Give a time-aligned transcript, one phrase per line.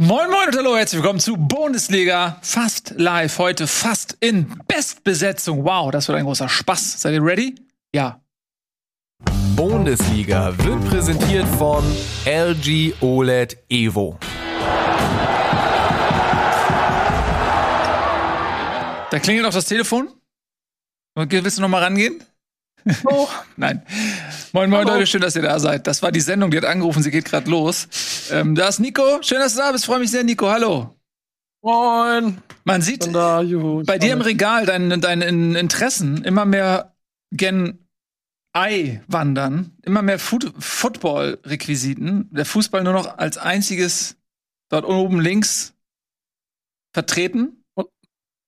[0.00, 3.36] Moin Moin und hallo, herzlich willkommen zu Bundesliga fast live.
[3.38, 5.64] Heute fast in Bestbesetzung.
[5.64, 7.00] Wow, das wird ein großer Spaß.
[7.00, 7.56] Seid ihr ready?
[7.92, 8.20] Ja.
[9.56, 11.82] Bundesliga wird präsentiert von
[12.24, 14.16] LG OLED Evo.
[19.10, 20.12] Da klingelt auch das Telefon.
[21.16, 22.22] Willst du noch mal rangehen?
[23.04, 23.28] Oh.
[23.56, 23.82] Nein.
[24.52, 24.94] Moin, moin, Hallo.
[24.94, 25.86] Leute, schön, dass ihr da seid.
[25.86, 27.88] Das war die Sendung, die hat angerufen, sie geht gerade los.
[28.30, 29.22] Ähm, da ist Nico.
[29.22, 29.86] Schön, dass du da bist.
[29.86, 30.48] Freue mich sehr, Nico.
[30.48, 30.98] Hallo.
[31.62, 32.38] Moin.
[32.64, 35.26] Man sieht da, juhu, bei dir im Regal deine, deine
[35.58, 36.94] Interessen immer mehr
[37.32, 37.88] gen
[38.56, 42.28] I wandern, immer mehr Foot Football-Requisiten.
[42.30, 44.16] Der Fußball nur noch als einziges
[44.68, 45.74] dort oben links
[46.92, 47.57] vertreten.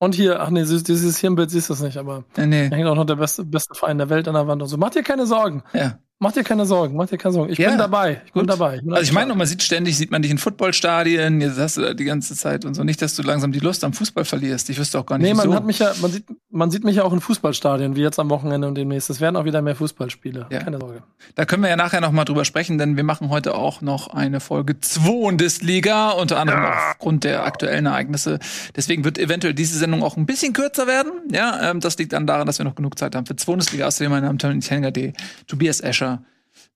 [0.03, 2.69] Und hier, ach nee, dieses Hirnbild siehst du es nicht, aber nee, nee.
[2.71, 4.79] da hängt auch noch der beste, beste Verein der Welt an der Wand und so.
[4.79, 5.63] Mach dir keine Sorgen.
[5.75, 5.99] Ja.
[6.23, 7.51] Mach dir keine Sorgen, mach dir keine Sorgen.
[7.51, 8.21] Ich ja, bin dabei.
[8.27, 8.51] Ich bin gut.
[8.51, 8.77] dabei.
[8.77, 11.79] Ich bin also ich meine, man sieht ständig, sieht man dich in Footballstadien, jetzt hast
[11.79, 12.85] du da die ganze Zeit und so.
[12.85, 14.69] Nicht, dass du langsam die Lust am Fußball verlierst.
[14.69, 15.27] Ich wüsste auch gar nicht.
[15.27, 15.55] Nee, man so.
[15.55, 18.29] hat mich ja, man sieht, man sieht mich ja auch in Fußballstadien, wie jetzt am
[18.29, 19.09] Wochenende und demnächst.
[19.09, 20.49] Es werden auch wieder mehr Fußballspiele.
[20.51, 20.59] Ja.
[20.59, 21.03] Keine Sorge.
[21.37, 24.09] Da können wir ja nachher noch mal drüber sprechen, denn wir machen heute auch noch
[24.09, 26.91] eine Folge 2 Bundesliga, unter anderem ja.
[26.91, 28.41] aufgrund der aktuellen Ereignisse.
[28.77, 31.13] Deswegen wird eventuell diese Sendung auch ein bisschen kürzer werden.
[31.33, 33.87] Ja, ähm, das liegt dann daran, dass wir noch genug Zeit haben für 2 Bundesliga.
[33.87, 35.15] Außerdem Damen und Herren, D.
[35.47, 36.10] Tobias Escher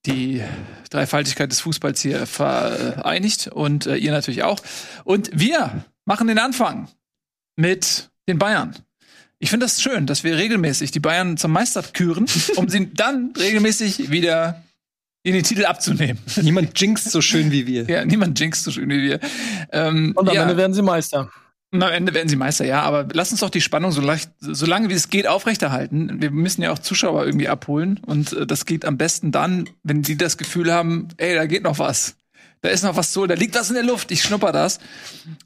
[0.06, 0.42] die
[0.90, 4.60] Dreifaltigkeit des Fußballs hier vereinigt und äh, ihr natürlich auch.
[5.04, 6.88] Und wir machen den Anfang
[7.56, 8.74] mit den Bayern.
[9.38, 13.32] Ich finde das schön, dass wir regelmäßig die Bayern zum Meister küren, um sie dann
[13.36, 14.62] regelmäßig wieder
[15.22, 16.18] in den Titel abzunehmen.
[16.42, 17.84] Niemand jinxt so schön wie wir.
[17.84, 19.20] Ja, niemand jinxt so schön wie wir.
[19.72, 20.42] Ähm, und am ja.
[20.42, 21.30] Ende werden sie Meister.
[21.74, 22.82] Und am Ende werden sie Meister, ja.
[22.82, 26.22] Aber lass uns doch die Spannung so, leicht, so lange wie es geht aufrechterhalten.
[26.22, 27.98] Wir müssen ja auch Zuschauer irgendwie abholen.
[28.06, 31.64] Und äh, das geht am besten dann, wenn sie das Gefühl haben, ey, da geht
[31.64, 32.14] noch was.
[32.60, 34.12] Da ist noch was so, da liegt was in der Luft.
[34.12, 34.78] Ich schnupper das.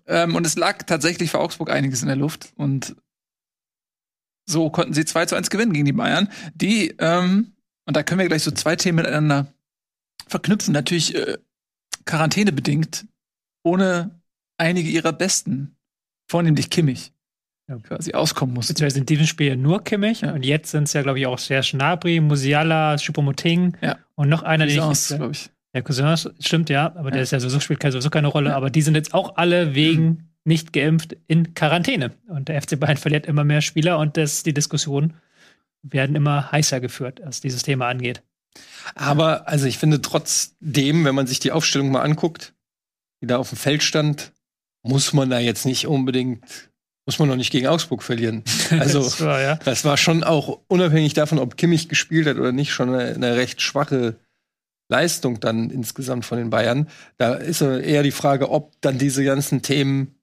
[0.07, 2.53] Ähm, und es lag tatsächlich für Augsburg einiges in der Luft.
[2.57, 2.95] Und
[4.45, 7.53] so konnten sie 2 zu 1 gewinnen gegen die Bayern, die, ähm,
[7.87, 9.47] und da können wir gleich so zwei Themen miteinander
[10.27, 10.75] verknüpfen.
[10.75, 11.39] Natürlich äh,
[12.05, 13.07] quarantänebedingt,
[13.63, 14.21] ohne
[14.59, 15.78] einige ihrer besten
[16.29, 17.13] vornehmlich Kimmich
[17.69, 17.77] ja.
[17.79, 18.69] quasi auskommen muss.
[18.69, 20.33] Beziehungsweise in diesem Spiel nur Kimmich ja.
[20.33, 23.99] und jetzt sind es ja, glaube ich, auch Serge Gnabry, Musiala, Choupo-Moting ja.
[24.15, 25.51] und noch einer, der ich, glaube ich.
[25.75, 28.83] Der Cousin stimmt, ja, aber der ist ja sowieso, spielt sowieso keine Rolle, aber die
[28.83, 30.19] sind jetzt auch alle wegen mhm.
[30.45, 32.13] nicht geimpft in Quarantäne.
[32.27, 35.15] Und der FC Bayern verliert immer mehr Spieler und das, die Diskussionen
[35.83, 38.23] werden immer heißer geführt, was dieses Thema angeht.
[38.95, 42.55] Aber, also ich finde trotzdem, wenn man sich die Aufstellung mal anguckt,
[43.21, 44.33] die da auf dem Feld stand,
[44.89, 46.45] muss man da jetzt nicht unbedingt,
[47.07, 48.43] muss man noch nicht gegen Augsburg verlieren.
[48.71, 49.57] Also, das, war, ja.
[49.57, 53.37] das war schon auch unabhängig davon, ob Kimmich gespielt hat oder nicht, schon eine, eine
[53.37, 54.17] recht schwache
[54.91, 56.89] Leistung dann insgesamt von den Bayern.
[57.19, 60.15] Da ist eher die Frage, ob dann diese ganzen Themen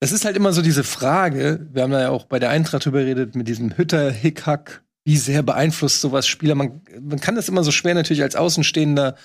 [0.00, 2.84] es ist halt immer so diese Frage, wir haben da ja auch bei der Eintracht
[2.84, 6.54] drüber geredet, mit diesem Hütter-Hickhack, wie sehr beeinflusst sowas Spieler?
[6.54, 9.16] Man, man kann das immer so schwer natürlich als Außenstehender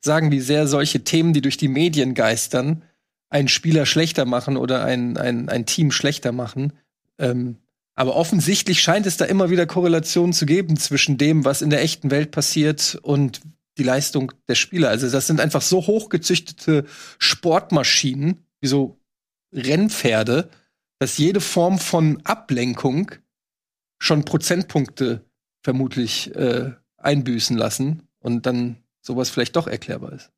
[0.00, 2.82] sagen, wie sehr solche Themen, die durch die Medien geistern,
[3.28, 6.72] einen Spieler schlechter machen oder ein, ein, ein Team schlechter machen.
[7.18, 7.56] Ähm,
[7.94, 11.82] aber offensichtlich scheint es da immer wieder Korrelationen zu geben zwischen dem, was in der
[11.82, 13.40] echten Welt passiert und
[13.78, 14.90] die Leistung der Spieler.
[14.90, 16.84] Also das sind einfach so hochgezüchtete
[17.18, 19.00] Sportmaschinen, wie so
[19.52, 20.50] Rennpferde,
[20.98, 23.12] dass jede Form von Ablenkung
[23.98, 25.24] schon Prozentpunkte
[25.62, 30.32] vermutlich äh, einbüßen lassen und dann sowas vielleicht doch erklärbar ist.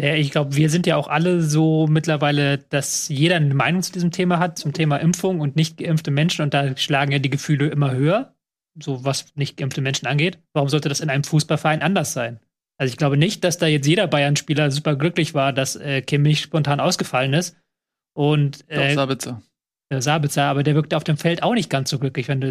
[0.00, 3.92] Ja, ich glaube, wir sind ja auch alle so mittlerweile, dass jeder eine Meinung zu
[3.92, 6.42] diesem Thema hat, zum Thema Impfung und nicht geimpfte Menschen.
[6.42, 8.34] Und da schlagen ja die Gefühle immer höher,
[8.82, 10.38] so was nicht geimpfte Menschen angeht.
[10.52, 12.40] Warum sollte das in einem Fußballverein anders sein?
[12.78, 16.40] Also ich glaube nicht, dass da jetzt jeder Bayern-Spieler super glücklich war, dass äh, Kimmich
[16.40, 17.56] spontan ausgefallen ist.
[18.14, 19.42] Und äh, Sabitzer.
[19.90, 22.50] Sabitzer, aber der wirkte auf dem Feld auch nicht ganz so glücklich, wenn du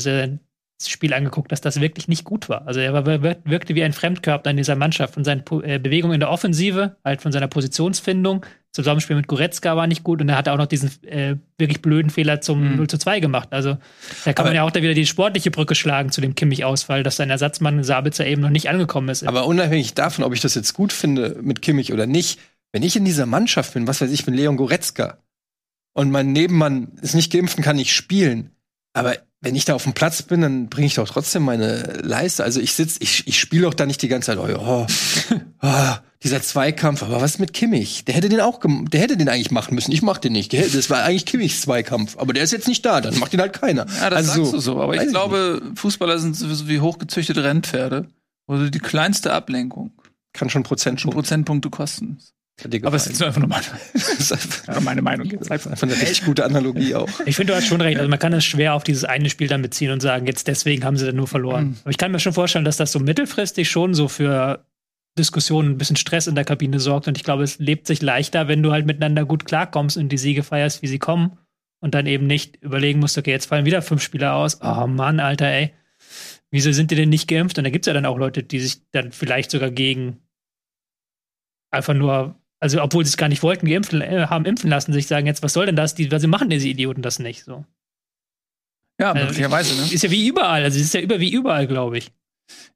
[0.80, 2.68] Spiel angeguckt, dass das wirklich nicht gut war.
[2.68, 5.16] Also er war, wirkte wie ein Fremdkörper in dieser Mannschaft.
[5.16, 8.46] Von seinen äh, Bewegungen in der Offensive, halt von seiner Positionsfindung.
[8.72, 12.12] Zusammenspiel mit Goretzka war nicht gut und er hatte auch noch diesen äh, wirklich blöden
[12.12, 12.76] Fehler zum mhm.
[12.78, 13.50] 0 zu 2 gemacht.
[13.52, 13.78] Also
[14.24, 17.02] da kann aber man ja auch da wieder die sportliche Brücke schlagen zu dem Kimmich-Ausfall,
[17.02, 19.26] dass sein Ersatzmann Sabitzer eben noch nicht angekommen ist.
[19.26, 22.40] Aber unabhängig davon, ob ich das jetzt gut finde mit Kimmich oder nicht,
[22.72, 25.18] wenn ich in dieser Mannschaft bin, was weiß ich, mit Leon Goretzka
[25.94, 28.52] und mein Nebenmann ist nicht geimpft und kann nicht spielen,
[28.94, 32.44] aber wenn ich da auf dem Platz bin, dann bringe ich doch trotzdem meine Leiste.
[32.44, 34.88] Also ich sitze, ich, ich spiele doch da nicht die ganze Zeit, oh, oh,
[35.62, 37.04] oh, dieser Zweikampf.
[37.04, 38.04] Aber was mit Kimmich?
[38.06, 39.92] Der hätte den auch, der hätte den eigentlich machen müssen.
[39.92, 40.54] Ich mach den nicht.
[40.54, 42.18] Das war eigentlich Kimmichs Zweikampf.
[42.18, 43.86] Aber der ist jetzt nicht da, dann macht ihn halt keiner.
[44.00, 44.82] Ja, das also, sagst du so.
[44.82, 48.08] Aber ich glaube, ich Fußballer sind sowieso wie hochgezüchtete Rennpferde.
[48.48, 49.92] Also die kleinste Ablenkung
[50.34, 52.18] kann schon Prozentpunkte, Prozentpunkte kosten.
[52.84, 55.30] Aber es ist einfach nur meine, Das ja, meine Meinung.
[55.40, 57.08] das ist einfach eine richtig gute Analogie auch.
[57.26, 57.98] Ich finde, du hast schon recht.
[57.98, 60.84] Also man kann es schwer auf dieses eine Spiel dann beziehen und sagen, jetzt deswegen
[60.84, 61.66] haben sie dann nur verloren.
[61.66, 61.78] Mhm.
[61.84, 64.66] Aber ich kann mir schon vorstellen, dass das so mittelfristig schon so für
[65.18, 67.08] Diskussionen, ein bisschen Stress in der Kabine sorgt.
[67.08, 70.18] Und ich glaube, es lebt sich leichter, wenn du halt miteinander gut klarkommst und die
[70.18, 71.38] Siege feierst, wie sie kommen.
[71.80, 74.60] Und dann eben nicht überlegen musst, okay, jetzt fallen wieder fünf Spieler aus.
[74.62, 75.74] Oh Mann, Alter, ey.
[76.50, 77.60] Wieso sind die denn nicht geimpft?
[77.60, 80.18] Und da gibt es ja dann auch Leute, die sich dann vielleicht sogar gegen
[81.70, 85.08] einfach nur, also obwohl sie es gar nicht wollten, geimpft, äh, haben impfen lassen, sich
[85.08, 85.96] sagen jetzt, was soll denn das?
[85.96, 87.66] Die, also machen diese Idioten das nicht so.
[89.00, 89.94] Ja, Äh, möglicherweise, ne?
[89.94, 92.12] Ist ja wie überall, also es ist ja über wie überall, glaube ich.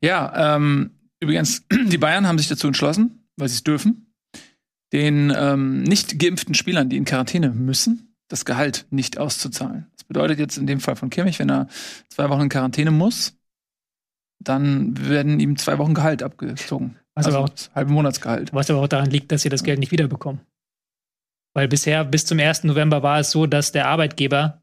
[0.02, 4.14] Ja, ähm, übrigens, die Bayern haben sich dazu entschlossen, weil sie es dürfen,
[4.94, 9.88] den ähm, nicht geimpften Spielern, die in Quarantäne müssen, das Gehalt nicht auszuzahlen.
[9.98, 11.68] Das bedeutet jetzt in dem Fall von Kimmich, wenn er
[12.10, 13.36] zwei Wochen in Quarantäne muss,
[14.40, 16.98] dann werden ihm zwei Wochen Gehalt abgezogen.
[17.16, 18.54] Was, also aber, auch, das halbe Monatsgehalt.
[18.54, 20.42] was aber auch daran liegt, dass sie das Geld nicht wiederbekommen.
[21.54, 22.64] Weil bisher, bis zum 1.
[22.64, 24.62] November war es so, dass der Arbeitgeber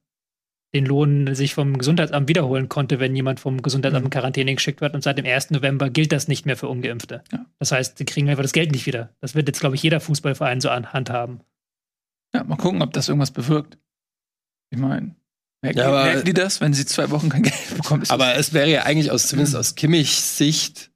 [0.74, 4.94] den Lohn sich vom Gesundheitsamt wiederholen konnte, wenn jemand vom Gesundheitsamt in Quarantäne geschickt wird.
[4.94, 5.50] Und seit dem 1.
[5.50, 7.22] November gilt das nicht mehr für Ungeimpfte.
[7.32, 7.46] Ja.
[7.58, 9.14] Das heißt, sie kriegen einfach das Geld nicht wieder.
[9.20, 11.40] Das wird jetzt, glaube ich, jeder Fußballverein so an Hand haben.
[12.34, 13.78] Ja, mal gucken, ob das irgendwas bewirkt.
[14.70, 15.14] Ich meine,
[15.62, 18.04] merken, Ja, aber- merken die das, wenn sie zwei Wochen kein Geld bekommen?
[18.10, 20.90] Aber es wäre ja eigentlich aus, zumindest aus Kimmichs Sicht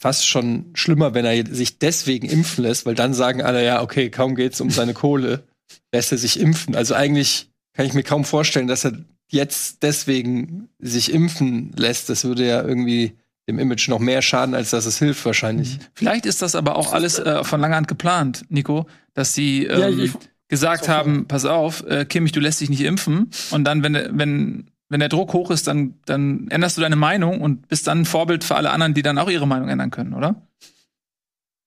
[0.00, 4.10] fast schon schlimmer, wenn er sich deswegen impfen lässt, weil dann sagen alle, ja, okay,
[4.10, 5.44] kaum geht's um seine Kohle,
[5.92, 6.74] lässt er sich impfen.
[6.74, 8.92] Also eigentlich kann ich mir kaum vorstellen, dass er
[9.28, 12.08] jetzt deswegen sich impfen lässt.
[12.08, 13.12] Das würde ja irgendwie
[13.46, 15.78] dem Image noch mehr schaden, als dass es hilft wahrscheinlich.
[15.94, 19.98] Vielleicht ist das aber auch alles äh, von langer Hand geplant, Nico, dass sie ähm,
[19.98, 20.10] Ja,
[20.48, 24.70] gesagt haben, pass auf, äh, Kimmich, du lässt dich nicht impfen und dann, wenn, wenn,
[24.90, 28.04] wenn der Druck hoch ist, dann, dann änderst du deine Meinung und bist dann ein
[28.04, 30.42] Vorbild für alle anderen, die dann auch ihre Meinung ändern können, oder?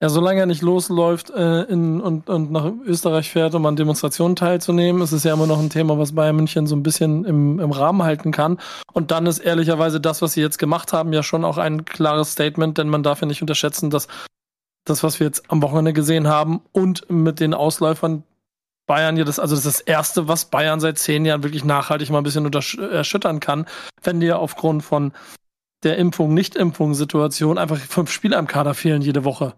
[0.02, 4.36] Ja, solange er nicht losläuft äh, in, und, und nach Österreich fährt, um an Demonstrationen
[4.36, 7.62] teilzunehmen, ist es ja immer noch ein Thema, was Bayern München so ein bisschen im,
[7.62, 8.60] im Rahmen halten kann.
[8.92, 12.34] Und dann ist ehrlicherweise das, was sie jetzt gemacht haben, ja schon auch ein klares
[12.34, 14.10] Statement, denn man darf ja nicht unterschätzen, dass
[14.84, 18.24] das, was wir jetzt am Wochenende gesehen haben und mit den Ausläufern
[18.86, 22.10] Bayern ja das, also das ist das erste, was Bayern seit zehn Jahren wirklich nachhaltig
[22.10, 22.52] mal ein bisschen
[22.92, 23.66] erschüttern kann,
[24.02, 25.14] wenn dir aufgrund von
[25.84, 29.54] der Impfung, Nicht-Impfung-Situation einfach fünf Spieler im Kader fehlen jede Woche.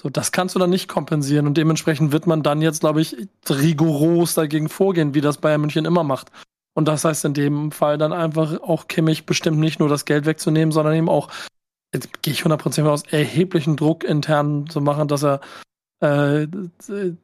[0.00, 3.16] So, das kannst du dann nicht kompensieren und dementsprechend wird man dann jetzt, glaube ich,
[3.48, 6.30] rigoros dagegen vorgehen, wie das Bayern München immer macht.
[6.74, 10.26] Und das heißt in dem Fall dann einfach auch Kimmich bestimmt nicht nur das Geld
[10.26, 11.30] wegzunehmen, sondern eben auch,
[11.94, 15.40] jetzt gehe ich 100% aus, erheblichen Druck intern zu machen, dass er
[16.00, 16.46] äh,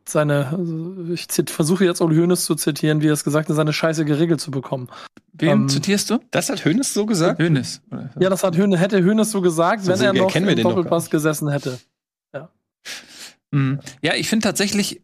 [0.06, 3.72] seine, also ich versuche jetzt Uli Hoeneß zu zitieren, wie er es gesagt hat, seine
[3.72, 4.88] Scheiße geregelt zu bekommen.
[5.34, 6.20] Wen Ähm, zitierst du?
[6.30, 7.40] Das hat Hönes so gesagt?
[7.40, 7.82] Hönes.
[7.90, 8.10] oder?
[8.18, 11.48] Ja, das hat Höhne, hätte Hönes so gesagt, So wenn er noch im Doppelpass gesessen
[11.48, 11.78] hätte.
[13.52, 13.80] Mhm.
[14.00, 15.02] Ja, ich finde tatsächlich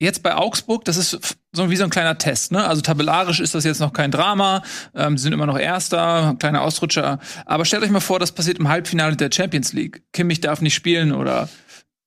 [0.00, 2.50] jetzt bei Augsburg, das ist so wie so ein kleiner Test.
[2.52, 2.66] Ne?
[2.66, 4.62] Also tabellarisch ist das jetzt noch kein Drama.
[4.94, 7.20] Ähm, sie sind immer noch Erster, kleiner Ausrutscher.
[7.46, 10.02] Aber stellt euch mal vor, das passiert im Halbfinale der Champions League.
[10.12, 11.48] Kimmich darf nicht spielen oder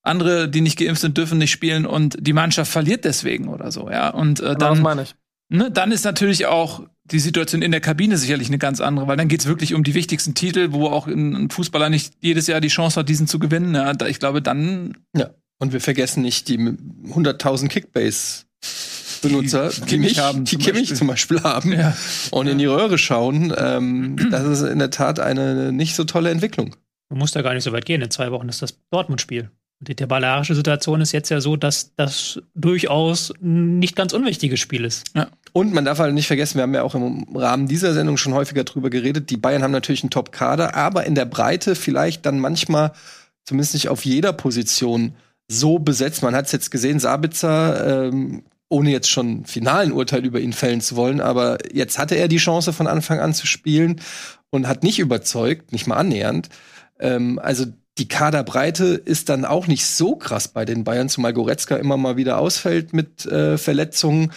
[0.07, 3.89] andere, die nicht geimpft sind, dürfen nicht spielen und die Mannschaft verliert deswegen oder so.
[3.89, 5.15] Ja, und äh, dann, meine ich.
[5.49, 9.15] ne, dann ist natürlich auch die Situation in der Kabine sicherlich eine ganz andere, weil
[9.17, 12.67] dann geht's wirklich um die wichtigsten Titel, wo auch ein Fußballer nicht jedes Jahr die
[12.67, 13.73] Chance hat, diesen zu gewinnen.
[13.75, 15.29] Ja, da, ich glaube, dann Ja.
[15.59, 20.97] Und wir vergessen nicht die 100.000 Kickbase-Benutzer, die, Kimmich mich, haben die zum Kimmich Beispiel.
[20.97, 21.95] zum Beispiel haben Ja.
[22.31, 23.53] und in die Röhre schauen.
[23.57, 26.75] Ähm, das ist in der Tat eine nicht so tolle Entwicklung.
[27.09, 28.01] Man muss da gar nicht so weit gehen.
[28.01, 29.49] In zwei Wochen ist das Dortmund-Spiel.
[29.79, 35.05] Die tabellarische Situation ist jetzt ja so, dass das durchaus nicht ganz unwichtiges Spiel ist.
[35.53, 38.33] Und man darf halt nicht vergessen, wir haben ja auch im Rahmen dieser Sendung schon
[38.33, 42.39] häufiger drüber geredet, die Bayern haben natürlich einen Top-Kader, aber in der Breite vielleicht dann
[42.39, 42.91] manchmal,
[43.45, 45.15] zumindest nicht auf jeder Position,
[45.47, 46.23] so besetzt.
[46.23, 50.81] Man hat es jetzt gesehen, Sabitzer, ähm, ohne jetzt schon finalen Urteil über ihn fällen
[50.81, 54.01] zu wollen, aber jetzt hatte er die Chance von Anfang an zu spielen
[54.49, 56.49] und hat nicht überzeugt, nicht mal annähernd.
[56.99, 57.65] Ähm, also
[57.97, 62.17] die Kaderbreite ist dann auch nicht so krass bei den Bayern, zumal Goretzka immer mal
[62.17, 64.31] wieder ausfällt mit äh, Verletzungen.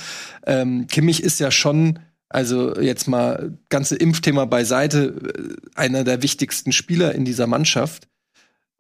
[0.47, 1.99] Ähm, Kimmich ist ja schon,
[2.29, 8.09] also jetzt mal ganze Impfthema beiseite, äh, einer der wichtigsten Spieler in dieser Mannschaft.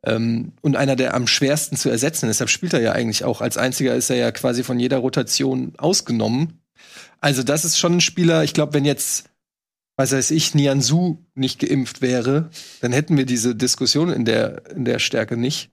[0.02, 2.28] Ähm, und einer der am schwersten zu ersetzen.
[2.28, 3.42] Deshalb spielt er ja eigentlich auch.
[3.42, 6.60] Als einziger ist er ja quasi von jeder Rotation ausgenommen.
[7.20, 9.29] Also, das ist schon ein Spieler, ich glaube, wenn jetzt,
[10.00, 14.84] was weiß ich, Nianzu nicht geimpft wäre, dann hätten wir diese Diskussion in der, in
[14.84, 15.70] der Stärke nicht.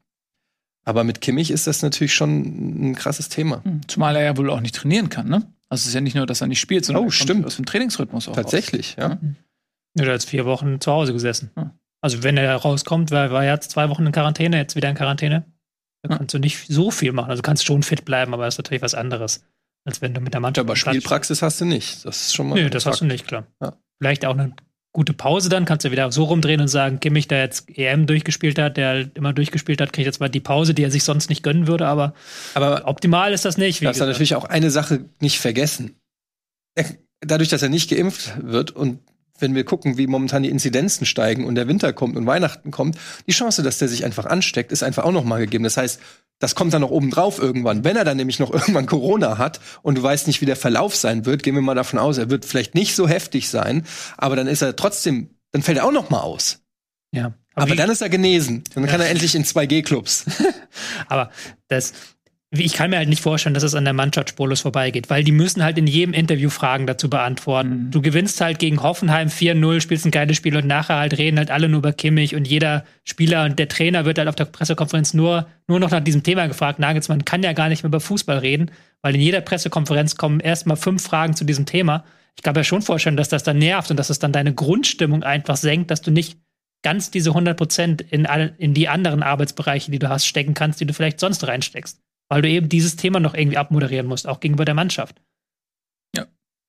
[0.86, 3.64] Aber mit Kimmich ist das natürlich schon ein krasses Thema.
[3.64, 5.52] Hm, Zumal er ja wohl auch nicht trainieren kann, ne?
[5.70, 7.46] Also es ist ja nicht nur, dass er nicht spielt, sondern Oh, er kommt stimmt.
[7.46, 8.36] aus dem Trainingsrhythmus auch.
[8.36, 9.18] Tatsächlich, ja.
[9.96, 11.52] Er hat jetzt vier Wochen zu Hause gesessen.
[11.56, 11.72] Hm.
[12.02, 14.96] Also wenn er rauskommt, war, war er jetzt zwei Wochen in Quarantäne, jetzt wieder in
[14.96, 15.46] Quarantäne.
[16.04, 17.32] Da kannst du nicht so viel machen.
[17.32, 19.44] Also du kannst schon fit bleiben, aber das ist natürlich was anderes,
[19.84, 20.66] als wenn du mit der Ja, Mannschaft.
[20.66, 22.06] aber am Platz Spielpraxis hast du nicht.
[22.06, 22.56] Das ist schon mal.
[22.62, 23.46] Nö, das hast du nicht, klar.
[23.62, 23.74] Ja.
[24.00, 24.54] Vielleicht auch eine
[24.94, 28.58] gute Pause dann, kannst du wieder so rumdrehen und sagen, Kimmich, der jetzt EM durchgespielt
[28.58, 31.30] hat, der halt immer durchgespielt hat, kriegt jetzt mal die Pause, die er sich sonst
[31.30, 32.16] nicht gönnen würde, aber
[32.56, 33.84] Aber optimal ist das nicht.
[33.84, 34.10] Darfst du gesagt.
[34.10, 36.00] natürlich auch eine Sache nicht vergessen.
[36.74, 36.86] Er,
[37.22, 39.00] dadurch, dass er nicht geimpft wird und
[39.40, 42.98] wenn wir gucken, wie momentan die Inzidenzen steigen und der Winter kommt und Weihnachten kommt,
[43.28, 45.64] die Chance, dass der sich einfach ansteckt, ist einfach auch noch mal gegeben.
[45.64, 46.02] Das heißt,
[46.40, 47.84] das kommt dann noch oben drauf irgendwann.
[47.84, 50.96] Wenn er dann nämlich noch irgendwann Corona hat und du weißt nicht, wie der Verlauf
[50.96, 53.86] sein wird, gehen wir mal davon aus, er wird vielleicht nicht so heftig sein,
[54.18, 56.60] aber dann ist er trotzdem, dann fällt er auch noch mal aus.
[57.12, 57.34] ja.
[57.56, 58.64] Aber, wie- dann ist er genesen.
[58.76, 60.26] Dann kann er endlich in 2G-Clubs.
[61.08, 61.32] Aber
[61.70, 61.94] das,
[62.52, 65.34] ich kann mir halt nicht vorstellen, dass es an der Mannschaft spurlos vorbeigeht, weil die
[65.34, 67.92] müssen halt in jedem Interview Fragen dazu beantworten.
[67.92, 71.52] Du gewinnst halt gegen Hoffenheim 4-0, spielst ein geiles Spiel und nachher halt reden halt
[71.52, 75.14] alle nur über Kimmich und jeder Spieler und der Trainer wird halt auf der Pressekonferenz
[75.14, 76.80] nur, nur noch nach diesem Thema gefragt.
[76.80, 80.78] Nagelsmann kann ja gar nicht mehr über Fußball reden, weil in jeder Pressekonferenz kommen erstmal
[80.78, 82.06] fünf Fragen zu diesem Thema.
[82.38, 85.24] Ich kann mir schon vorstellen, dass das dann nervt und dass es dann deine Grundstimmung
[85.24, 86.38] einfach senkt, dass du nicht
[86.84, 90.80] ganz diese 100 Prozent in, all- in die anderen Arbeitsbereiche, die du hast, stecken kannst,
[90.80, 92.00] die du vielleicht sonst reinsteckst.
[92.30, 95.22] Weil du eben dieses Thema noch irgendwie abmoderieren musst, auch gegenüber der Mannschaft.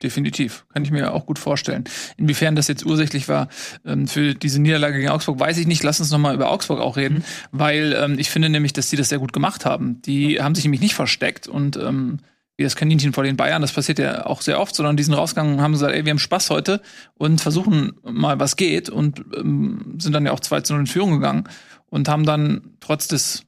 [0.02, 0.64] Definitiv.
[0.72, 1.84] Kann ich mir auch gut vorstellen.
[2.16, 3.48] Inwiefern das jetzt ursächlich war
[3.84, 5.82] ähm, für diese Niederlage gegen Augsburg, weiß ich nicht.
[5.82, 8.96] Lass uns noch mal über Augsburg auch reden, weil ähm, ich finde nämlich, dass die
[8.96, 10.00] das sehr gut gemacht haben.
[10.02, 12.18] Die haben sich nämlich nicht versteckt und ähm,
[12.56, 15.14] wie das Kaninchen vor den Bayern, das passiert ja auch sehr oft, sondern die sind
[15.14, 16.80] rausgegangen und haben gesagt, ey, wir haben Spaß heute
[17.14, 20.86] und versuchen mal, was geht und ähm, sind dann ja auch 2 zu 0 in
[20.86, 21.48] Führung gegangen
[21.86, 23.47] und haben dann trotz des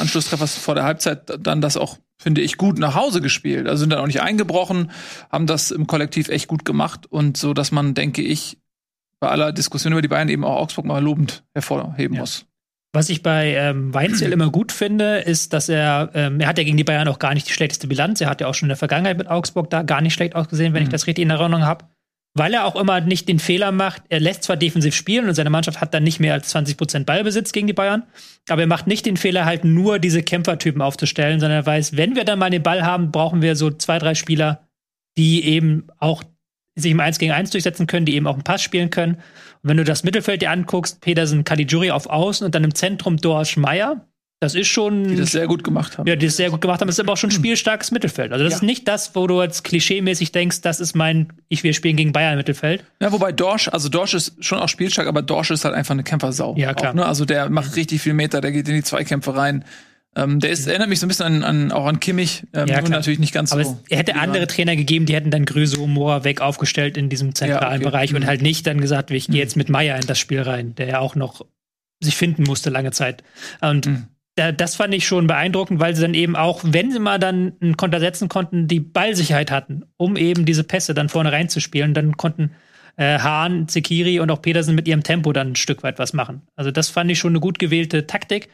[0.00, 3.66] Anschlusstreffers vor der Halbzeit dann das auch, finde ich, gut nach Hause gespielt.
[3.66, 4.90] Also sind dann auch nicht eingebrochen,
[5.30, 8.58] haben das im Kollektiv echt gut gemacht und so, dass man, denke ich,
[9.20, 12.20] bei aller Diskussion über die Bayern eben auch Augsburg mal lobend hervorheben Ja.
[12.20, 12.44] muss.
[12.94, 16.64] Was ich bei ähm, Weinzel immer gut finde, ist, dass er, ähm, er hat ja
[16.64, 18.20] gegen die Bayern auch gar nicht die schlechteste Bilanz.
[18.22, 20.72] Er hat ja auch schon in der Vergangenheit mit Augsburg da gar nicht schlecht ausgesehen,
[20.72, 21.84] wenn ich das richtig in Erinnerung habe.
[22.38, 25.50] Weil er auch immer nicht den Fehler macht, er lässt zwar defensiv spielen und seine
[25.50, 28.04] Mannschaft hat dann nicht mehr als 20% Ballbesitz gegen die Bayern,
[28.48, 32.14] aber er macht nicht den Fehler, halt nur diese Kämpfertypen aufzustellen, sondern er weiß, wenn
[32.14, 34.68] wir dann mal den Ball haben, brauchen wir so zwei, drei Spieler,
[35.16, 36.22] die eben auch
[36.76, 39.14] sich im 1 gegen 1 durchsetzen können, die eben auch einen Pass spielen können.
[39.14, 43.16] Und wenn du das Mittelfeld dir anguckst, Petersen, Caligiuri auf Außen und dann im Zentrum
[43.16, 44.06] Dorsch Meier,
[44.40, 45.08] das ist schon.
[45.08, 46.06] Die das sehr gut gemacht haben.
[46.06, 48.32] ja, die das sehr gut gemacht haben, das ist aber auch schon ein spielstarkes Mittelfeld.
[48.32, 51.74] Also das ist nicht das, wo du jetzt klischeemäßig denkst, das ist mein, ich will
[51.74, 52.84] spielen gegen Bayern Mittelfeld.
[53.00, 56.04] Ja, wobei Dorsch, also Dorsch ist schon auch spielstark, aber Dorsch ist halt einfach eine
[56.04, 56.54] Kämpfersau.
[56.56, 56.90] Ja, klar.
[56.90, 57.06] Auch, ne?
[57.06, 59.64] Also der macht richtig viel Meter, der geht in die Zweikämpfe rein.
[60.16, 62.80] Ähm, der ist, erinnert mich so ein bisschen an, an auch an Kimmich, ähm, Ja,
[62.80, 63.78] natürlich nicht ganz Aber so.
[63.90, 67.34] es hätte andere Trainer gegeben, die hätten dann Gröse und Mohr weg aufgestellt in diesem
[67.34, 67.84] zentralen Ja, okay.
[67.84, 68.26] Bereich und Mhm.
[68.26, 70.98] halt nicht dann gesagt, ich gehe jetzt mit Meier in das Spiel rein, der ja
[71.00, 71.44] auch noch
[72.00, 73.22] sich finden musste lange Zeit.
[73.60, 74.04] Und Mhm.
[74.38, 77.54] Da, das fand ich schon beeindruckend, weil sie dann eben auch, wenn sie mal dann
[77.60, 81.92] einen Konter setzen konnten, die Ballsicherheit hatten, um eben diese Pässe dann vorne reinzuspielen.
[81.94, 82.52] Dann konnten
[82.96, 86.42] äh, Hahn, Zekiri und auch Petersen mit ihrem Tempo dann ein Stück weit was machen.
[86.54, 88.48] Also das fand ich schon eine gut gewählte Taktik.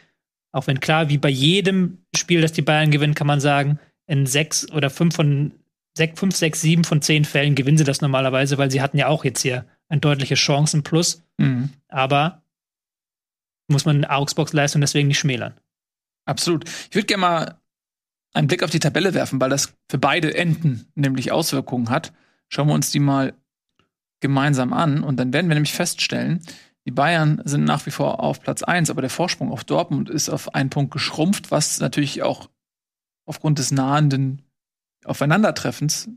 [0.53, 4.27] Auch wenn klar, wie bei jedem Spiel, das die Bayern gewinnen, kann man sagen, in
[4.27, 5.53] sechs oder fünf von
[5.97, 9.09] sechs, fünf, sechs, sieben von zehn Fällen gewinnen sie das normalerweise, weil sie hatten ja
[9.09, 11.23] auch jetzt hier ein deutliches Chancenplus.
[11.39, 11.71] Mhm.
[11.89, 12.43] Aber
[13.69, 15.55] muss man Augsburgs Leistung deswegen nicht schmälern.
[16.25, 16.69] Absolut.
[16.69, 17.61] Ich würde gerne mal
[18.33, 22.13] einen Blick auf die Tabelle werfen, weil das für beide Enden nämlich Auswirkungen hat.
[22.49, 23.35] Schauen wir uns die mal
[24.21, 26.41] gemeinsam an und dann werden wir nämlich feststellen,
[26.87, 30.29] die Bayern sind nach wie vor auf Platz 1, aber der Vorsprung auf Dortmund ist
[30.29, 32.51] auf einen Punkt geschrumpft, was natürlich auch
[33.27, 34.43] aufgrund des nahenden
[35.05, 36.11] Aufeinandertreffens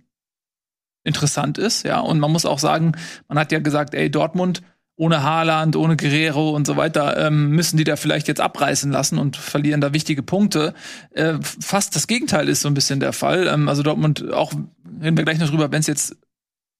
[1.03, 1.99] interessant ist, ja.
[1.99, 2.93] Und man muss auch sagen,
[3.27, 4.61] man hat ja gesagt, ey, Dortmund
[4.97, 9.19] ohne Haaland, ohne Guerrero und so weiter, ähm, müssen die da vielleicht jetzt abreißen lassen
[9.19, 10.73] und verlieren da wichtige Punkte.
[11.11, 13.47] Äh, fast das Gegenteil ist so ein bisschen der Fall.
[13.47, 14.51] Ähm, also Dortmund, auch
[15.01, 16.17] reden wir gleich noch drüber, wenn es jetzt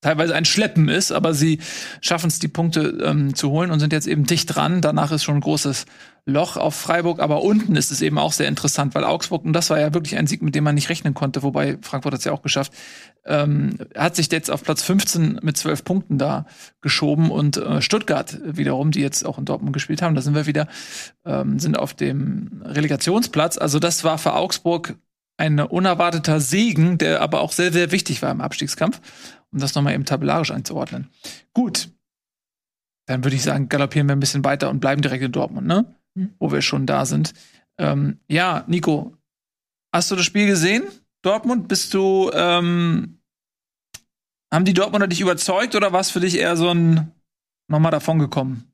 [0.02, 1.60] teilweise ein Schleppen ist, aber sie
[2.02, 4.82] schaffen es, die Punkte ähm, zu holen und sind jetzt eben dicht dran.
[4.82, 5.86] Danach ist schon ein großes
[6.28, 9.70] Loch auf Freiburg, aber unten ist es eben auch sehr interessant, weil Augsburg, und das
[9.70, 12.26] war ja wirklich ein Sieg, mit dem man nicht rechnen konnte, wobei Frankfurt hat es
[12.26, 12.74] ja auch geschafft,
[13.26, 16.46] ähm, hat sich jetzt auf Platz 15 mit 12 Punkten da
[16.82, 20.46] geschoben und äh, Stuttgart wiederum, die jetzt auch in Dortmund gespielt haben, da sind wir
[20.46, 20.68] wieder,
[21.26, 23.58] ähm, sind auf dem Relegationsplatz.
[23.58, 24.98] Also das war für Augsburg
[25.38, 29.00] ein unerwarteter Segen, der aber auch sehr, sehr wichtig war im Abstiegskampf,
[29.54, 31.08] um das nochmal eben tabellarisch einzuordnen.
[31.54, 31.90] Gut.
[33.06, 35.86] Dann würde ich sagen, galoppieren wir ein bisschen weiter und bleiben direkt in Dortmund, ne?
[36.40, 37.34] Wo wir schon da sind.
[37.78, 39.16] Ähm, ja, Nico,
[39.94, 40.84] hast du das Spiel gesehen?
[41.22, 43.20] Dortmund, bist du, ähm,
[44.54, 47.12] haben die Dortmunder dich überzeugt oder war es für dich eher so ein
[47.68, 48.72] nochmal davon gekommen?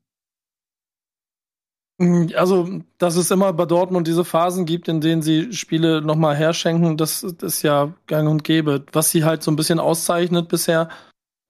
[1.98, 6.36] Mm, Also, dass es immer bei Dortmund diese Phasen gibt, in denen sie Spiele nochmal
[6.36, 8.84] herschenken, das, das ist ja gang und gäbe.
[8.92, 10.88] Was sie halt so ein bisschen auszeichnet bisher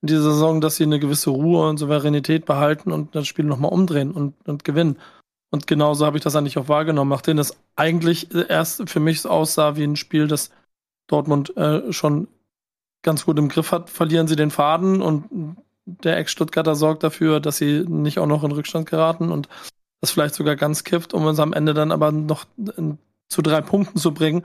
[0.03, 3.73] in dieser Saison, dass sie eine gewisse Ruhe und Souveränität behalten und das Spiel nochmal
[3.73, 4.99] umdrehen und, und gewinnen.
[5.55, 9.77] Und genauso habe ich das eigentlich auch wahrgenommen, nachdem es eigentlich erst für mich aussah
[9.77, 10.51] wie ein Spiel, das
[11.07, 12.27] Dortmund äh, schon
[13.03, 17.59] ganz gut im Griff hat, verlieren sie den Faden und der Ex-Stuttgarter sorgt dafür, dass
[17.59, 19.49] sie nicht auch noch in Rückstand geraten und
[20.01, 22.47] das vielleicht sogar ganz kippt, um uns am Ende dann aber noch
[22.77, 24.45] in, zu drei Punkten zu bringen.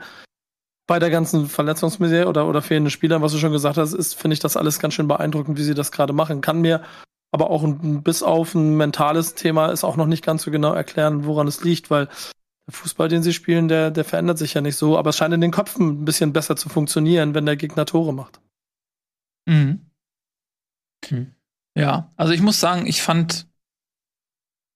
[0.86, 4.34] Bei der ganzen Verletzungsmisere oder, oder fehlenden Spielern, was du schon gesagt hast, ist, finde
[4.34, 6.40] ich das alles ganz schön beeindruckend, wie sie das gerade machen.
[6.40, 6.84] Kann mir
[7.32, 10.72] aber auch ein, bis auf ein mentales Thema ist auch noch nicht ganz so genau
[10.72, 12.06] erklären, woran es liegt, weil
[12.66, 15.34] der Fußball, den sie spielen, der, der verändert sich ja nicht so, aber es scheint
[15.34, 18.40] in den Köpfen ein bisschen besser zu funktionieren, wenn der Gegner Tore macht.
[19.46, 19.90] Mhm.
[21.06, 21.34] Hm.
[21.76, 23.46] Ja, also ich muss sagen, ich fand,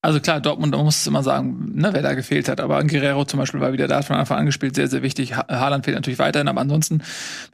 [0.01, 3.25] also klar, Dortmund, man muss es immer sagen, ne, wer da gefehlt hat, aber Guerrero
[3.25, 5.35] zum Beispiel war wieder da, hat von Anfang an gespielt, sehr, sehr wichtig.
[5.35, 7.05] Ha Haaland fehlt natürlich weiterhin, aber ansonsten, wir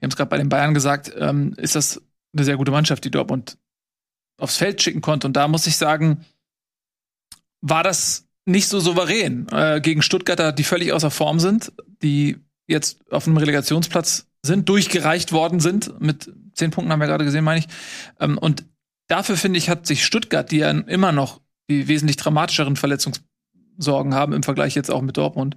[0.03, 2.01] haben es gerade bei den Bayern gesagt, ähm, ist das
[2.33, 3.57] eine sehr gute Mannschaft, die Dortmund
[4.41, 5.27] aufs Feld schicken konnte.
[5.27, 6.25] Und da muss ich sagen,
[7.61, 11.71] war das nicht so souverän äh, gegen Stuttgarter, die völlig außer Form sind,
[12.01, 15.99] die jetzt auf einem Relegationsplatz sind, durchgereicht worden sind.
[16.01, 17.67] Mit zehn Punkten haben wir gerade gesehen, meine ich.
[18.19, 18.65] Ähm, und
[19.07, 24.33] dafür finde ich, hat sich Stuttgart, die ja immer noch die wesentlich dramatischeren Verletzungssorgen haben
[24.33, 25.55] im Vergleich jetzt auch mit Dortmund,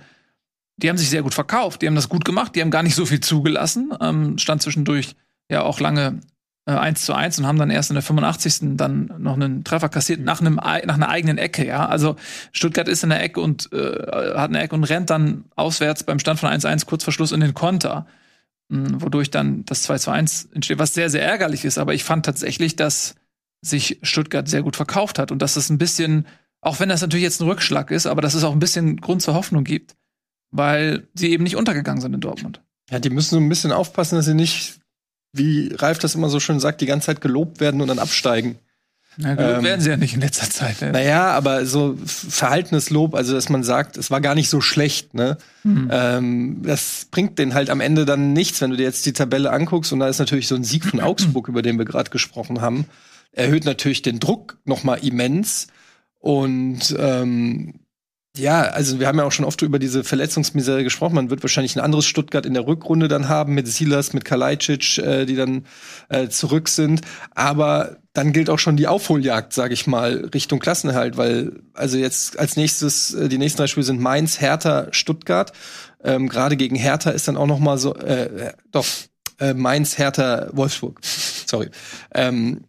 [0.77, 2.97] die haben sich sehr gut verkauft, die haben das gut gemacht, die haben gar nicht
[2.97, 5.15] so viel zugelassen, ähm, stand zwischendurch
[5.49, 6.21] ja auch lange
[6.67, 8.77] äh, 1 zu 1 und haben dann erst in der 85.
[8.77, 11.87] dann noch einen Treffer kassiert nach einem ei- nach einer eigenen Ecke, ja.
[11.87, 12.17] Also
[12.53, 16.19] Stuttgart ist in der Ecke und äh, hat eine Ecke und rennt dann auswärts beim
[16.19, 18.07] Stand von 1-1 kurz vor Schluss in den Konter,
[18.69, 21.79] mh, wodurch dann das 2 zu 1 entsteht, was sehr, sehr ärgerlich ist.
[21.79, 23.15] Aber ich fand tatsächlich, dass
[23.61, 26.27] sich Stuttgart sehr gut verkauft hat und dass es ein bisschen,
[26.61, 29.23] auch wenn das natürlich jetzt ein Rückschlag ist, aber dass es auch ein bisschen Grund
[29.23, 29.95] zur Hoffnung gibt,
[30.51, 32.63] weil sie eben nicht untergegangen sind in Dortmund.
[32.91, 34.81] Ja, die müssen so ein bisschen aufpassen, dass sie nicht,
[35.35, 38.59] wie Ralf das immer so schön sagt, die ganze Zeit gelobt werden und dann absteigen.
[39.17, 40.81] Na, gelobt Ähm, werden sie ja nicht in letzter Zeit.
[40.81, 40.93] Ne?
[40.93, 45.15] Naja, aber so verhaltenes Lob, also dass man sagt, es war gar nicht so schlecht,
[45.15, 45.37] ne?
[45.63, 45.89] Hm.
[45.93, 49.53] Ähm, das bringt den halt am Ende dann nichts, wenn du dir jetzt die Tabelle
[49.53, 52.61] anguckst und da ist natürlich so ein Sieg von Augsburg, über den wir gerade gesprochen
[52.61, 52.87] haben,
[53.33, 55.69] erhöht natürlich den Druck noch mal immens
[56.19, 57.75] und ähm,
[58.37, 61.15] ja, also wir haben ja auch schon oft über diese Verletzungsmisere gesprochen.
[61.15, 64.99] Man wird wahrscheinlich ein anderes Stuttgart in der Rückrunde dann haben mit Silas, mit Kalajdzic,
[64.99, 65.67] äh, die dann
[66.09, 67.03] äh, zurück sind.
[67.37, 72.39] Aber dann gilt auch schon die Aufholjagd, sage ich mal, Richtung Klassenerhalt, weil also jetzt
[72.39, 75.53] als nächstes äh, die nächsten drei Spiele sind Mainz, Hertha, Stuttgart.
[76.03, 78.87] Ähm, Gerade gegen Hertha ist dann auch noch mal so, äh, doch
[79.39, 81.01] äh, Mainz, Hertha, Wolfsburg.
[81.47, 81.71] Sorry.
[82.13, 82.65] Ähm,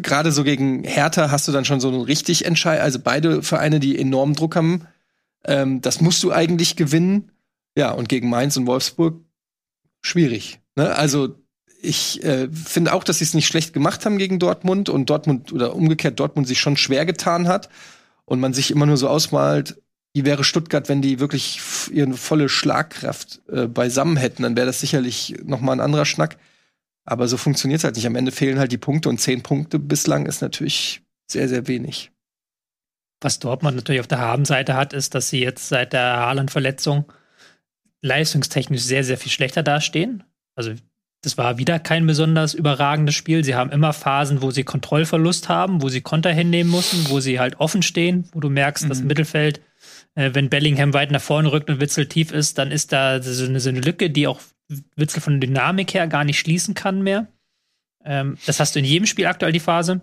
[0.00, 3.80] gerade so gegen Hertha hast du dann schon so einen richtig Entscheid, also beide Vereine,
[3.80, 4.86] die enormen Druck haben.
[5.44, 7.30] Ähm, das musst du eigentlich gewinnen.
[7.76, 9.20] Ja, und gegen Mainz und Wolfsburg
[10.02, 10.60] schwierig.
[10.76, 10.94] Ne?
[10.94, 11.36] Also
[11.80, 15.52] ich äh, finde auch, dass sie es nicht schlecht gemacht haben gegen Dortmund und Dortmund
[15.52, 17.68] oder umgekehrt Dortmund sich schon schwer getan hat
[18.24, 19.80] und man sich immer nur so ausmalt,
[20.14, 24.80] wie wäre Stuttgart, wenn die wirklich ihre volle Schlagkraft äh, beisammen hätten, dann wäre das
[24.80, 26.36] sicherlich noch mal ein anderer Schnack.
[27.04, 28.06] Aber so funktioniert halt nicht.
[28.06, 32.10] Am Ende fehlen halt die Punkte und zehn Punkte bislang ist natürlich sehr, sehr wenig.
[33.20, 37.10] Was Dortmund natürlich auf der Habenseite hat, ist, dass sie jetzt seit der Haaland-Verletzung
[38.02, 40.24] leistungstechnisch sehr, sehr viel schlechter dastehen.
[40.56, 40.72] Also
[41.22, 43.44] das war wieder kein besonders überragendes Spiel.
[43.44, 47.38] Sie haben immer Phasen, wo sie Kontrollverlust haben, wo sie Konter hinnehmen müssen, wo sie
[47.38, 49.06] halt offen stehen, wo du merkst, das Mhm.
[49.06, 49.60] Mittelfeld,
[50.16, 53.44] äh, wenn Bellingham weit nach vorne rückt und Witzel tief ist, dann ist da so
[53.44, 54.40] eine, so eine Lücke, die auch
[54.96, 57.26] Witzel von der Dynamik her gar nicht schließen kann mehr.
[58.04, 60.00] Ähm, das hast du in jedem Spiel aktuell die Phase.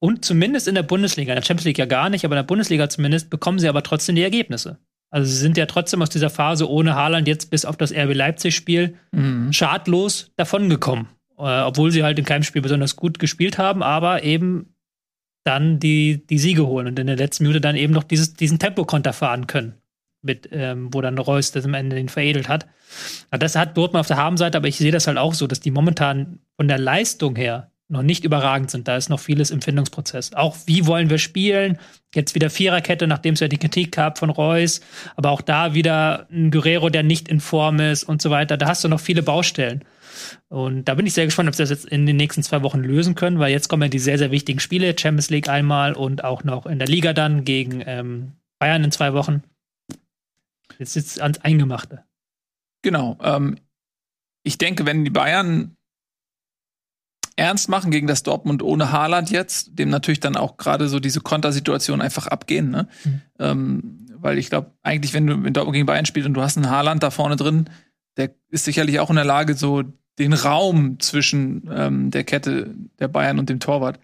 [0.00, 2.42] Und zumindest in der Bundesliga, in der Champions League ja gar nicht, aber in der
[2.48, 4.78] Bundesliga zumindest, bekommen sie aber trotzdem die Ergebnisse.
[5.10, 8.14] Also sie sind ja trotzdem aus dieser Phase ohne Haaland jetzt bis auf das RB
[8.14, 9.52] Leipzig-Spiel Mhm.
[9.52, 11.06] schadlos davongekommen.
[11.38, 14.74] Äh, obwohl sie halt in keinem Spiel besonders gut gespielt haben, aber eben
[15.44, 18.58] dann die, die Siege holen und in der letzten Minute dann eben noch dieses, diesen
[18.58, 19.74] Tempokonter fahren können.
[20.22, 22.68] Mit, ähm, wo dann Reus das am Ende den veredelt hat.
[23.30, 25.72] Das hat Dortmund auf der Habenseite, aber ich sehe das halt auch so, dass die
[25.72, 28.88] momentan von der Leistung her noch nicht überragend sind.
[28.88, 30.32] Da ist noch vieles im Findungsprozess.
[30.32, 31.78] Auch wie wollen wir spielen?
[32.14, 34.80] Jetzt wieder Viererkette, nachdem es ja die Kritik gab von Reus,
[35.14, 38.56] aber auch da wieder ein Guerrero, der nicht in Form ist und so weiter.
[38.56, 39.84] Da hast du noch viele Baustellen.
[40.48, 42.80] Und da bin ich sehr gespannt, ob sie das jetzt in den nächsten zwei Wochen
[42.80, 46.24] lösen können, weil jetzt kommen ja die sehr, sehr wichtigen Spiele, Champions League einmal und
[46.24, 49.42] auch noch in der Liga dann gegen ähm, Bayern in zwei Wochen.
[50.78, 52.04] Jetzt sitzt ans Eingemachte.
[52.82, 53.18] Genau.
[53.22, 53.56] Ähm,
[54.44, 55.76] ich denke, wenn die Bayern
[57.36, 61.20] ernst machen gegen das Dortmund ohne Haaland jetzt, dem natürlich dann auch gerade so diese
[61.20, 62.88] Kontersituation einfach abgehen, ne?
[63.04, 63.22] Mhm.
[63.38, 66.56] Ähm, weil ich glaube, eigentlich, wenn du in Dortmund gegen Bayern spielst und du hast
[66.56, 67.68] einen Haaland da vorne drin,
[68.16, 69.82] der ist sicherlich auch in der Lage, so
[70.18, 73.98] den Raum zwischen ähm, der Kette der Bayern und dem Torwart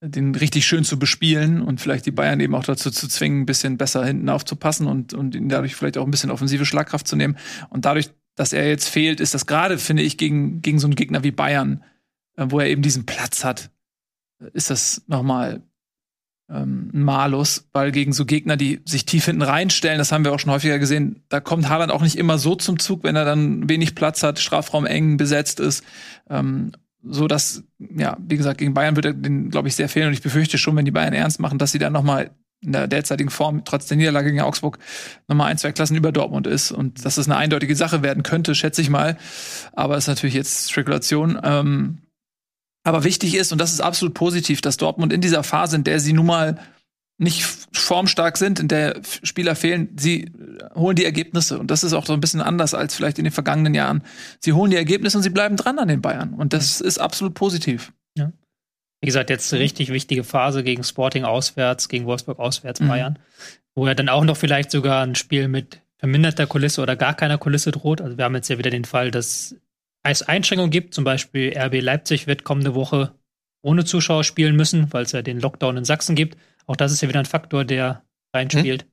[0.00, 3.46] den richtig schön zu bespielen und vielleicht die Bayern eben auch dazu zu zwingen, ein
[3.46, 7.16] bisschen besser hinten aufzupassen und, und ihnen dadurch vielleicht auch ein bisschen offensive Schlagkraft zu
[7.16, 7.36] nehmen.
[7.70, 10.94] Und dadurch, dass er jetzt fehlt, ist das gerade, finde ich, gegen, gegen so einen
[10.94, 11.82] Gegner wie Bayern,
[12.36, 13.70] äh, wo er eben diesen Platz hat,
[14.52, 15.62] ist das nochmal
[16.48, 20.32] ähm, ein Malus, weil gegen so Gegner, die sich tief hinten reinstellen, das haben wir
[20.32, 23.24] auch schon häufiger gesehen, da kommt Haaland auch nicht immer so zum Zug, wenn er
[23.24, 25.84] dann wenig Platz hat, Strafraum eng besetzt ist.
[26.30, 26.70] Ähm,
[27.02, 30.08] so dass, ja, wie gesagt, gegen Bayern wird er den, glaube ich, sehr fehlen.
[30.08, 32.30] Und ich befürchte schon, wenn die Bayern ernst machen, dass sie dann noch mal
[32.60, 34.78] in der derzeitigen Form, trotz der Niederlage gegen Augsburg,
[35.28, 36.72] noch mal ein, zwei Klassen über Dortmund ist.
[36.72, 39.16] Und dass das eine eindeutige Sache werden könnte, schätze ich mal.
[39.72, 41.38] Aber ist natürlich jetzt Spekulation.
[41.42, 41.98] Ähm,
[42.82, 46.00] aber wichtig ist, und das ist absolut positiv, dass Dortmund in dieser Phase, in der
[46.00, 46.58] sie nun mal
[47.18, 50.30] nicht formstark sind, in der Spieler fehlen, sie
[50.74, 51.58] holen die Ergebnisse.
[51.58, 54.04] Und das ist auch so ein bisschen anders als vielleicht in den vergangenen Jahren.
[54.38, 56.32] Sie holen die Ergebnisse und sie bleiben dran an den Bayern.
[56.32, 57.92] Und das ist absolut positiv.
[58.16, 58.32] Ja.
[59.00, 62.88] Wie gesagt, jetzt eine richtig wichtige Phase gegen Sporting auswärts, gegen Wolfsburg auswärts, mhm.
[62.88, 63.18] Bayern.
[63.74, 67.38] Wo er dann auch noch vielleicht sogar ein Spiel mit verminderter Kulisse oder gar keiner
[67.38, 68.00] Kulisse droht.
[68.00, 69.56] Also wir haben jetzt ja wieder den Fall, dass
[70.04, 70.94] es Einschränkungen gibt.
[70.94, 73.12] Zum Beispiel RB Leipzig wird kommende Woche
[73.60, 76.38] ohne Zuschauer spielen müssen, weil es ja den Lockdown in Sachsen gibt.
[76.68, 78.04] Auch das ist ja wieder ein Faktor, der
[78.34, 78.82] reinspielt.
[78.82, 78.88] Hm?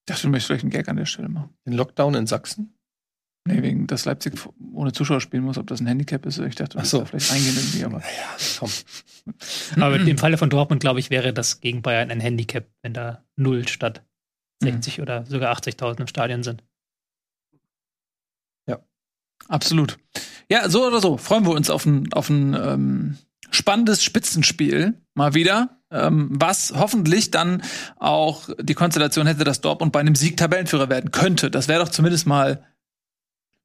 [0.00, 1.56] Ich dachte, du möchtest vielleicht einen Gag an der Stelle machen.
[1.66, 2.74] Den Lockdown in Sachsen?
[3.46, 4.34] Nee, wegen, dass Leipzig
[4.74, 6.38] ohne Zuschauer spielen muss, ob das ein Handicap ist.
[6.38, 6.98] Ich dachte, so.
[6.98, 7.98] da vielleicht eingehen irgendwie, aber.
[8.00, 8.70] Naja, komm.
[9.82, 13.24] aber im Falle von Dortmund, glaube ich, wäre das gegen Bayern ein Handicap, wenn da
[13.36, 14.04] null statt
[14.62, 15.02] 60 mhm.
[15.02, 16.62] oder sogar 80.000 im Stadion sind.
[18.66, 18.80] Ja.
[19.46, 19.98] Absolut.
[20.50, 23.18] Ja, so oder so freuen wir uns auf ein, auf ein ähm,
[23.50, 27.62] spannendes Spitzenspiel mal wieder, ähm, was hoffentlich dann
[27.96, 31.50] auch die Konstellation hätte, dass Dortmund bei einem Sieg Tabellenführer werden könnte.
[31.50, 32.64] Das wäre doch zumindest mal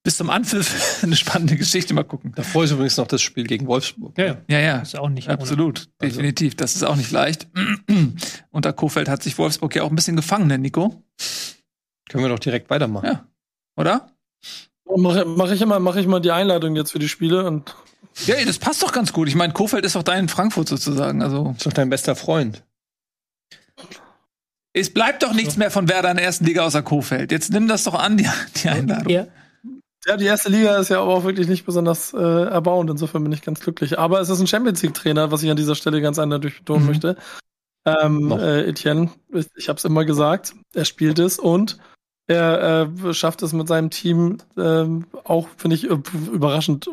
[0.04, 1.94] bis zum Anpfiff eine spannende Geschichte.
[1.94, 2.34] Mal gucken.
[2.36, 4.18] Davor ist übrigens noch das Spiel gegen Wolfsburg.
[4.18, 4.60] Ja, ja.
[4.60, 4.80] ja.
[4.80, 6.12] Das ist auch nicht Absolut, ohne.
[6.12, 6.56] definitiv.
[6.56, 7.48] Das ist auch nicht leicht.
[8.52, 11.04] Unter Kofeld hat sich Wolfsburg ja auch ein bisschen gefangen, ne, Nico?
[12.10, 13.06] Können wir doch direkt weitermachen.
[13.06, 13.28] Ja.
[13.78, 14.10] Oder?
[14.96, 17.74] Mache mach ich immer, mache ich mal die Einladung jetzt für die Spiele und
[18.26, 19.28] ja, das passt doch ganz gut.
[19.28, 21.22] Ich meine, Kofeld ist doch dein Frankfurt sozusagen.
[21.22, 22.64] Also ist doch dein bester Freund.
[24.74, 27.32] Es bleibt doch nichts mehr von Werder in der ersten Liga außer Kofeld.
[27.32, 28.28] Jetzt nimm das doch an, die,
[28.64, 29.10] die Einladung.
[29.10, 29.28] Ja.
[30.08, 32.90] ja, die erste Liga ist ja aber auch wirklich nicht besonders äh, erbauend.
[32.90, 34.00] Insofern bin ich ganz glücklich.
[34.00, 36.90] Aber es ist ein Champions League-Trainer, was ich an dieser Stelle ganz eindeutig betonen mhm.
[36.90, 37.18] möchte.
[37.86, 39.12] Ähm, äh, Etienne,
[39.56, 41.78] ich habe es immer gesagt, er spielt es und
[42.28, 44.86] er äh, schafft es mit seinem Team äh,
[45.26, 46.90] auch, finde ich, überraschend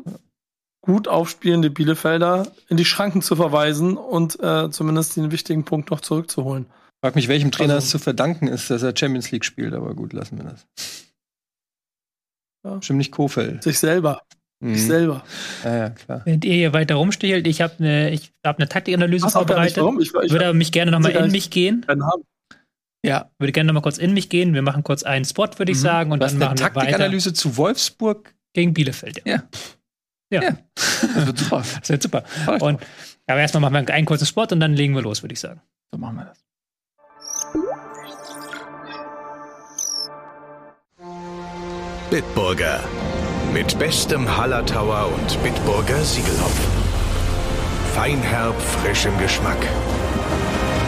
[0.82, 6.00] gut aufspielende Bielefelder in die Schranken zu verweisen und äh, zumindest den wichtigen Punkt noch
[6.00, 6.66] zurückzuholen.
[6.66, 9.74] Ich frag mich, welchem Trainer also, es zu verdanken ist, dass er Champions League spielt,
[9.74, 10.66] aber gut, lassen wir das.
[12.64, 12.76] Ja.
[12.76, 13.62] Bestimmt nicht Kofeld.
[13.62, 14.22] Sich selber.
[14.62, 14.74] Mhm.
[14.74, 15.24] Sich selber.
[15.64, 16.22] Ja, ja, klar.
[16.24, 19.82] Wenn ihr hier weiter rumstichelt, ich habe eine hab ne Taktikanalyse Ach, vorbereitet.
[20.00, 21.86] Ich, ich würde aber mich gerne nochmal in mich gehen.
[23.02, 24.52] Ja, würde gerne nochmal kurz in mich gehen.
[24.52, 25.82] Wir machen kurz einen Spot, würde ich mhm.
[25.82, 26.12] sagen.
[26.12, 28.34] Und Was dann machen eine Taktikanalyse zu Wolfsburg?
[28.52, 29.34] Gegen Bielefeld, ja.
[29.34, 29.42] ja.
[30.30, 30.42] Ja.
[30.42, 30.56] ja.
[30.74, 31.62] Das wird super.
[31.80, 32.24] Das wird super.
[32.60, 32.80] Und,
[33.26, 35.60] aber erstmal machen wir einen kurzen Spot und dann legen wir los, würde ich sagen.
[35.92, 36.38] So machen wir das.
[42.10, 42.80] Bitburger.
[43.52, 46.60] Mit bestem Hallertauer und Bitburger Siegelhopf.
[47.94, 49.58] Feinherb, frischem Geschmack.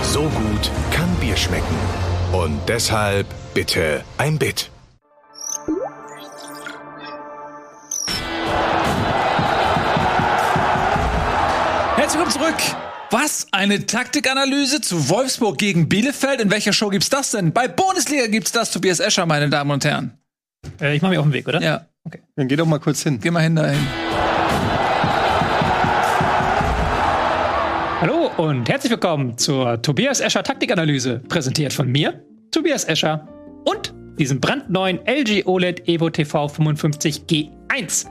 [0.02, 1.76] So gut kann Bier schmecken.
[2.32, 4.70] Und deshalb bitte ein Bit.
[12.14, 12.76] Willkommen zurück.
[13.10, 13.46] Was?
[13.52, 16.40] Eine Taktikanalyse zu Wolfsburg gegen Bielefeld?
[16.40, 17.52] In welcher Show gibt's das denn?
[17.52, 20.18] Bei Bundesliga gibt's das, Tobias Escher, meine Damen und Herren.
[20.80, 21.62] Äh, ich mache mich auf den Weg, oder?
[21.62, 21.86] Ja.
[22.04, 22.20] Okay.
[22.36, 23.18] Dann geh doch mal kurz hin.
[23.20, 23.78] Geh mal hin dahin.
[28.00, 33.28] Hallo und herzlich willkommen zur Tobias Escher Taktikanalyse, präsentiert von mir, Tobias Escher
[33.64, 38.06] und diesem brandneuen LG OLED Evo TV 55 G1,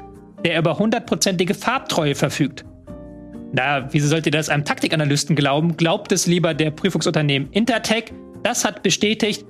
[0.45, 2.63] der über hundertprozentige Farbtreue verfügt.
[3.53, 5.75] Na, wieso sollt ihr das einem Taktikanalysten glauben?
[5.75, 8.13] Glaubt es lieber der Prüfungsunternehmen Intertech.
[8.43, 9.45] Das hat bestätigt,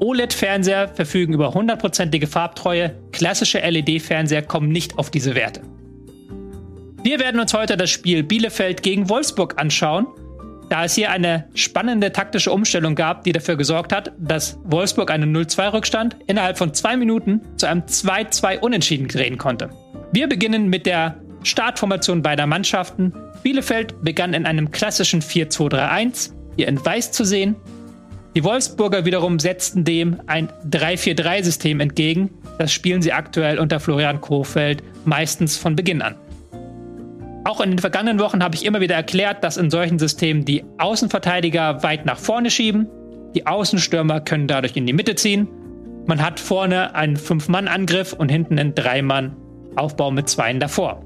[0.00, 2.94] OLED-Fernseher verfügen über hundertprozentige Farbtreue.
[3.12, 5.60] Klassische LED-Fernseher kommen nicht auf diese Werte.
[7.04, 10.06] Wir werden uns heute das Spiel Bielefeld gegen Wolfsburg anschauen,
[10.70, 15.36] da es hier eine spannende taktische Umstellung gab, die dafür gesorgt hat, dass Wolfsburg einen
[15.36, 19.70] 0-2-Rückstand innerhalb von zwei Minuten zu einem 2-2 Unentschieden drehen konnte.
[20.12, 23.12] Wir beginnen mit der Startformation beider Mannschaften.
[23.42, 27.56] Bielefeld begann in einem klassischen 4-2-3-1, hier in Weiß zu sehen.
[28.34, 32.30] Die Wolfsburger wiederum setzten dem ein 3-4-3-System entgegen.
[32.58, 36.14] Das spielen sie aktuell unter Florian Kohfeldt meistens von Beginn an.
[37.44, 40.64] Auch in den vergangenen Wochen habe ich immer wieder erklärt, dass in solchen Systemen die
[40.78, 42.88] Außenverteidiger weit nach vorne schieben,
[43.34, 45.48] die Außenstürmer können dadurch in die Mitte ziehen.
[46.06, 51.04] Man hat vorne einen Fünf-Mann-Angriff und hinten einen Drei-Mann-Aufbau mit Zweien davor.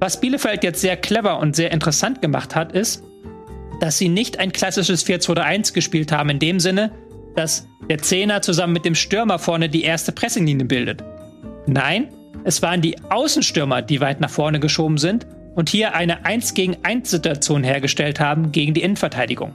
[0.00, 3.02] Was Bielefeld jetzt sehr clever und sehr interessant gemacht hat, ist,
[3.80, 6.92] dass sie nicht ein klassisches 4-2-1 gespielt haben, in dem Sinne,
[7.34, 11.02] dass der Zehner zusammen mit dem Stürmer vorne die erste Pressinglinie bildet.
[11.66, 12.08] Nein,
[12.44, 16.76] es waren die Außenstürmer, die weit nach vorne geschoben sind und hier eine 1 gegen
[16.84, 19.54] 1 Situation hergestellt haben gegen die Innenverteidigung.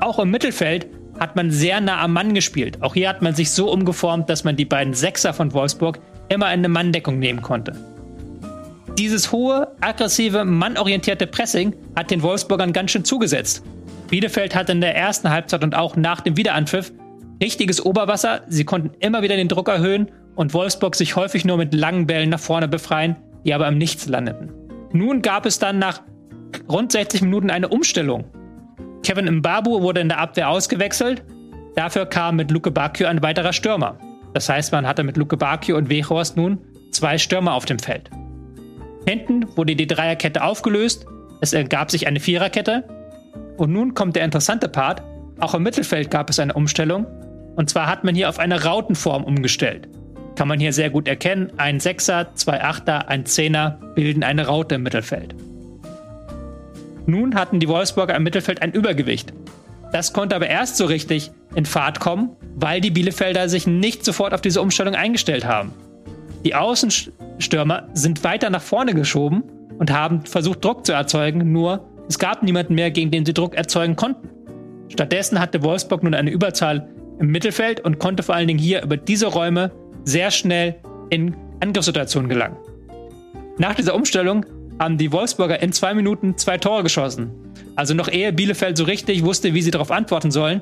[0.00, 0.86] Auch im Mittelfeld
[1.18, 2.82] hat man sehr nah am Mann gespielt.
[2.82, 6.46] Auch hier hat man sich so umgeformt, dass man die beiden Sechser von Wolfsburg immer
[6.46, 7.93] in eine Manndeckung nehmen konnte.
[8.98, 13.64] Dieses hohe, aggressive, mannorientierte Pressing hat den Wolfsburgern ganz schön zugesetzt.
[14.08, 16.92] Bielefeld hatte in der ersten Halbzeit und auch nach dem Wiederanpfiff
[17.42, 18.42] richtiges Oberwasser.
[18.48, 22.30] Sie konnten immer wieder den Druck erhöhen und Wolfsburg sich häufig nur mit langen Bällen
[22.30, 24.52] nach vorne befreien, die aber im Nichts landeten.
[24.92, 26.00] Nun gab es dann nach
[26.68, 28.24] rund 60 Minuten eine Umstellung.
[29.02, 31.24] Kevin Mbabu wurde in der Abwehr ausgewechselt.
[31.74, 33.98] Dafür kam mit Luke Bakio ein weiterer Stürmer.
[34.34, 36.58] Das heißt, man hatte mit Luke Bakio und Wechhorst nun
[36.92, 38.08] zwei Stürmer auf dem Feld.
[39.06, 41.06] Hinten wurde die Dreierkette aufgelöst,
[41.40, 42.84] es ergab sich eine Viererkette.
[43.58, 45.02] Und nun kommt der interessante Part.
[45.40, 47.06] Auch im Mittelfeld gab es eine Umstellung.
[47.56, 49.88] Und zwar hat man hier auf eine Rautenform umgestellt.
[50.36, 54.76] Kann man hier sehr gut erkennen, ein Sechser, zwei Achter, ein Zehner bilden eine Raute
[54.76, 55.34] im Mittelfeld.
[57.06, 59.32] Nun hatten die Wolfsburger im Mittelfeld ein Übergewicht.
[59.92, 64.34] Das konnte aber erst so richtig in Fahrt kommen, weil die Bielefelder sich nicht sofort
[64.34, 65.72] auf diese Umstellung eingestellt haben.
[66.44, 69.44] Die Außenstürmer sind weiter nach vorne geschoben
[69.78, 73.54] und haben versucht, Druck zu erzeugen, nur es gab niemanden mehr, gegen den sie Druck
[73.54, 74.28] erzeugen konnten.
[74.88, 78.96] Stattdessen hatte Wolfsburg nun eine Überzahl im Mittelfeld und konnte vor allen Dingen hier über
[78.96, 79.70] diese Räume
[80.04, 80.76] sehr schnell
[81.08, 82.56] in Angriffssituationen gelangen.
[83.56, 84.44] Nach dieser Umstellung
[84.78, 87.30] haben die Wolfsburger in zwei Minuten zwei Tore geschossen.
[87.76, 90.60] Also noch ehe Bielefeld so richtig wusste, wie sie darauf antworten sollen,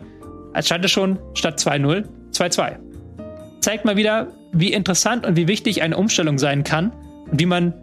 [0.61, 2.77] stand es schon statt 2-0 2-2
[3.63, 6.93] zeigt mal wieder, wie interessant und wie wichtig eine Umstellung sein kann
[7.31, 7.75] und wie man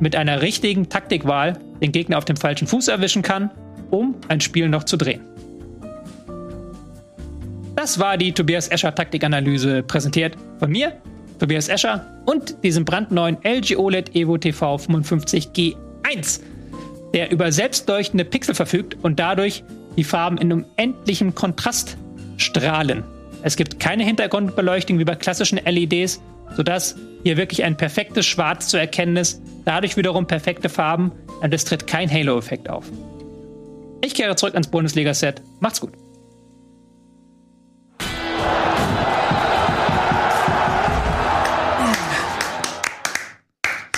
[0.00, 3.50] mit einer richtigen Taktikwahl den Gegner auf dem falschen Fuß erwischen kann,
[3.90, 5.20] um ein Spiel noch zu drehen.
[7.76, 10.92] Das war die Tobias Escher Taktikanalyse, präsentiert von mir,
[11.38, 16.40] Tobias Escher, und diesem brandneuen LG OLED Evo TV 55G1,
[17.14, 19.62] der über selbstleuchtende Pixel verfügt und dadurch
[19.96, 21.96] die Farben in unendlichem Kontrast
[22.38, 23.04] strahlen.
[23.46, 26.20] Es gibt keine Hintergrundbeleuchtung wie bei klassischen LEDs,
[26.56, 31.64] sodass hier wirklich ein perfektes Schwarz zu erkennen ist, dadurch wiederum perfekte Farben und es
[31.64, 32.86] tritt kein Halo-Effekt auf.
[34.02, 35.42] Ich kehre zurück ans Bundesliga-Set.
[35.60, 35.92] Macht's gut.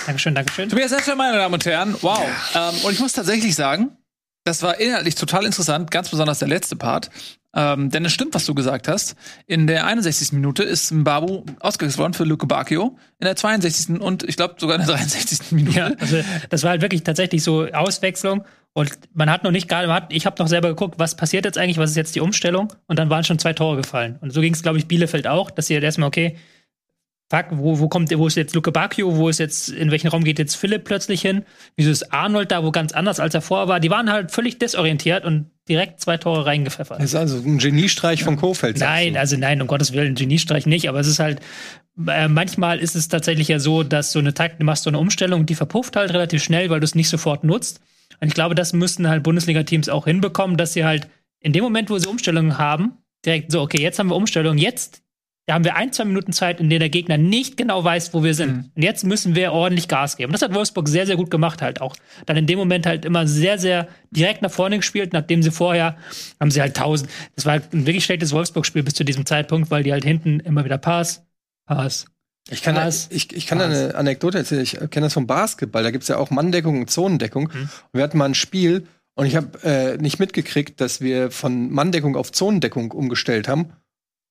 [0.05, 0.69] Dankeschön, Dankeschön.
[0.69, 2.21] Tobias Escher, meine Damen und Herren, wow.
[2.53, 3.97] Ähm, und ich muss tatsächlich sagen,
[4.43, 7.09] das war inhaltlich total interessant, ganz besonders der letzte Part.
[7.59, 9.17] Ähm, denn es stimmt, was du gesagt hast.
[9.45, 10.31] In der 61.
[10.31, 12.97] Minute ist Mbabu ausgewechselt worden für Luke Bacchio.
[13.19, 13.99] In der 62.
[13.99, 15.51] und ich glaube sogar in der 63.
[15.51, 15.77] Minute.
[15.77, 18.45] Ja, also das war halt wirklich tatsächlich so Auswechslung.
[18.71, 21.77] Und man hat noch nicht gerade, ich habe noch selber geguckt, was passiert jetzt eigentlich,
[21.77, 22.71] was ist jetzt die Umstellung?
[22.87, 24.17] Und dann waren schon zwei Tore gefallen.
[24.21, 26.37] Und so ging es, glaube ich, Bielefeld auch, dass sie halt erstmal, okay,
[27.29, 30.23] fuck, wo, wo kommt, wo ist jetzt Luke Bacchio, wo ist jetzt, in welchen Raum
[30.23, 31.43] geht jetzt Philipp plötzlich hin?
[31.75, 33.81] Wieso ist Arnold da, wo ganz anders als er vorher war?
[33.81, 36.99] Die waren halt völlig desorientiert und direkt zwei Tore reingepfeffert.
[36.99, 38.79] Das ist also ein Geniestreich von Kofeld.
[38.79, 41.39] Nein, also nein, um Gottes Willen, ein Geniestreich nicht, aber es ist halt,
[42.07, 44.99] äh, manchmal ist es tatsächlich ja so, dass so eine Taktik, du machst so eine
[44.99, 47.81] Umstellung, die verpufft halt relativ schnell, weil du es nicht sofort nutzt.
[48.19, 51.07] Und ich glaube, das müssten halt Bundesliga-Teams auch hinbekommen, dass sie halt
[51.39, 55.03] in dem Moment, wo sie Umstellungen haben, direkt so, okay, jetzt haben wir Umstellung, jetzt
[55.49, 58.23] da haben wir ein, zwei Minuten Zeit, in der der Gegner nicht genau weiß, wo
[58.23, 58.55] wir sind.
[58.55, 58.71] Mhm.
[58.75, 60.29] Und jetzt müssen wir ordentlich Gas geben.
[60.29, 61.95] Und das hat Wolfsburg sehr, sehr gut gemacht halt auch.
[62.27, 65.97] Dann in dem Moment halt immer sehr, sehr direkt nach vorne gespielt, nachdem sie vorher
[66.39, 67.09] haben sie halt tausend.
[67.35, 70.39] Das war halt ein wirklich schlechtes Wolfsburg-Spiel bis zu diesem Zeitpunkt, weil die halt hinten
[70.39, 71.25] immer wieder Pass,
[71.65, 72.05] Pass,
[72.51, 74.61] ich kann, Pass, ich, ich kann eine Anekdote erzählen.
[74.61, 75.81] Ich kenne das vom Basketball.
[75.81, 77.49] Da gibt es ja auch Manndeckung und Zonendeckung.
[77.51, 77.61] Mhm.
[77.61, 78.85] Und wir hatten mal ein Spiel
[79.15, 83.73] und ich habe äh, nicht mitgekriegt, dass wir von Manndeckung auf Zonendeckung umgestellt haben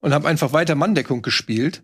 [0.00, 1.82] und habe einfach weiter Manndeckung gespielt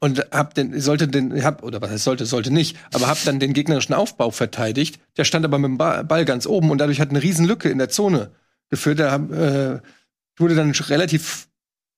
[0.00, 3.40] und hab den sollte den hab oder was heißt sollte sollte nicht, aber hab dann
[3.40, 5.00] den gegnerischen Aufbau verteidigt.
[5.16, 7.78] Der stand aber mit dem Ball ganz oben und dadurch hat eine riesen Lücke in
[7.78, 8.32] der Zone
[8.68, 8.98] geführt.
[8.98, 9.88] Der äh,
[10.38, 11.48] wurde dann relativ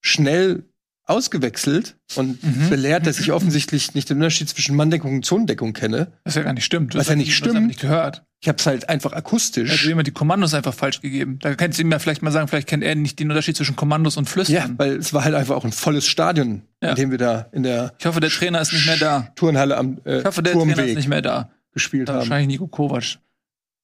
[0.00, 0.64] schnell
[1.08, 2.68] ausgewechselt und mhm.
[2.68, 6.12] belehrt, dass ich offensichtlich nicht den Unterschied zwischen Manndeckung und Zonendeckung kenne.
[6.24, 6.94] Was ja gar nicht stimmt.
[6.94, 7.66] Was ja nicht stimmt.
[7.66, 8.24] nicht gehört.
[8.40, 9.70] Ich habe es halt einfach akustisch.
[9.70, 11.38] Also jemand die Kommandos einfach falsch gegeben.
[11.40, 13.74] Da kannst du ihm ja vielleicht mal sagen, vielleicht kennt er nicht den Unterschied zwischen
[13.74, 14.74] Kommandos und ja, Flüstern.
[14.78, 16.90] weil es war halt einfach auch ein volles Stadion, Ja.
[16.90, 19.32] in dem wir da in der Ich hoffe, der Trainer ist nicht mehr da.
[19.34, 21.50] Turnhalle am äh, Ich hoffe, der Trainer ist Turmweg nicht mehr da.
[21.72, 22.18] gespielt haben.
[22.18, 23.18] Wahrscheinlich Nico Kovac.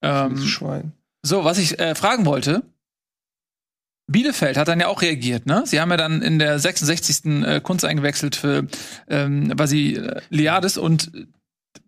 [0.03, 0.93] Ähm, Schwein.
[1.23, 2.63] So, was ich äh, fragen wollte.
[4.07, 5.63] Bielefeld hat dann ja auch reagiert, ne?
[5.67, 7.25] Sie haben ja dann in der 66.
[7.45, 8.67] Äh, Kunst eingewechselt für
[9.09, 11.27] ähm, Basiliades und äh,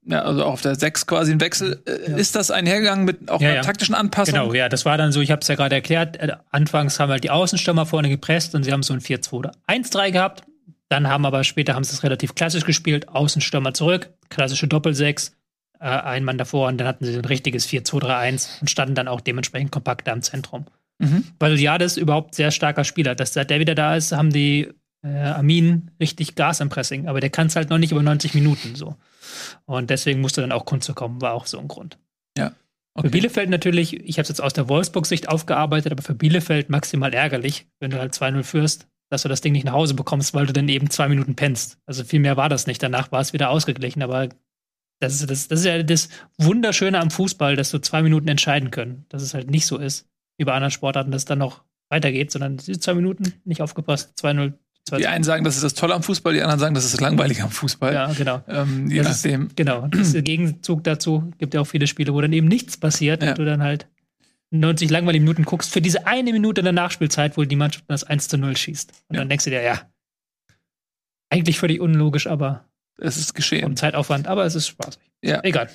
[0.09, 1.83] ja, also auch auf der 6 quasi ein Wechsel.
[1.85, 3.63] Äh, Ist das einhergegangen mit auch Ja, einer ja.
[3.63, 4.35] taktischen Anpassung?
[4.35, 7.11] Genau, ja, das war dann so, ich habe es ja gerade erklärt, äh, anfangs haben
[7.11, 10.45] halt die Außenstürmer vorne gepresst und sie haben so ein 4-2-1-3 gehabt.
[10.89, 15.33] Dann haben aber später haben sie es relativ klassisch gespielt, Außenstürmer zurück, klassische Doppel-6,
[15.81, 19.09] äh, ein Mann davor und dann hatten sie so ein richtiges 4-2-3-1 und standen dann
[19.09, 20.67] auch dementsprechend kompakter im Zentrum.
[20.99, 21.25] Mhm.
[21.39, 23.15] Weil Jades überhaupt sehr starker Spieler.
[23.15, 24.69] Dass seit der wieder da ist, haben die
[25.03, 28.35] äh, Armin richtig Gas im Pressing, aber der kann es halt noch nicht über 90
[28.35, 28.97] Minuten so.
[29.67, 31.99] Und deswegen musste dann auch Kunze kommen, war auch so ein Grund.
[32.97, 33.11] Für Okay.
[33.11, 37.67] Bielefeld natürlich, ich habe es jetzt aus der Wolfsburg-Sicht aufgearbeitet, aber für Bielefeld maximal ärgerlich,
[37.79, 40.55] wenn du halt 2-0 führst, dass du das Ding nicht nach Hause bekommst, weil du
[40.55, 41.79] dann eben zwei Minuten pennst.
[41.85, 42.83] Also viel mehr war das nicht.
[42.83, 44.31] Danach war es wieder ausgeglichen, aber
[44.99, 48.71] das ist, das, das ist ja das Wunderschöne am Fußball, dass du zwei Minuten entscheiden
[48.71, 49.05] können.
[49.11, 52.31] Dass es halt nicht so ist, wie bei anderen Sportarten, dass es dann noch weitergeht,
[52.31, 54.53] sondern zwei Minuten nicht aufgepasst, 2-0.
[54.99, 57.01] Die einen sagen, das ist das Tolle am Fußball, die anderen sagen, das ist das
[57.01, 57.93] Langweilige am Fußball.
[57.93, 58.43] Ja, genau.
[58.47, 59.49] Ähm, je Das ist- nachdem.
[59.57, 61.33] Genau, das ist der Gegenzug dazu.
[61.39, 63.31] Gibt ja auch viele Spiele, wo dann eben nichts passiert Ja.
[63.31, 63.89] und du dann halt
[64.53, 68.05] 90 langweilige Minuten guckst für diese eine Minute in der Nachspielzeit, wo die Mannschaft das
[68.05, 68.93] 1 zu 0 schießt.
[69.09, 69.21] Und Ja.
[69.23, 69.83] dann denkst du dir, ja,
[71.31, 72.65] eigentlich völlig unlogisch, aber
[72.99, 73.65] Es ist geschehen.
[73.65, 75.01] und Zeitaufwand, aber es ist spaßig.
[75.23, 75.41] Ja.
[75.43, 75.69] Egal.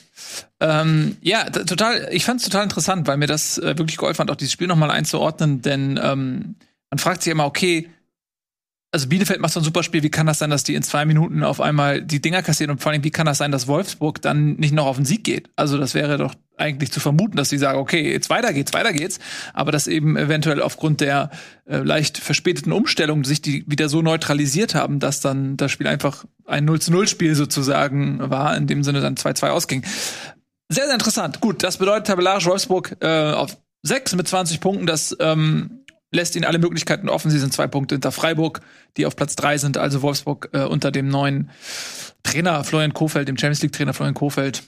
[0.60, 4.32] Ähm, ja, total, ich fand es total interessant, weil mir das äh, wirklich geholfen hat,
[4.32, 6.56] auch dieses Spiel nochmal einzuordnen, denn ähm,
[6.90, 7.90] man fragt sich immer, okay,
[8.92, 11.06] also Bielefeld macht so ein super Spiel, wie kann das sein, dass die in zwei
[11.06, 14.22] Minuten auf einmal die Dinger kassieren und vor allem, wie kann das sein, dass Wolfsburg
[14.22, 15.50] dann nicht noch auf den Sieg geht?
[15.56, 18.94] Also das wäre doch eigentlich zu vermuten, dass sie sagen, okay, jetzt weiter geht's, weiter
[18.94, 19.20] geht's,
[19.54, 21.32] aber dass eben eventuell aufgrund der
[21.66, 26.26] äh, leicht verspäteten Umstellung sich die wieder so neutralisiert haben, dass dann das Spiel einfach
[26.46, 29.84] ein 0 zu 0 Spiel sozusagen war, in dem Sinne dann 2-2 ausging.
[30.70, 31.42] Sehr, sehr interessant.
[31.42, 34.86] Gut, das bedeutet tabellarisch Wolfsburg äh, auf 6 mit 20 Punkten.
[34.86, 37.32] Das ähm, lässt ihnen alle Möglichkeiten offen.
[37.32, 38.62] Sie sind zwei Punkte hinter Freiburg,
[38.98, 39.78] die auf Platz 3 sind.
[39.78, 41.50] Also Wolfsburg äh, unter dem neuen
[42.24, 44.64] Trainer Florian Kofeld, dem Champions League-Trainer Florian Kofeld.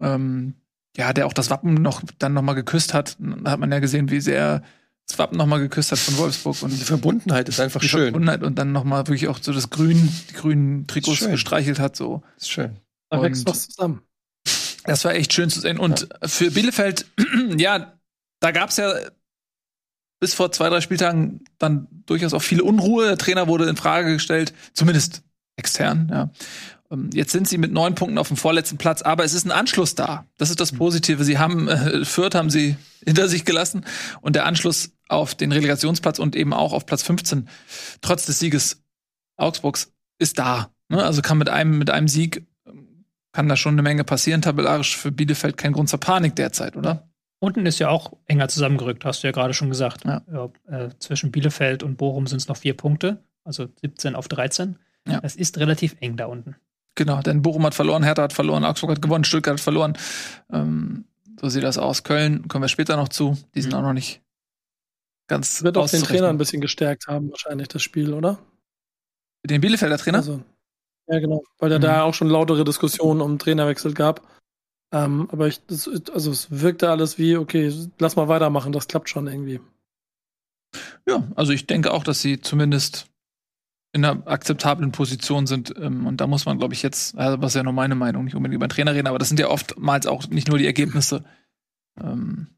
[0.00, 0.54] Ähm,
[0.96, 3.16] ja, der auch das Wappen noch dann noch mal geküsst hat.
[3.18, 4.62] Da hat man ja gesehen, wie sehr
[5.08, 8.04] das Wappen noch mal geküsst hat von Wolfsburg und Diese Verbundenheit ist einfach die schön.
[8.06, 11.96] Verbundenheit und dann noch mal wirklich auch so das Grün, die grünen Trikots gestreichelt hat.
[11.96, 12.76] So, Ist schön.
[13.10, 14.02] Da wächst was zusammen.
[14.84, 15.78] das war echt schön zu sehen.
[15.78, 17.06] Und für Bielefeld,
[17.56, 17.98] ja,
[18.40, 18.92] da gab's ja
[20.18, 23.06] bis vor zwei, drei Spieltagen dann durchaus auch viel Unruhe.
[23.06, 25.22] Der Trainer wurde in Frage gestellt, zumindest
[25.56, 26.30] extern, ja.
[26.90, 29.52] Ähm, Jetzt sind sie mit neun Punkten auf dem vorletzten Platz, aber es ist ein
[29.52, 30.26] Anschluss da.
[30.38, 31.24] Das ist das Positive.
[31.24, 33.84] Sie haben äh, Fürth haben sie hinter sich gelassen
[34.20, 37.48] und der Anschluss auf den Relegationsplatz und eben auch auf Platz 15
[38.00, 38.82] trotz des Sieges
[39.36, 40.70] Augsburgs ist da.
[40.88, 41.02] Ne?
[41.02, 44.42] Also kann mit einem mit einem Sieg ähm, kann da schon eine Menge passieren.
[44.42, 47.08] Tabellarisch für Bielefeld kein Grund zur Panik derzeit, oder?
[47.38, 50.04] Unten ist ja auch enger zusammengerückt, hast du ja gerade schon gesagt.
[50.04, 50.22] Ja.
[50.66, 54.78] äh, zwischen Bielefeld und Bochum sind es noch vier Punkte, also 17 auf 13.
[55.06, 55.20] Ja.
[55.20, 56.56] Das ist relativ eng da unten.
[56.96, 59.96] Genau, denn Bochum hat verloren, Hertha hat verloren, Augsburg hat gewonnen, Stuttgart hat verloren.
[60.50, 61.04] Ähm,
[61.38, 62.02] so sieht das aus.
[62.02, 63.36] Köln kommen wir später noch zu.
[63.54, 63.78] Die sind Mhm.
[63.78, 64.22] auch noch nicht
[65.28, 66.02] ganz Wird auch den.
[66.02, 68.38] Trainer ein bisschen gestärkt haben, wahrscheinlich, das Spiel, oder?
[69.44, 70.18] Den Bielefelder Trainer?
[70.18, 70.42] Also,
[71.08, 71.42] ja, genau.
[71.58, 71.82] Weil da Mhm.
[71.82, 74.22] da auch schon lautere Diskussionen um Trainerwechsel gab.
[74.92, 79.10] Ähm, aber ich, das, also es wirkte alles wie, okay, lass mal weitermachen, das klappt
[79.10, 79.60] schon irgendwie.
[81.06, 83.08] Ja, also ich denke auch, dass sie zumindest
[83.96, 85.74] in einer akzeptablen Position sind.
[85.76, 88.36] Ähm, und da muss man, glaube ich, jetzt, also was ja nur meine Meinung, nicht
[88.36, 91.24] unbedingt über den Trainer reden, aber das sind ja oftmals auch nicht nur die Ergebnisse,
[92.00, 92.48] ähm,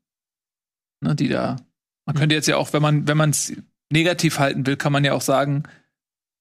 [1.00, 1.56] ne, die da.
[2.06, 3.52] Man könnte jetzt ja auch, wenn man, wenn man es
[3.90, 5.62] negativ halten will, kann man ja auch sagen,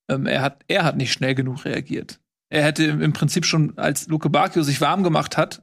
[0.10, 2.20] ähm, er hat, er hat nicht schnell genug reagiert.
[2.50, 5.62] Er hätte im Prinzip schon, als Luke Bacchio sich warm gemacht hat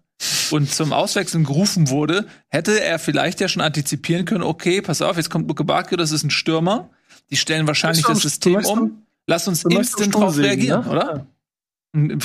[0.51, 5.17] und zum Auswechseln gerufen wurde, hätte er vielleicht ja schon antizipieren können, okay, pass auf,
[5.17, 6.91] jetzt kommt Luke Bacchio, das ist ein Stürmer.
[7.31, 9.04] Die stellen wahrscheinlich das System um.
[9.27, 10.91] Lass uns instant drauf sägen, reagieren, ne?
[10.91, 11.27] oder?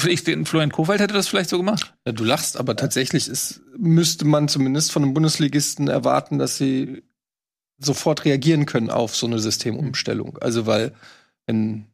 [0.07, 1.93] Ich, den Florian Kofeld hätte das vielleicht so gemacht.
[2.05, 7.03] Ja, du lachst, aber tatsächlich ist, müsste man zumindest von einem Bundesligisten erwarten, dass sie
[7.77, 10.39] sofort reagieren können auf so eine Systemumstellung.
[10.39, 10.93] Also weil,
[11.45, 11.85] wenn,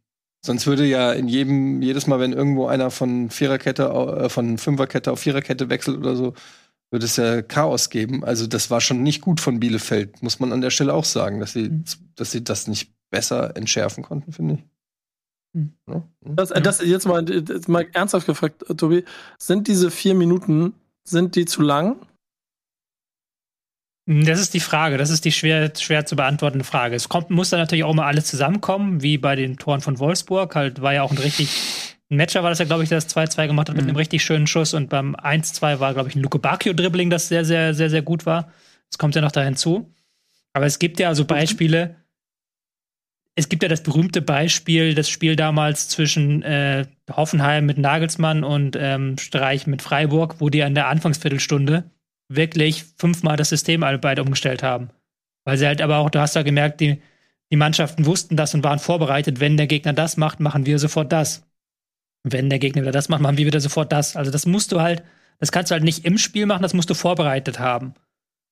[0.44, 5.12] sonst würde ja in jedem, jedes Mal, wenn irgendwo einer von Viererkette, äh, von Fünferkette
[5.12, 6.34] auf Viererkette wechselt oder so,
[6.92, 8.24] würde es ja Chaos geben.
[8.24, 11.42] Also das war schon nicht gut von Bielefeld, muss man an der Stelle auch sagen,
[11.42, 11.84] dass sie,
[12.16, 14.75] dass sie das nicht besser entschärfen konnten, finde ich.
[15.56, 15.74] Mhm.
[15.90, 16.04] Ja?
[16.22, 19.04] Das, äh, das jetzt mal, jetzt mal ernsthaft gefragt, Tobi,
[19.40, 20.74] sind diese vier Minuten,
[21.08, 21.98] sind die zu lang?
[24.08, 24.98] Das ist die Frage.
[24.98, 26.96] Das ist die schwer, schwer zu beantwortende Frage.
[26.96, 30.54] Es kommt, muss dann natürlich auch mal alles zusammenkommen, wie bei den Toren von Wolfsburg.
[30.56, 31.50] Halt war ja auch ein richtig.
[32.12, 33.90] Ein Matcher war das ja, glaube ich, der das 2-2 gemacht hat mit Mhm.
[33.90, 34.76] einem richtig schönen Schuss.
[34.76, 38.28] Und beim 1-2 war, glaube ich, ein Luke Bacchio-Dribbling, das sehr, sehr, sehr, sehr gut
[38.28, 38.52] war.
[38.92, 39.92] Das kommt ja noch da hinzu.
[40.54, 41.96] Aber es gibt ja also Beispiele.
[43.38, 48.78] Es gibt ja das berühmte Beispiel, das Spiel damals zwischen äh, Hoffenheim mit Nagelsmann und
[48.80, 51.84] ähm, Streich mit Freiburg, wo die an der Anfangsviertelstunde
[52.30, 54.90] wirklich fünfmal das System beide umgestellt haben.
[55.44, 57.02] Weil sie halt aber auch, du hast ja gemerkt, die,
[57.52, 61.12] die Mannschaften wussten das und waren vorbereitet, wenn der Gegner das macht, machen wir sofort
[61.12, 61.46] das.
[62.24, 64.16] Wenn der Gegner wieder das macht, machen wir wieder sofort das.
[64.16, 65.04] Also das musst du halt,
[65.40, 67.94] das kannst du halt nicht im Spiel machen, das musst du vorbereitet haben.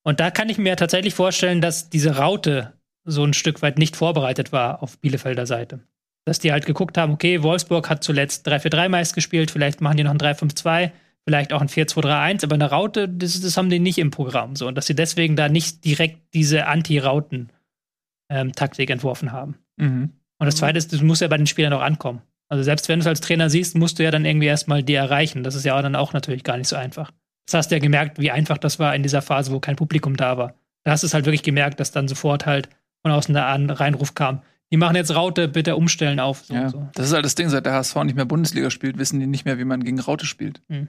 [0.03, 2.73] Und da kann ich mir tatsächlich vorstellen, dass diese Raute
[3.05, 5.79] so ein Stück weit nicht vorbereitet war auf Bielefelder Seite.
[6.25, 10.03] Dass die halt geguckt haben, okay, Wolfsburg hat zuletzt 3-4-3 meist gespielt, vielleicht machen die
[10.03, 10.91] noch ein 3-5-2,
[11.25, 14.55] vielleicht auch ein 4-2-3-1, aber eine Raute, das, das haben die nicht im Programm.
[14.55, 19.57] So, und dass sie deswegen da nicht direkt diese Anti-Rauten-Taktik entworfen haben.
[19.77, 20.13] Mhm.
[20.39, 22.21] Und das zweite ist, das muss ja bei den Spielern auch ankommen.
[22.49, 24.93] Also selbst wenn du es als Trainer siehst, musst du ja dann irgendwie erstmal die
[24.93, 25.43] erreichen.
[25.43, 27.11] Das ist ja dann auch natürlich gar nicht so einfach.
[27.47, 30.15] Das hast du ja gemerkt, wie einfach das war in dieser Phase, wo kein Publikum
[30.15, 30.55] da war.
[30.83, 32.69] Da hast du es halt wirklich gemerkt, dass dann sofort halt
[33.03, 34.41] von außen der An Reinruf kam.
[34.71, 36.45] Die machen jetzt Raute, bitte umstellen auf.
[36.45, 36.89] So Ja, und so.
[36.95, 39.45] das ist halt das Ding, seit der HSV nicht mehr Bundesliga spielt, wissen die nicht
[39.45, 40.61] mehr, wie man gegen Raute spielt.
[40.67, 40.87] Mhm.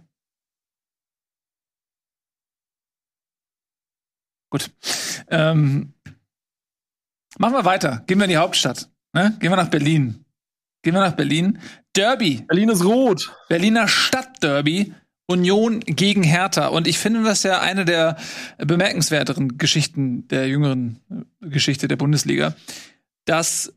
[4.50, 4.70] Gut.
[5.28, 5.94] Ähm,
[7.38, 8.02] machen wir weiter.
[8.06, 8.88] Gehen wir in die Hauptstadt.
[9.12, 9.36] Ne?
[9.40, 10.24] Gehen wir nach Berlin.
[10.82, 11.58] Gehen wir nach Berlin.
[11.96, 12.42] Derby.
[12.46, 13.34] Berlin ist rot.
[13.48, 14.94] Berliner Stadtderby.
[15.26, 16.68] Union gegen Hertha.
[16.68, 18.16] Und ich finde das ja eine der
[18.58, 21.00] bemerkenswerteren Geschichten der jüngeren
[21.42, 22.54] äh, Geschichte der Bundesliga,
[23.24, 23.72] dass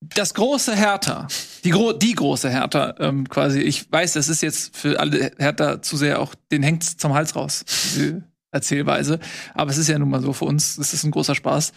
[0.00, 1.28] das große Hertha,
[1.64, 5.82] die, gro die große Hertha, ähm, quasi, ich weiß, das ist jetzt für alle Hertha
[5.82, 9.20] zu sehr auch, den hängt's zum Hals raus, diese Erzählweise.
[9.54, 11.72] Aber es ist ja nun mal so für uns, das ist ein großer Spaß.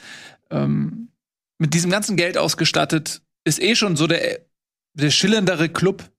[0.51, 1.09] Ähm,
[1.59, 4.39] mit diesem ganzen Geld ausgestattet, ist eh schon so der,
[4.93, 6.09] der schillerndere Club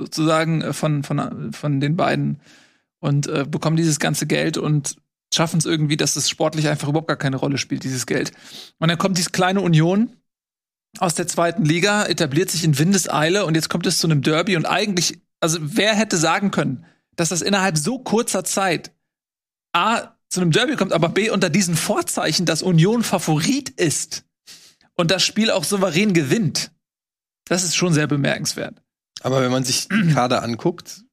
[0.00, 2.40] sozusagen äh, von, von, von den beiden
[3.00, 4.96] und äh, bekommen dieses ganze Geld und
[5.32, 8.32] schaffen es irgendwie, dass es sportlich einfach überhaupt gar keine Rolle spielt, dieses Geld.
[8.78, 10.16] Und dann kommt diese kleine Union
[10.98, 14.56] aus der zweiten Liga, etabliert sich in Windeseile und jetzt kommt es zu einem Derby
[14.56, 16.84] und eigentlich, also wer hätte sagen können,
[17.14, 18.92] dass das innerhalb so kurzer Zeit
[19.72, 24.24] A zu einem Derby kommt, aber B unter diesen Vorzeichen, dass Union Favorit ist
[24.96, 26.72] und das Spiel auch souverän gewinnt.
[27.46, 28.82] Das ist schon sehr bemerkenswert.
[29.22, 31.04] Aber wenn man sich die Kader anguckt,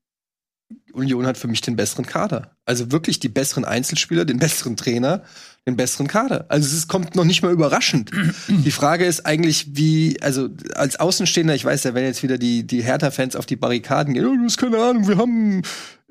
[0.93, 2.51] Union hat für mich den besseren Kader.
[2.65, 5.23] Also wirklich die besseren Einzelspieler, den besseren Trainer,
[5.65, 6.45] den besseren Kader.
[6.49, 8.11] Also es kommt noch nicht mal überraschend.
[8.47, 12.65] die Frage ist eigentlich, wie, also als Außenstehender, ich weiß ja, wenn jetzt wieder die,
[12.65, 15.61] die Hertha-Fans auf die Barrikaden gehen, oh, du hast keine Ahnung, wir haben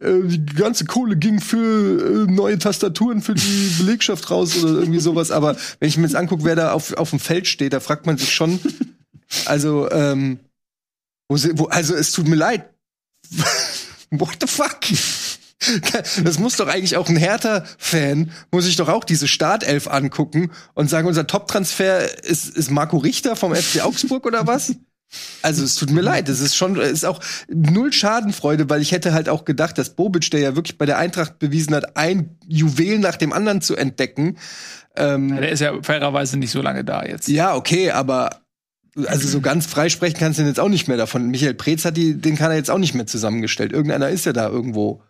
[0.01, 5.01] äh, die ganze Kohle ging für äh, neue Tastaturen für die Belegschaft raus oder irgendwie
[5.01, 5.31] sowas.
[5.31, 8.07] Aber wenn ich mir jetzt angucke, wer da auf, auf dem Feld steht, da fragt
[8.07, 8.61] man sich schon,
[9.47, 10.39] also, ähm,
[11.29, 12.69] wo, wo, also es tut mir leid.
[14.11, 14.81] What the fuck?
[16.23, 20.89] Das muss doch eigentlich auch ein Hertha-Fan, muss sich doch auch diese Startelf angucken und
[20.91, 24.75] sagen, unser Top-Transfer ist, ist Marco Richter vom FC Augsburg oder was?
[25.43, 28.93] Also es tut mir leid, es ist schon, es ist auch null Schadenfreude, weil ich
[28.93, 32.37] hätte halt auch gedacht, dass Bobic, der ja wirklich bei der Eintracht bewiesen hat, ein
[32.47, 34.37] Juwel nach dem anderen zu entdecken.
[34.97, 37.29] Ähm, Der ist ja fairerweise nicht so lange da jetzt.
[37.29, 38.43] ja, okay, aber
[39.07, 41.29] also so ganz freisprechen kannst du ihn jetzt auch nicht mehr davon.
[41.29, 43.73] Michael Preetz hat die, den kann er jetzt auch nicht mehr zusammengestellt.
[43.73, 45.03] Irgendeiner ist ja da irgendwo.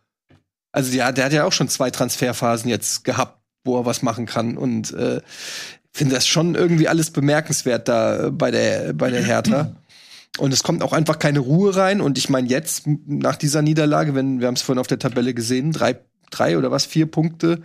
[0.72, 4.26] Also ja, der hat ja auch schon zwei Transferphasen jetzt gehabt, wo er was machen
[4.26, 4.58] kann.
[4.58, 5.20] Und äh,
[5.92, 9.72] finde das schon irgendwie alles bemerkenswert da äh, bei der, bei der Hertha.
[10.38, 12.00] Und es kommt auch einfach keine Ruhe rein.
[12.00, 15.32] Und ich meine, jetzt, nach dieser Niederlage, wenn, wir haben es vorhin auf der Tabelle
[15.32, 15.98] gesehen, drei,
[16.30, 17.62] drei oder was, vier Punkte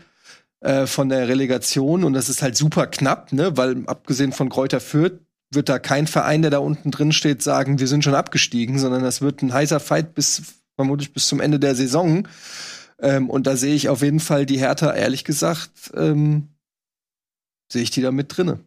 [0.62, 2.04] äh, von der Relegation.
[2.04, 3.58] Und das ist halt super knapp, ne?
[3.58, 5.20] Weil abgesehen von Kräuter Fürth
[5.52, 9.04] wird da kein Verein, der da unten drin steht, sagen, wir sind schon abgestiegen, sondern
[9.04, 10.42] das wird ein heißer Fight bis
[10.76, 12.28] vermutlich bis zum Ende der Saison.
[13.00, 16.50] Ähm, und da sehe ich auf jeden Fall die Hertha, ehrlich gesagt, ähm,
[17.72, 18.60] sehe ich die da mit drinne.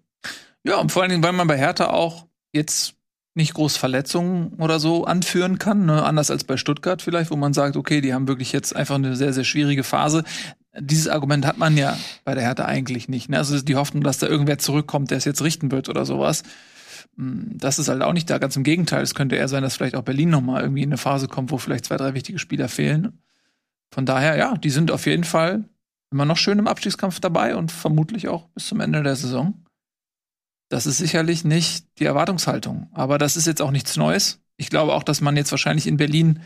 [0.64, 2.95] Ja, und vor allen Dingen, weil man bei Hertha auch jetzt
[3.35, 6.05] nicht groß Verletzungen oder so anführen kann, ne?
[6.05, 9.16] anders als bei Stuttgart vielleicht, wo man sagt, okay, die haben wirklich jetzt einfach eine
[9.16, 10.22] sehr, sehr schwierige Phase.
[10.78, 13.28] Dieses Argument hat man ja bei der Hertha eigentlich nicht.
[13.28, 13.39] Ne?
[13.39, 16.45] Also die Hoffnung, dass da irgendwer zurückkommt, der es jetzt richten wird oder sowas.
[17.17, 19.03] Mm, Das ist halt auch nicht da, ganz im Gegenteil.
[19.03, 21.51] Es könnte eher sein, dass vielleicht auch Berlin noch mal irgendwie in eine Phase kommt,
[21.51, 23.21] wo vielleicht zwei, drei wichtige Spieler fehlen.
[23.93, 25.65] Von daher, ja, die sind auf jeden Fall
[26.11, 29.65] immer noch schön im Abstiegskampf dabei und vermutlich auch bis zum Ende der Saison.
[30.69, 32.89] Das ist sicherlich nicht die Erwartungshaltung.
[32.93, 34.41] Aber das ist jetzt auch nichts Neues.
[34.57, 36.41] Ich glaube auch, dass man jetzt wahrscheinlich in Berlin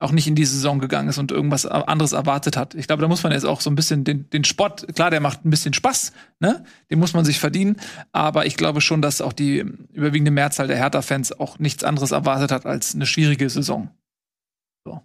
[0.00, 2.74] auch nicht in die Saison gegangen ist und irgendwas anderes erwartet hat.
[2.74, 5.20] Ich glaube, da muss man jetzt auch so ein bisschen den, den Sport, klar, der
[5.20, 6.64] macht ein bisschen Spaß, ne?
[6.88, 7.76] Den muss man sich verdienen.
[8.12, 12.52] Aber ich glaube schon, dass auch die überwiegende Mehrzahl der Hertha-Fans auch nichts anderes erwartet
[12.52, 13.90] hat als eine schwierige Saison.
[14.86, 15.02] So.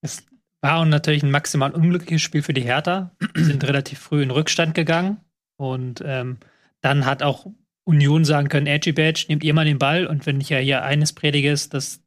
[0.00, 0.24] Es
[0.62, 3.10] war natürlich ein maximal unglückliches Spiel für die Hertha.
[3.36, 5.18] Die sind relativ früh in Rückstand gegangen.
[5.58, 6.38] Und ähm,
[6.80, 7.46] dann hat auch
[7.84, 10.06] Union sagen können, Edgy Badge, nehmt ihr mal den Ball.
[10.06, 12.00] Und wenn ich ja hier eines predige, ist, dass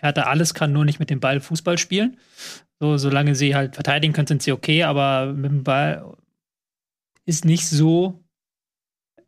[0.00, 2.18] Hertha alles kann, nur nicht mit dem Ball Fußball spielen.
[2.78, 6.04] So, solange sie halt verteidigen können, sind sie okay, aber mit dem Ball
[7.24, 8.22] ist nicht so,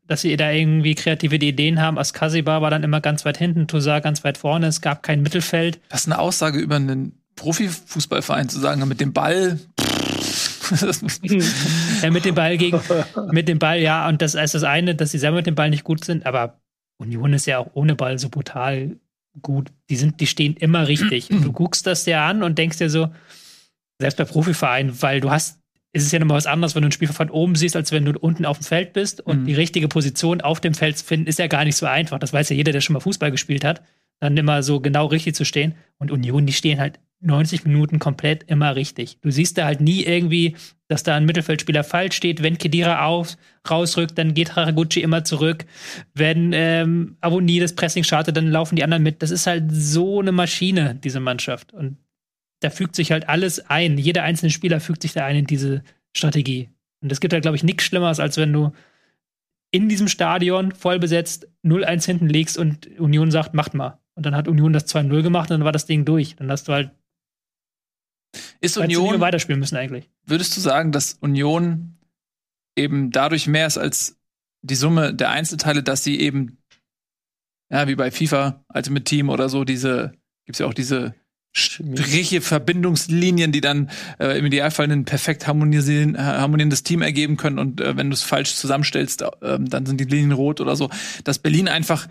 [0.06, 1.98] dass sie da irgendwie kreative Ideen haben.
[1.98, 5.80] Askasiba war dann immer ganz weit hinten, Tosar ganz weit vorne, es gab kein Mittelfeld.
[5.88, 9.58] Das ist eine Aussage über einen Profifußballverein zu sagen, mit dem Ball.
[12.02, 12.80] ja, mit dem Ball gegen,
[13.30, 15.70] mit dem Ball, ja, und das ist das eine, dass sie selber mit dem Ball
[15.70, 16.60] nicht gut sind, aber
[16.98, 18.96] Union ist ja auch ohne Ball so brutal
[19.40, 19.70] gut.
[19.88, 21.28] Die sind, die stehen immer richtig.
[21.28, 23.08] du guckst das dir an und denkst dir so,
[23.98, 25.60] selbst bei Profivereinen, weil du hast,
[25.92, 28.04] es ist ja nochmal was anderes, wenn du ein Spiel von oben siehst, als wenn
[28.04, 29.46] du unten auf dem Feld bist und mhm.
[29.46, 32.18] die richtige Position auf dem Feld zu finden, ist ja gar nicht so einfach.
[32.18, 33.82] Das weiß ja jeder, der schon mal Fußball gespielt hat,
[34.20, 35.74] dann immer so genau richtig zu stehen.
[35.98, 39.18] Und Union, die stehen halt 90 Minuten komplett immer richtig.
[39.20, 40.56] Du siehst da halt nie irgendwie,
[40.88, 42.42] dass da ein Mittelfeldspieler falsch steht.
[42.42, 43.36] Wenn Kedira auf,
[43.68, 45.66] rausrückt, dann geht Haraguchi immer zurück.
[46.14, 49.22] Wenn ähm, Aboni das Pressing startet, dann laufen die anderen mit.
[49.22, 51.72] Das ist halt so eine Maschine, diese Mannschaft.
[51.74, 51.98] Und
[52.60, 53.98] da fügt sich halt alles ein.
[53.98, 55.82] Jeder einzelne Spieler fügt sich da ein in diese
[56.16, 56.70] Strategie.
[57.02, 58.72] Und es gibt halt, glaube ich, nichts Schlimmeres, als wenn du
[59.70, 63.98] in diesem Stadion voll besetzt 0-1 hinten legst und Union sagt, macht mal.
[64.14, 66.34] Und dann hat Union das 2-0 gemacht und dann war das Ding durch.
[66.36, 66.90] Dann hast du halt
[68.60, 70.10] ist Union weiterspielen müssen eigentlich.
[70.24, 71.96] Würdest du sagen, dass Union
[72.76, 74.16] eben dadurch mehr ist als
[74.62, 76.58] die Summe der Einzelteile, dass sie eben
[77.70, 80.12] ja wie bei FIFA Ultimate Team oder so diese
[80.44, 81.14] gibt's ja auch diese
[81.52, 87.58] Striche, Verbindungslinien, die dann äh, im Idealfall ein perfekt harmonisieren, harmonierendes Team ergeben können.
[87.58, 90.90] Und äh, wenn du es falsch zusammenstellst, äh, dann sind die Linien rot oder so.
[91.24, 92.06] Dass Berlin einfach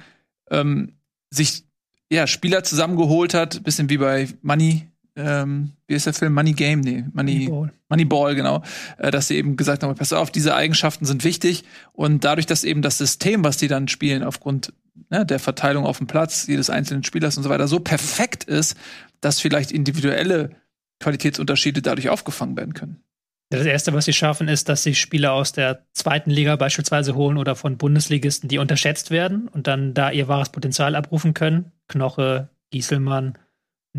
[0.52, 0.94] ähm,
[1.30, 1.64] sich
[2.12, 4.88] ja Spieler zusammengeholt hat, bisschen wie bei Money
[5.18, 6.34] ähm, wie ist der Film?
[6.34, 6.82] Money Game?
[6.82, 8.64] Nee, Money, Moneyball, Moneyball genau.
[8.98, 11.64] Äh, dass sie eben gesagt haben, pass auf, diese Eigenschaften sind wichtig.
[11.94, 14.74] Und dadurch, dass eben das System, was die dann spielen, aufgrund
[15.10, 18.78] ne, der Verteilung auf dem Platz, jedes einzelnen Spielers und so weiter, so perfekt ist,
[19.20, 20.52] dass vielleicht individuelle
[21.00, 23.02] Qualitätsunterschiede dadurch aufgefangen werden können.
[23.50, 27.38] Das erste, was sie schaffen, ist, dass sie Spieler aus der zweiten Liga beispielsweise holen
[27.38, 31.72] oder von Bundesligisten, die unterschätzt werden und dann da ihr wahres Potenzial abrufen können.
[31.88, 33.38] Knoche, Gieselmann,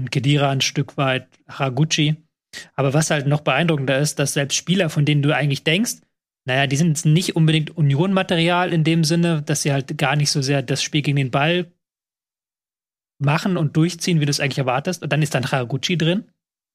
[0.06, 2.16] Kedira ein Stück weit, Haraguchi.
[2.74, 5.96] Aber was halt noch beeindruckender ist, dass selbst Spieler, von denen du eigentlich denkst,
[6.44, 10.40] naja, die sind nicht unbedingt Union-Material in dem Sinne, dass sie halt gar nicht so
[10.40, 11.70] sehr das Spiel gegen den Ball
[13.18, 15.02] machen und durchziehen, wie du es eigentlich erwartest.
[15.02, 16.24] Und dann ist dann Haraguchi drin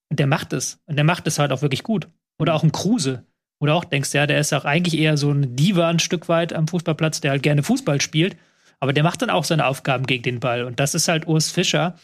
[0.09, 0.80] und der macht es.
[0.86, 2.07] Und der macht es halt auch wirklich gut.
[2.38, 3.26] Oder auch ein Kruse.
[3.59, 6.53] Oder auch denkst, ja, der ist auch eigentlich eher so ein Diva ein Stück weit
[6.53, 8.36] am Fußballplatz, der halt gerne Fußball spielt.
[8.80, 10.65] Aber der macht dann auch seine Aufgaben gegen den Ball.
[10.65, 11.97] Und das ist halt Urs Fischer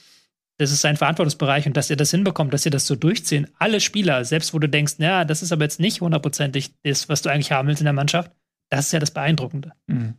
[0.59, 3.47] das ist sein Verantwortungsbereich und dass ihr das hinbekommt, dass ihr das so durchziehen.
[3.57, 7.21] Alle Spieler, selbst wo du denkst, ja, das ist aber jetzt nicht hundertprozentig das, was
[7.21, 8.31] du eigentlich haben willst in der Mannschaft,
[8.69, 9.71] das ist ja das Beeindruckende.
[9.87, 10.15] Mhm.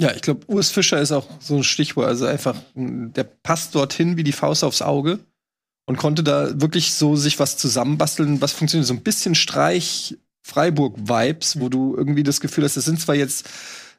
[0.00, 2.06] Ja, ich glaube, Urs Fischer ist auch so ein Stichwort.
[2.06, 5.18] Also einfach, der passt dorthin wie die Faust aufs Auge
[5.86, 8.86] und konnte da wirklich so sich was zusammenbasteln, was funktioniert.
[8.86, 13.48] So ein bisschen Streich Freiburg-Vibes, wo du irgendwie das Gefühl hast, das sind zwar jetzt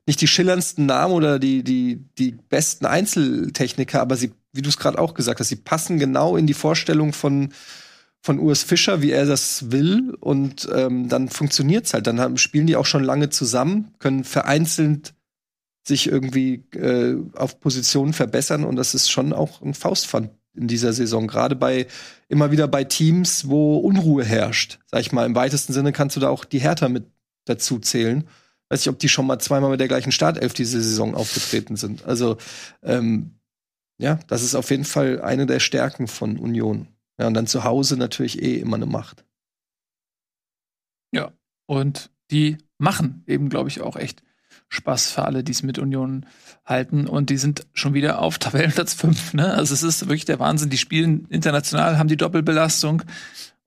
[0.08, 4.78] nicht die schillerndsten Namen oder die, die, die besten Einzeltechniker, aber sie wie du es
[4.78, 7.53] gerade auch gesagt hast, sie passen genau in die Vorstellung von,
[8.22, 10.16] von Urs Fischer, wie er das will.
[10.20, 12.08] Und ähm, dann funktioniert's halt.
[12.08, 15.14] Dann haben, spielen die auch schon lange zusammen, können vereinzelt
[15.88, 18.66] sich irgendwie äh, auf Positionen verbessern.
[18.66, 21.28] Und das ist schon auch ein Faustpfand in dieser Saison.
[21.28, 21.88] Gerade bei
[22.28, 24.80] immer wieder bei Teams, wo Unruhe herrscht.
[24.88, 27.05] Sag ich mal, im weitesten Sinne kannst du da auch die Hertha mit
[27.45, 28.28] dazu zählen.
[28.70, 32.05] Weiß ich, ob die schon mal zweimal mit der gleichen Startelf diese Saison aufgetreten sind.
[32.05, 32.38] Also
[32.84, 33.38] ähm,
[33.97, 36.88] ja, das ist auf jeden Fall eine der Stärken von Union.
[37.20, 39.26] Ja, und dann zu Hause natürlich eh immer eine Macht.
[41.11, 41.32] Ja,
[41.65, 44.22] und die machen eben, glaube ich, auch echt
[44.70, 46.26] Spaß für alle, die es mit Union
[46.65, 47.07] halten.
[47.07, 49.34] Und die sind schon wieder auf Tabellenplatz 5.
[49.34, 49.53] Ne?
[49.53, 50.70] Also es ist wirklich der Wahnsinn.
[50.70, 53.03] Die spielen international, haben die Doppelbelastung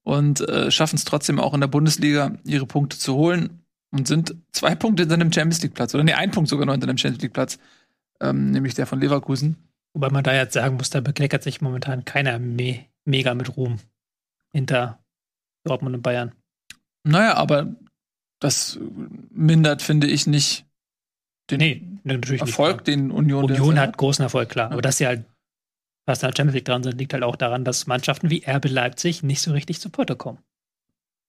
[0.03, 3.60] und äh, schaffen es trotzdem auch in der Bundesliga, ihre Punkte zu holen
[3.91, 5.93] und sind zwei Punkte hinter dem Champions League Platz.
[5.93, 7.59] Oder nee, ein Punkt sogar noch hinter dem Champions League Platz,
[8.19, 9.57] ähm, nämlich der von Leverkusen.
[9.93, 13.79] Wobei man da jetzt sagen muss, da bekleckert sich momentan keiner me mega mit Ruhm
[14.53, 14.99] hinter
[15.65, 16.31] Dortmund und Bayern.
[17.03, 17.75] Naja, aber
[18.39, 18.79] das
[19.29, 20.65] mindert, finde ich, nicht
[21.49, 24.67] den nee, natürlich Erfolg, nicht, den Union Union hat großen Erfolg, klar.
[24.67, 24.73] Ja.
[24.73, 25.25] Aber dass sie halt
[26.05, 28.69] fast in der Champions League dran sind, liegt halt auch daran, dass Mannschaften wie RB
[28.69, 30.39] Leipzig nicht so richtig zu Potte kommen.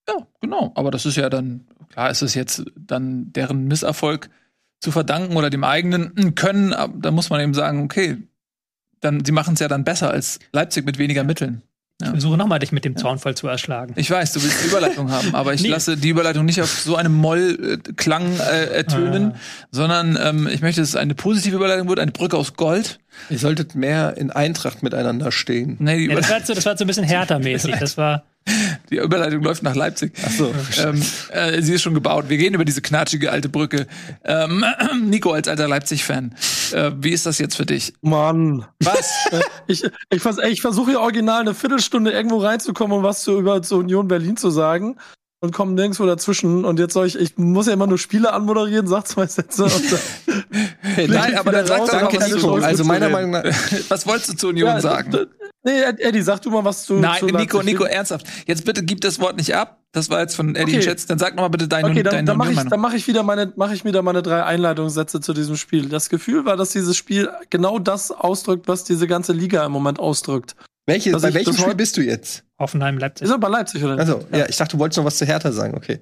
[0.09, 0.73] Ja, genau.
[0.75, 4.31] Aber das ist ja dann, klar ist es jetzt dann deren Misserfolg
[4.81, 6.73] zu verdanken oder dem eigenen Können.
[6.73, 8.19] Aber da muss man eben sagen, okay,
[9.01, 11.63] dann, sie machen es ja dann besser als Leipzig mit weniger Mitteln.
[12.01, 13.93] Ich versuche nochmal, dich mit dem Zaunfall zu erschlagen.
[13.97, 15.69] Ich weiß, du willst die Überleitung haben, aber ich Nee.
[15.69, 19.37] lasse die Überleitung nicht auf so einem Moll-Klang äh, ertönen,
[19.71, 22.99] sondern ähm, ich möchte, dass es eine positive Überleitung wird, eine Brücke aus Gold.
[23.31, 25.77] Ihr solltet mehr in Eintracht miteinander stehen.
[25.79, 27.77] Nee, die, Ja, das, war so, das war so ein bisschen härter-mäßig.
[27.79, 28.25] Das war.
[28.91, 30.13] die Überleitung läuft nach Leipzig.
[30.25, 30.55] Ach so.
[30.83, 32.27] Ähm, äh, sie ist schon gebaut.
[32.29, 33.87] Wir gehen über diese knatschige alte Brücke.
[34.25, 34.65] Ähm,
[35.05, 36.35] Nico als alter Leipzig-Fan,
[36.73, 37.95] äh, wie ist das jetzt für dich?
[38.03, 38.67] Mann.
[38.81, 39.13] Was?
[39.67, 43.63] Ich, ich, vers ich versuche hier original eine Viertelstunde irgendwo reinzukommen und was zu, über
[43.63, 44.97] zur Union Berlin zu sagen
[45.43, 46.65] und komme nirgendwo dazwischen.
[46.65, 49.67] Und jetzt soll ich, ich muss ja immer nur Spiele anmoderieren, sag zwei Sätze
[50.97, 52.85] Nein, aber dann sag raus, doch dann mal, hab was ich keine du- Chance also
[52.85, 53.09] meiner.
[53.09, 53.45] Meinung nach,
[53.89, 55.27] was wolltest du zur Union Ja, sagen?
[55.65, 56.95] Nee, Eddie, sag du mal was zu.
[56.95, 57.65] Nein, zu Nico, Leipzig.
[57.65, 58.27] Nico, ernsthaft.
[58.47, 59.79] Jetzt bitte gib das Wort nicht ab.
[59.93, 60.83] Das war jetzt von Eddie Okay.
[60.83, 61.07] Schätz.
[61.07, 63.07] Dann sag noch mal bitte deine, Okay, dann, deine dann mache ich, dann mach ich
[63.07, 65.89] wieder meine, mache ich wieder meine drei Einleitungssätze zu diesem Spiel.
[65.89, 70.01] Das Gefühl war, dass dieses Spiel genau das ausdrückt, was diese ganze Liga im Moment
[70.01, 70.57] ausdrückt.
[70.87, 72.45] Welche, bei ich welchem Spiel bist du jetzt?
[72.59, 73.27] Hoffenheim, Leipzig.
[73.27, 74.01] Ist er bei Leipzig oder nicht?
[74.01, 74.49] Also, ja.
[74.49, 75.75] ich dachte, du wolltest noch was zu Hertha sagen.
[75.77, 76.01] Okay.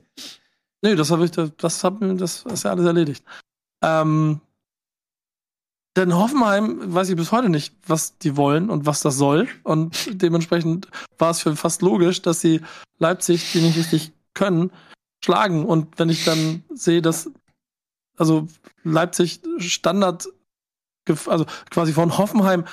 [0.83, 3.25] Nee, das habe ich, das, hab, das ist ja alles erledigt.
[3.83, 4.41] Ähm,
[5.97, 9.49] denn Hoffenheim weiß ich bis heute nicht, was die wollen und was das soll.
[9.65, 12.61] Und dementsprechend war es für fast logisch, dass sie
[12.99, 14.71] Leipzig, die nicht richtig können,
[15.23, 15.67] schlagen.
[15.67, 17.31] Und wenn ich dann sehe, dass
[18.17, 18.47] also
[18.85, 20.29] Leipzig Standard,
[21.27, 22.65] also quasi von Hoffenheim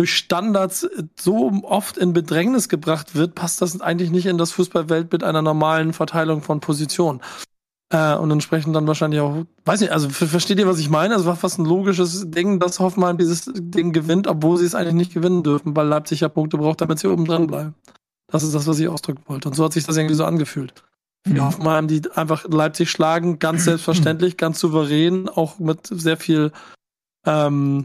[0.00, 5.12] durch Standards so oft in Bedrängnis gebracht wird, passt das eigentlich nicht in das Fußballwelt
[5.12, 7.20] mit einer normalen Verteilung von Positionen.
[7.92, 11.12] Äh, und entsprechend dann wahrscheinlich auch, weiß nicht, also ver- versteht ihr, was ich meine?
[11.12, 14.94] Also war fast ein logisches Ding, dass Hoffenheim dieses Ding gewinnt, obwohl sie es eigentlich
[14.94, 17.74] nicht gewinnen dürfen, weil Leipzig ja Punkte braucht, damit sie oben dran bleiben.
[18.32, 19.50] Das ist das, was ich ausdrücken wollte.
[19.50, 20.72] Und so hat sich das irgendwie so angefühlt.
[21.26, 26.52] Für die Hoffenheim, die einfach Leipzig schlagen, ganz selbstverständlich, ganz souverän, auch mit sehr viel
[27.26, 27.84] ähm,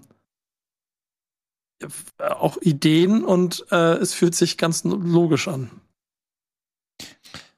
[2.18, 5.70] auch Ideen und äh, es fühlt sich ganz logisch an.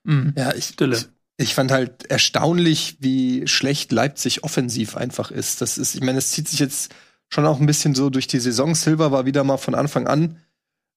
[0.03, 0.33] Mhm.
[0.37, 0.97] Ja, ich, Stille.
[0.97, 1.07] ich,
[1.37, 5.61] ich fand halt erstaunlich, wie schlecht Leipzig offensiv einfach ist.
[5.61, 6.93] Das ist, ich meine, es zieht sich jetzt
[7.29, 8.73] schon auch ein bisschen so durch die Saison.
[8.73, 10.37] Silva war wieder mal von Anfang an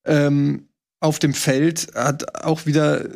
[0.05, 0.69] ähm,
[1.01, 3.07] auf dem Feld, hat auch wieder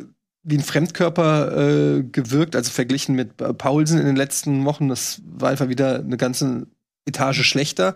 [0.43, 4.89] wie ein Fremdkörper äh, gewirkt, also verglichen mit äh, Paulsen in den letzten Wochen.
[4.89, 6.67] Das war einfach wieder eine ganze
[7.05, 7.95] Etage schlechter.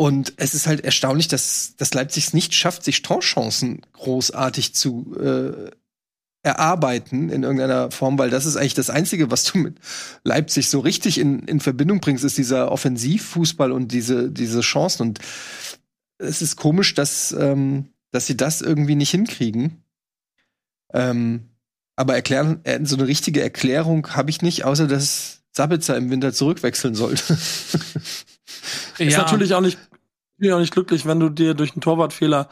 [0.00, 5.14] Und es ist halt erstaunlich, dass, dass Leipzig es nicht schafft, sich Torchancen großartig zu
[5.20, 5.72] äh,
[6.42, 9.76] erarbeiten in irgendeiner Form, weil das ist eigentlich das Einzige, was du mit
[10.24, 15.02] Leipzig so richtig in, in Verbindung bringst, ist dieser Offensivfußball und diese, diese Chancen.
[15.02, 15.18] Und
[16.16, 19.84] es ist komisch, dass, ähm, dass sie das irgendwie nicht hinkriegen.
[20.94, 21.50] Ähm,
[21.96, 26.32] aber erklären, äh, so eine richtige Erklärung habe ich nicht, außer dass Sabitzer im Winter
[26.32, 27.36] zurückwechseln sollte.
[28.98, 29.22] Ist Ja.
[29.22, 29.78] natürlich auch nicht,
[30.40, 32.48] bin auch nicht glücklich, wenn du dir durch einen Torwartfehler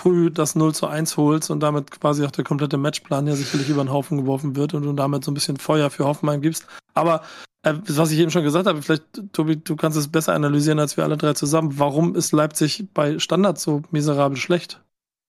[0.00, 3.68] früh das 0 zu 1 holst und damit quasi auch der komplette Matchplan ja sicherlich
[3.68, 6.66] über den Haufen geworfen wird und du damit so ein bisschen Feuer für Hoffenheim gibst.
[6.94, 7.22] Aber
[7.62, 10.96] äh, was ich eben schon gesagt habe, vielleicht, Tobi, du kannst es besser analysieren als
[10.96, 11.78] wir alle drei zusammen.
[11.78, 14.80] Warum ist Leipzig bei Standards so miserabel schlecht?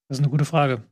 [0.07, 0.83] Das ist eine gute Frage.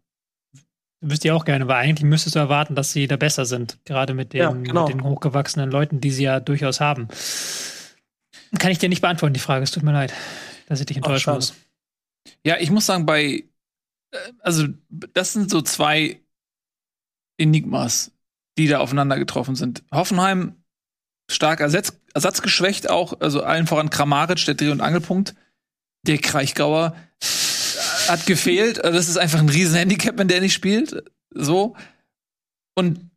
[1.01, 3.77] Wüsste ich auch gerne, weil eigentlich müsstest du erwarten, dass sie da besser sind.
[3.85, 4.87] Gerade mit den, Ja, genau.
[4.87, 7.07] mit den hochgewachsenen Leuten, die sie ja durchaus haben.
[8.57, 9.63] Kann ich dir nicht beantworten, die Frage.
[9.63, 10.13] Es tut mir leid,
[10.67, 11.55] dass ich dich enttäuschen muss.
[12.45, 13.45] Ja, ich muss sagen, bei,
[14.11, 16.21] äh, also, das sind so zwei
[17.37, 18.11] Enigmas,
[18.57, 19.83] die da aufeinander getroffen sind.
[19.91, 20.55] Hoffenheim
[21.29, 25.35] stark ersatz, ersatzgeschwächt auch, also allen voran Kramaric, der Dreh- und Angelpunkt.
[26.05, 27.25] Der Kraichgauer äh,
[28.09, 28.83] hat gefehlt.
[28.83, 31.03] Also das ist einfach ein riesen Handicap, wenn der nicht spielt.
[31.31, 31.75] So.
[32.75, 33.09] Und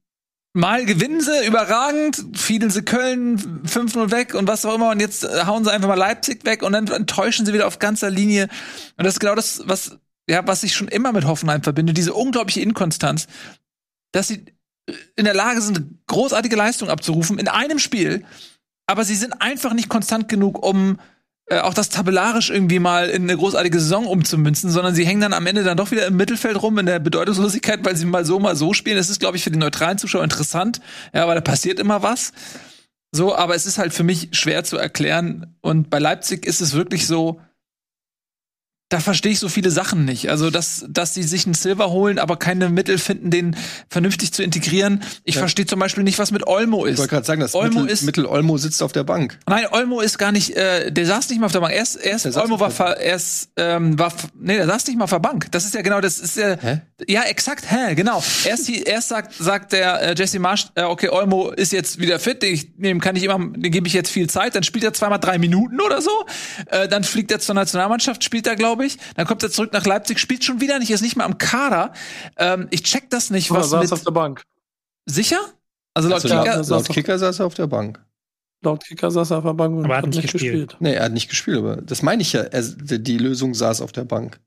[0.53, 4.91] mal gewinnen sie überragend, fielen sie Köln 5-0 weg und was auch immer.
[4.91, 7.79] Und jetzt äh, hauen sie einfach mal Leipzig weg und dann enttäuschen sie wieder auf
[7.79, 8.49] ganzer Linie.
[8.97, 9.99] Und das ist genau das, was,
[10.29, 13.27] ja, was ich schon immer mit Hoffenheim verbinde, diese unglaubliche Inkonstanz,
[14.13, 14.45] dass sie
[14.87, 18.25] äh, in der Lage sind, großartige Leistung abzurufen in einem Spiel,
[18.87, 20.99] aber sie sind einfach nicht konstant genug, um
[21.51, 25.47] auch das tabellarisch irgendwie mal in eine großartige Saison umzumünzen, sondern sie hängen dann am
[25.47, 28.55] Ende dann doch wieder im Mittelfeld rum in der Bedeutungslosigkeit, weil sie mal so, mal
[28.55, 28.97] so spielen.
[28.97, 30.81] Das ist, glaube ich, für die neutralen Zuschauer interessant,
[31.13, 32.33] ja, weil da passiert immer was.
[33.13, 35.57] So, aber es ist halt für mich schwer zu erklären.
[35.61, 37.41] Und bei Leipzig ist es wirklich so,
[38.91, 40.29] da verstehe ich so viele Sachen nicht.
[40.31, 43.57] Also, dass, dass sie sich einen Silver holen, aber keine Mittel finden, den
[43.89, 45.03] vernünftig zu integrieren.
[45.25, 45.39] Ich Ja.
[45.41, 46.99] verstehe zum Beispiel nicht, was mit Olmo Ich ist.
[46.99, 49.39] wollte gerade sagen, das Olmo Mittel, ist- Mittel Olmo sitzt auf der Bank.
[49.49, 51.73] Nein, Olmo ist gar nicht, äh, der saß nicht mal auf der Bank.
[51.75, 55.11] Erst, erst Der Olmo war, ver, erst, ähm, war, nee, der saß nicht mal auf
[55.11, 55.47] der Bank.
[55.53, 56.81] Das ist ja genau, das ist ja, Hä?
[57.07, 58.23] ja, exakt, hä, genau.
[58.45, 62.43] Erst, erst sagt, sagt der äh, Jesse Marsch, äh, okay, Olmo ist jetzt wieder fit,
[62.45, 64.57] ich, dem kann ich immer, dem gebe ich jetzt viel Zeit.
[64.57, 66.11] Dann spielt er zweimal drei Minuten oder so.
[66.67, 68.99] Äh, dann fliegt er zur Nationalmannschaft, spielt er, glaube ich.
[69.17, 71.93] Dann kommt er zurück nach Leipzig, spielt schon wieder nicht, ist nicht mal am Kader.
[72.37, 74.43] Ähm, ich check das nicht, Oder was saß mit, auf der Bank.
[75.07, 75.41] sicher?
[75.95, 78.05] Also laut Also Kicker, laut, saß Kicker saß er auf der Bank.
[78.63, 80.77] Laut Kicker saß er auf der Bank und Aber hat nicht gespielt.
[80.81, 82.43] Nee, er hat nicht gespielt, aber das meine ich ja.
[82.43, 84.39] Er, die Lösung saß auf der Bank.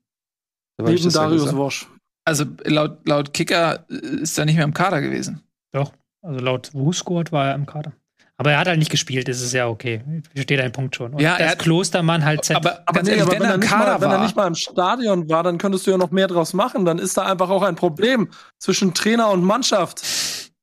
[0.78, 1.58] Da Neben ja Darius gesagt.
[1.58, 1.88] Wosch.
[2.24, 5.42] also laut, laut Kicker äh, ist er nicht mehr im Kader gewesen.
[5.72, 5.92] Doch.
[6.22, 7.92] Also laut WhoScored war er im Kader.
[8.36, 10.02] Aber er hat halt nicht gespielt, das ist ja okay.
[10.24, 11.14] Ich verstehe deinen Punkt schon.
[11.14, 13.58] Und Ja, er hat- Klostermann halt Z Aber, Aber, ganz nee, ehrlich, aber wenn, er
[13.58, 16.52] mal, wenn er nicht mal im Stadion war, dann könntest du ja noch mehr draus
[16.52, 16.84] machen.
[16.84, 18.28] Dann ist da einfach auch ein Problem
[18.58, 20.00] zwischen Trainer und Mannschaft,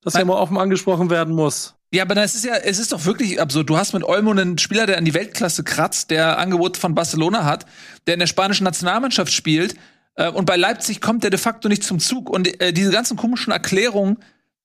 [0.03, 1.75] das ja mal offen angesprochen werden muss.
[1.93, 3.69] Ja, aber das ist ja, es ist doch wirklich absurd.
[3.69, 7.43] Du hast mit Olmo einen Spieler, der an die Weltklasse kratzt, der Angebot von Barcelona
[7.45, 7.65] hat,
[8.07, 9.75] der in der spanischen Nationalmannschaft spielt.
[10.15, 12.29] Äh, und bei Leipzig kommt der de facto nicht zum Zug.
[12.29, 14.17] Und äh, diese ganzen komischen Erklärungen,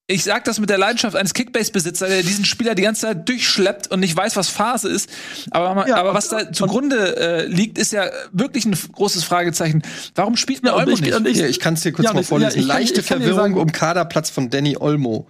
[0.08, 3.88] ich sag das mit der Leidenschaft eines Kickbase-Besitzers, der diesen Spieler die ganze Zeit durchschleppt
[3.90, 5.10] und nicht weiß, was Phase ist.
[5.50, 9.82] Aber, Ja, aber was da zugrunde äh, liegt, ist ja wirklich ein großes Fragezeichen.
[10.14, 11.26] Warum spielt man und Olmo ich, nicht?
[11.26, 12.52] ich, Hier, ich kann es dir kurz Ja, mal vorlesen.
[12.52, 15.28] ja, ich kann- Leichte ich kann dir Verwirrung sagen- um Kaderplatz von Danny Olmo.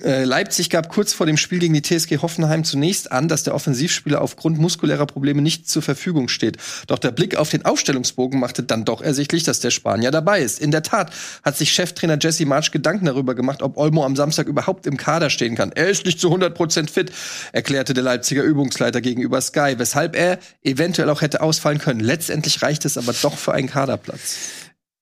[0.00, 3.54] Äh, Leipzig gab kurz vor dem Spiel gegen die TSG Hoffenheim zunächst an, dass der
[3.54, 6.56] Offensivspieler aufgrund muskulärer Probleme nicht zur Verfügung steht.
[6.86, 10.60] Doch der Blick auf den Aufstellungsbogen machte dann doch ersichtlich, dass der Spanier dabei ist.
[10.60, 11.12] In der Tat
[11.42, 15.28] hat sich Cheftrainer Jesse Marsch Gedanken darüber gemacht, ob Olmo am Samstag überhaupt im Kader
[15.28, 15.72] stehen kann.
[15.72, 17.12] Er ist nicht zu 100% fit,
[17.52, 22.00] erklärte der Leipziger Übungsleiter gegenüber Sky, weshalb er eventuell auch hätte ausfallen können.
[22.00, 24.38] Letztendlich reicht es aber doch für einen Kaderplatz.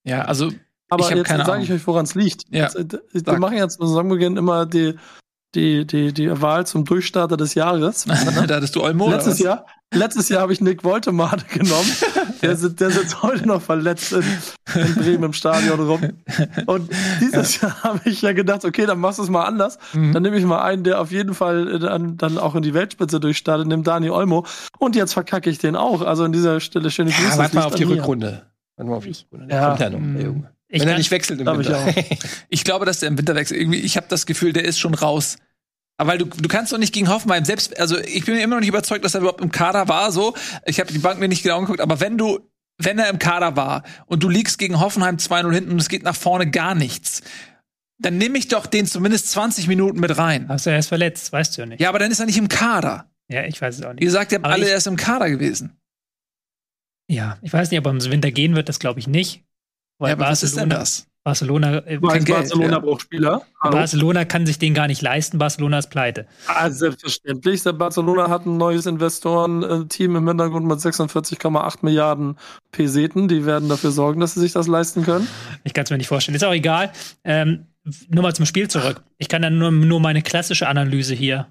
[0.03, 0.51] Ja, also
[0.91, 2.45] aber jetzt sage ich euch, woran es liegt.
[2.51, 4.95] Ja, Jetzt, äh, Wir machen jetzt zu Saisonbeginn immer die,
[5.55, 8.05] die, die, die Wahl zum Durchstarter des Jahres.
[8.47, 9.11] da hattest du Olmo.
[9.11, 9.38] Letztes?
[9.41, 11.91] Jahr, letztes Jahr habe ich Nick Woltemade genommen.
[12.43, 14.22] Der, der sitzt heute noch verletzt in,
[14.74, 16.01] in Bremen im Stadion rum.
[16.66, 16.88] Und
[17.20, 19.78] dieses Jahr habe ich ja gedacht, okay, dann machst du es mal anders.
[19.93, 20.12] Mhm.
[20.12, 22.72] Dann nehme ich mal einen, der auf jeden Fall äh, dann, dann auch in die
[22.72, 24.47] Weltspitze durchstartet, nimm Dani Olmo.
[24.78, 26.01] Und jetzt verkacke ich den auch.
[26.03, 27.28] Also an dieser Stelle schöne Grüße.
[27.28, 27.82] Ja, warte mal auf die.
[27.84, 28.47] Rückrunde.
[28.76, 29.47] Warte mal auf die Rückrunde.
[29.49, 29.66] Der Ja.
[29.68, 30.51] kommt ja noch, der Junge.
[30.73, 31.95] Ich Wenn er nicht wechselt im Glaub ich Winter.
[32.49, 35.37] Ich glaube, dass der im Winterwechsel irgendwie, ich habe das Gefühl, der ist schon raus.
[35.97, 38.55] Aber weil du, du kannst doch nicht gegen Hoffenheim selbst, also ich bin mir immer
[38.55, 40.35] noch nicht überzeugt, dass er überhaupt im Kader war, so.
[40.64, 42.39] Ich habe die Bank mir nicht genau angeguckt, aber wenn du,
[42.79, 46.05] wenn er im Kader war und du liegst gegen Hoffenheim 2-0 hinten und es geht
[46.05, 47.21] nach vorne gar nichts,
[47.99, 50.49] dann nehme ich doch den zumindest 20 Minuten mit rein.
[50.49, 51.81] Hast du erst verletzt, weißt du ja nicht.
[51.81, 53.11] Ja, aber dann ist er nicht im Kader.
[53.29, 54.05] Ja, ich weiß es auch Wie nicht.
[54.05, 55.77] gesagt, ihr habt Aber alle ich- erst im Kader gewesen.
[57.09, 59.43] Ja, ich weiß nicht, ob er im Winter gehen wird, das glaube ich nicht.
[60.01, 61.07] Weil Ja, aber was ist denn Barcelona, das?
[61.23, 62.79] Barcelona, äh, als Geld, Barcelona ja.
[62.79, 63.43] braucht Spieler.
[63.61, 63.77] Hallo?
[63.77, 65.37] Barcelona kann sich den gar nicht leisten.
[65.37, 66.27] Barcelona ist pleite.
[66.47, 67.63] Ah, selbstverständlich.
[67.63, 72.39] Der Barcelona hat ein neues Investoren-Team im Hintergrund mit 46,8 Milliarden
[72.73, 73.29] Peseten.
[73.29, 75.29] Die werden dafür sorgen, dass sie sich das leisten können.
[75.65, 76.35] Ich kann es mir nicht vorstellen.
[76.35, 76.91] Ist auch egal.
[77.23, 77.67] Ähm,
[78.09, 79.03] nur mal zum Spiel zurück.
[79.19, 81.49] Ich kann dann nur, nur meine klassische Analyse hier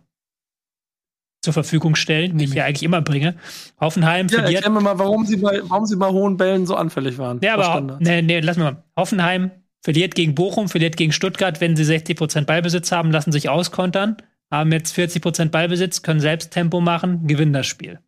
[1.42, 3.36] zur Verfügung stellen, die ich ja eigentlich immer bringe.
[3.80, 4.64] Hoffenheim Ja, verliert.
[4.66, 7.40] erklär mir mal, warum sie, bei, warum sie bei hohen Bällen so anfällig waren.
[7.42, 8.84] Ja, aber nee, nee, lass mal.
[8.98, 14.18] Hoffenheim verliert gegen Bochum, verliert gegen Stuttgart, wenn sie 60% Ballbesitz haben, lassen sich auskontern,
[14.52, 18.00] haben jetzt 40% Ballbesitz, können selbst Tempo machen, gewinnen das Spiel.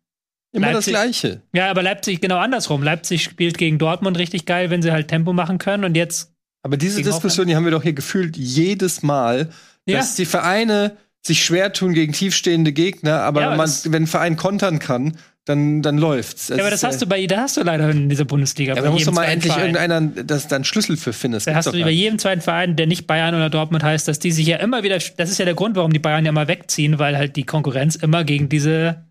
[0.54, 1.42] Immer Leipzig- das Gleiche.
[1.54, 2.82] Ja, aber Leipzig genau andersrum.
[2.82, 6.76] Leipzig spielt gegen Dortmund richtig geil, wenn sie halt Tempo machen können und jetzt Aber
[6.76, 9.48] diese Diskussion, die haben wir doch hier gefühlt jedes Mal,
[9.86, 9.96] Ja.
[9.96, 14.02] dass die Vereine sich schwer tun gegen tiefstehende Gegner, aber Ja, wenn, aber man, wenn
[14.04, 16.48] ein Verein kontern kann, dann, dann läuft's.
[16.48, 18.74] Ja, aber das hast du bei da hast du leider in dieser Bundesliga.
[18.74, 19.74] Ja, da muss jedem doch mal endlich Verein.
[19.74, 21.34] irgendeiner das dann Schlüssel für finden.
[21.34, 24.18] Das Da hast du bei jedem zweiten Verein, der nicht Bayern oder Dortmund heißt, dass
[24.18, 26.46] die sich ja immer wieder, das ist ja der Grund, warum die Bayern ja immer
[26.46, 29.04] wegziehen, weil halt die Konkurrenz immer gegen diese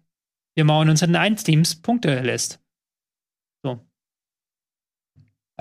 [0.56, 2.60] wir mauern uns in eins Teams Punkte lässt.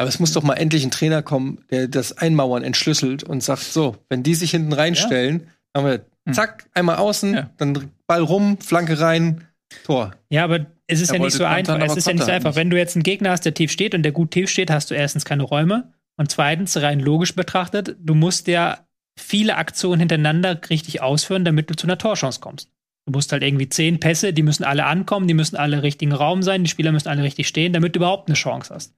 [0.01, 3.65] Aber es muss doch mal endlich ein Trainer kommen, der das Einmauern entschlüsselt und sagt,
[3.65, 6.07] so, wenn die sich hinten reinstellen, haben wir.
[6.33, 7.51] Zack, einmal außen, Ja.
[7.57, 9.45] dann Ball rum, Flanke rein,
[9.85, 10.13] Tor.
[10.31, 11.75] Ja, aber es ist Er ja nicht so kontern, einfach.
[11.77, 12.51] aber Es ist ja nicht so einfach.
[12.51, 12.57] nicht.
[12.57, 14.91] Wenn du jetzt einen Gegner hast, der tief steht und der gut tief steht, hast
[14.91, 18.79] du erstens keine Räume und zweitens, rein logisch betrachtet, du musst ja
[19.19, 22.69] viele Aktionen hintereinander richtig ausführen, damit du zu einer Torchance kommst.
[23.07, 26.43] Du musst halt irgendwie zehn Pässe, die müssen alle ankommen, die müssen alle richtigen Raum
[26.43, 28.95] sein, die Spieler müssen alle richtig stehen, damit du überhaupt eine Chance hast.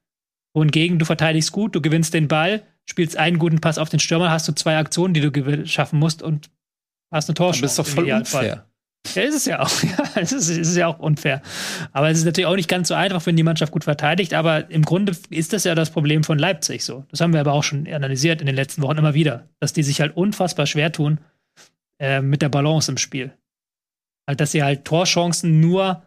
[0.55, 4.29] Wohingegen du verteidigst gut, du gewinnst den Ball, spielst einen guten Pass auf den Stürmer,
[4.29, 6.49] hast du zwei Aktionen, die du schaffen musst und
[7.13, 7.61] hast eine Aber Torchance.
[7.61, 8.65] das ist doch voll unfair.
[9.15, 9.69] Ja, ist es ja auch.
[9.83, 11.41] Ja, es ist, es ist ja auch unfair.
[11.91, 14.33] Aber es ist natürlich auch nicht ganz so einfach, wenn die Mannschaft gut verteidigt.
[14.33, 17.05] Aber im Grunde ist das ja das Problem von Leipzig so.
[17.09, 19.83] Das haben wir aber auch schon analysiert in den letzten Wochen immer wieder, dass die
[19.83, 21.19] sich halt unfassbar schwer tun
[21.99, 23.33] äh, mit der Balance im Spiel.
[24.27, 26.03] Halt, dass sie halt Torchancen nur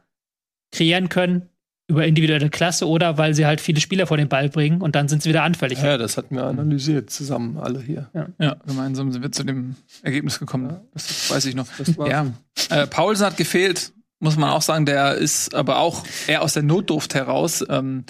[0.72, 1.48] kreieren können
[1.89, 5.09] über individuelle Klasse oder weil sie halt viele Spieler vor den Ball bringen und dann
[5.09, 5.80] sind sie wieder anfällig.
[5.80, 8.11] Ja, das hatten wir analysiert zusammen alle hier.
[8.39, 10.76] Ja, gemeinsam sind wir zu dem Ergebnis gekommen.
[10.95, 11.66] Das weiß ich noch.
[12.07, 12.26] Ja.
[12.70, 14.84] Äh, Paulsen hat gefehlt, muss man auch sagen.
[14.87, 18.05] Der ist aber auch eher aus der Notdurft heraus ähm,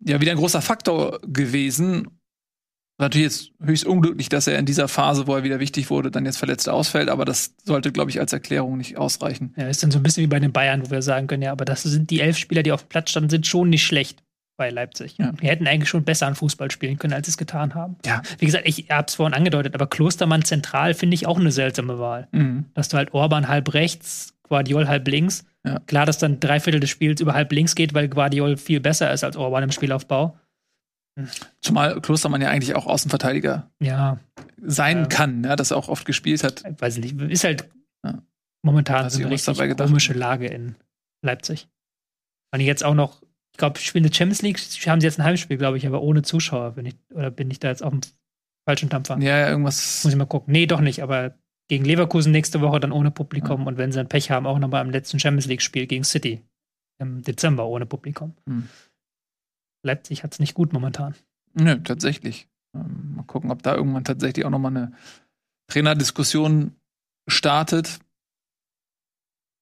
[0.00, 2.17] ja wieder ein großer Faktor gewesen.
[2.98, 6.26] Natürlich jetzt höchst unglücklich, dass er in dieser Phase, wo er wieder wichtig wurde, dann
[6.26, 9.54] jetzt verletzt ausfällt, aber das sollte, glaube ich, als Erklärung nicht ausreichen.
[9.56, 11.52] Ja, ist dann so ein bisschen wie bei den Bayern, wo wir sagen können, ja,
[11.52, 14.24] aber das sind die elf Spieler, die auf dem Platz standen, sind schon nicht schlecht
[14.56, 15.16] bei Leipzig.
[15.18, 15.30] Ja.
[15.30, 17.96] Die hätten eigentlich schon besser an Fußball spielen können, als sie es getan haben.
[18.04, 18.22] Ja.
[18.38, 22.00] Wie gesagt, ich habe es vorhin angedeutet, aber Klostermann zentral finde ich auch eine seltsame
[22.00, 22.26] Wahl.
[22.32, 22.64] Mhm.
[22.74, 25.44] Dass du halt Orban halb rechts, Guardiol halb links.
[25.64, 25.78] Ja.
[25.86, 29.12] Klar, dass dann drei Viertel des Spiels über halb links geht, weil Guardiol viel besser
[29.12, 30.36] ist als Orban im Spielaufbau.
[31.60, 34.18] Zumal Klostermann ja eigentlich auch Außenverteidiger Ja,
[34.62, 35.06] sein Ja.
[35.06, 36.62] kann, ja, dass er auch oft gespielt hat.
[36.68, 37.68] ich weiß nicht, ist halt
[38.04, 38.22] Ja.
[38.62, 40.76] momentan so eine richtig komische Lage in
[41.24, 41.68] Leipzig.
[42.52, 45.24] Wenn ich jetzt auch noch, ich glaube, spielen eine Champions League, haben sie jetzt ein
[45.24, 46.72] Heimspiel, glaube ich, aber ohne Zuschauer.
[46.72, 48.00] Bin ich, oder bin ich da jetzt auf dem
[48.66, 49.18] falschen Dampfer?
[49.18, 50.04] Ja, ja, irgendwas.
[50.04, 50.52] Muss ich mal gucken.
[50.52, 51.34] Nee, doch nicht, aber
[51.68, 54.82] gegen Leverkusen nächste Woche dann ohne Publikum und wenn sie dann Pech haben, auch nochmal
[54.84, 56.42] im letzten Champions League-Spiel gegen City
[56.98, 58.34] im Dezember ohne Publikum.
[58.48, 58.68] Hm.
[59.82, 61.14] Leipzig hat es nicht gut momentan.
[61.54, 62.48] Nö, tatsächlich.
[62.74, 64.92] Ähm, mal gucken, ob da irgendwann tatsächlich auch noch mal eine
[65.68, 66.76] Trainerdiskussion
[67.26, 67.98] startet.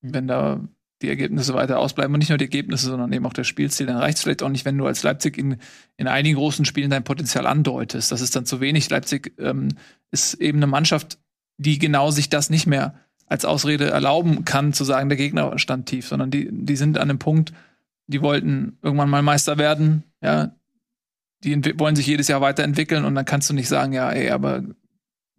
[0.01, 0.61] Wenn da
[1.01, 3.97] die Ergebnisse weiter ausbleiben und nicht nur die Ergebnisse, sondern eben auch der Spielstil, dann
[3.97, 5.57] reicht es vielleicht auch nicht, wenn du als Leipzig in,
[5.95, 8.11] in einigen großen Spielen dein Potenzial andeutest.
[8.11, 8.89] Das ist dann zu wenig.
[8.89, 9.69] Leipzig ähm,
[10.11, 11.19] ist eben eine Mannschaft,
[11.57, 12.95] die genau sich das nicht mehr
[13.27, 17.09] als Ausrede erlauben kann, zu sagen, der Gegner stand tief, sondern die, die sind an
[17.09, 17.53] einem Punkt,
[18.07, 20.55] die wollten irgendwann mal Meister werden, ja,
[21.43, 24.63] die wollen sich jedes Jahr weiterentwickeln und dann kannst du nicht sagen, ja, ey, aber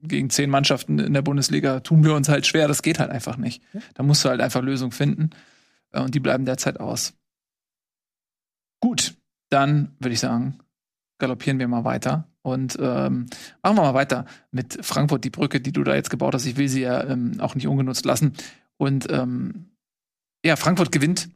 [0.01, 2.69] gegen zehn Mannschaften in der Bundesliga tun wir uns halt schwer.
[2.69, 3.63] Das geht halt einfach nicht.
[3.95, 5.31] Da musst du halt einfach Lösungen finden
[5.93, 7.15] äh, und die bleiben derzeit aus.
[8.81, 9.17] Gut,
[9.51, 10.61] dann würde ich sagen,
[11.19, 13.27] galoppieren wir mal weiter und ähm,
[13.63, 16.47] machen wir mal weiter mit Frankfurt, die Brücke, die du da jetzt gebaut hast.
[16.47, 18.35] Ich will sie ja ähm, auch nicht ungenutzt lassen.
[18.77, 19.73] Und ähm,
[20.45, 21.29] ja, Frankfurt gewinnt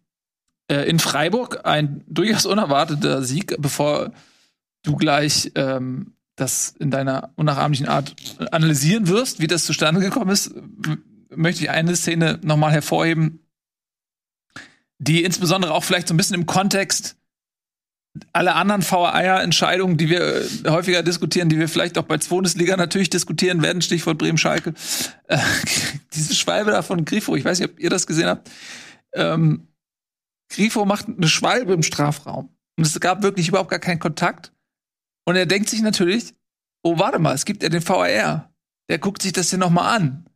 [0.68, 4.12] äh, in Freiburg ein durchaus unerwarteter Sieg, bevor
[4.82, 8.14] du gleich ähm, das in deiner unnachahmlichen Art
[8.50, 10.54] analysieren wirst, wie das zustande gekommen ist,
[11.30, 13.40] möchte ich eine Szene nochmal hervorheben,
[14.98, 17.16] die insbesondere auch vielleicht so ein bisschen im Kontext
[18.32, 23.08] aller anderen VAR-Entscheidungen, die wir äh, häufiger diskutieren, die wir vielleicht auch bei Bundesliga natürlich
[23.10, 24.74] diskutieren werden, Stichwort Bremen-Schalke.
[25.28, 25.38] Äh,
[26.14, 28.50] diese Schwalbe da von Grifo, ich weiß nicht, ob ihr das gesehen habt.
[29.14, 29.68] Ähm,
[30.52, 32.50] Grifo macht eine Schwalbe im Strafraum.
[32.76, 34.52] Und es gab wirklich überhaupt gar keinen Kontakt.
[35.24, 36.34] Und er denkt sich natürlich,
[36.82, 38.52] oh, warte mal, es gibt ja den VAR.
[38.88, 40.26] Der guckt sich das hier noch mal an.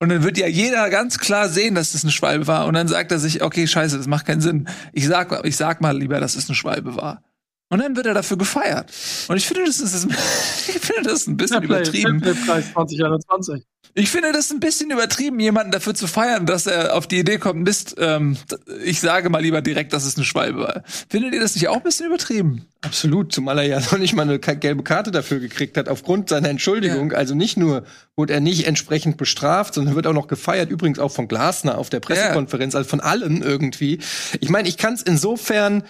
[0.00, 2.66] Und dann wird ja jeder ganz klar sehen, dass das eine Schwalbe war.
[2.66, 4.68] Und dann sagt er sich, okay, scheiße, das macht keinen Sinn.
[4.92, 7.22] Ich sag, ich sag mal lieber, dass es eine Schwalbe war.
[7.70, 8.92] Und dann wird er dafür gefeiert.
[9.28, 10.04] Und ich finde, das ist,
[10.68, 12.20] ich finde das ein bisschen übertrieben.
[12.20, 13.64] Preis 2021.
[13.96, 17.38] Ich finde das ein bisschen übertrieben, jemanden dafür zu feiern, dass er auf die Idee
[17.38, 18.36] kommt, Mist, ähm,
[18.84, 20.82] ich sage mal lieber direkt, dass es eine Schwalbe war.
[21.08, 22.66] Findet ihr das nicht auch ein bisschen übertrieben?
[22.82, 26.48] Absolut, zumal er ja noch nicht mal eine gelbe Karte dafür gekriegt hat, aufgrund seiner
[26.48, 27.12] Entschuldigung.
[27.12, 27.84] Also nicht nur
[28.16, 31.88] wurde er nicht entsprechend bestraft, sondern wird auch noch gefeiert, übrigens auch von Glasner auf
[31.88, 34.00] der Pressekonferenz, also von allen irgendwie.
[34.40, 35.84] Ich meine, ich kann es insofern.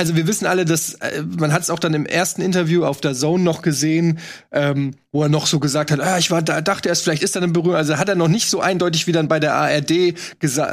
[0.00, 3.02] Also wir wissen alle, dass äh, man hat es auch dann im ersten Interview auf
[3.02, 4.18] der Zone noch gesehen,
[4.50, 7.36] ähm, wo er noch so gesagt hat, ah, ich war da, dachte erst, vielleicht ist
[7.36, 7.76] da eine Berührung.
[7.76, 10.14] Also hat er noch nicht so eindeutig wie dann bei der ARD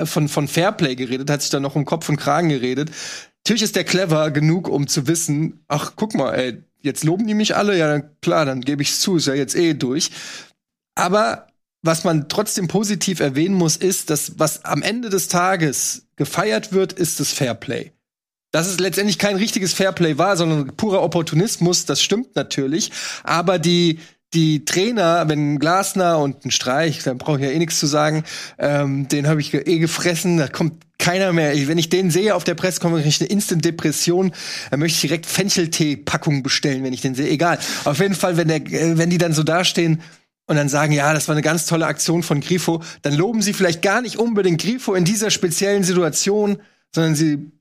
[0.06, 2.90] von von Fairplay geredet, hat sich dann noch um Kopf und Kragen geredet.
[3.44, 7.34] Natürlich ist der clever genug, um zu wissen, ach, guck mal, ey, jetzt loben die
[7.34, 10.10] mich alle, ja, dann, klar, dann gebe ich's zu, ist ja jetzt eh durch.
[10.96, 11.48] Aber
[11.82, 16.94] was man trotzdem positiv erwähnen muss, ist, dass was am Ende des Tages gefeiert wird,
[16.94, 17.92] ist das Fairplay.
[18.52, 22.92] Dass es letztendlich kein richtiges Fairplay war, sondern purer Opportunismus, das stimmt natürlich.
[23.24, 24.00] Aber die,
[24.34, 28.24] die Trainer, wenn Glasner und ein Streich, dann brauche ich ja eh nichts zu sagen,
[28.58, 31.54] ähm, den habe ich eh gefressen, da kommt keiner mehr.
[31.54, 34.34] Ich, wenn ich den sehe auf der Pressekonferenz, ich eine Instant-Depression.
[34.72, 37.30] Da möchte ich direkt Fencheltee-Packungen bestellen, wenn ich den sehe.
[37.30, 37.60] Egal.
[37.86, 40.02] Auf jeden Fall, wenn, der, äh, wenn die dann so dastehen,
[40.48, 43.52] und dann sagen, ja, das war eine ganz tolle Aktion von Grifo, dann loben sie
[43.52, 46.62] vielleicht gar nicht unbedingt Grifo in dieser speziellen Situation,
[46.96, 47.52] sondern sie,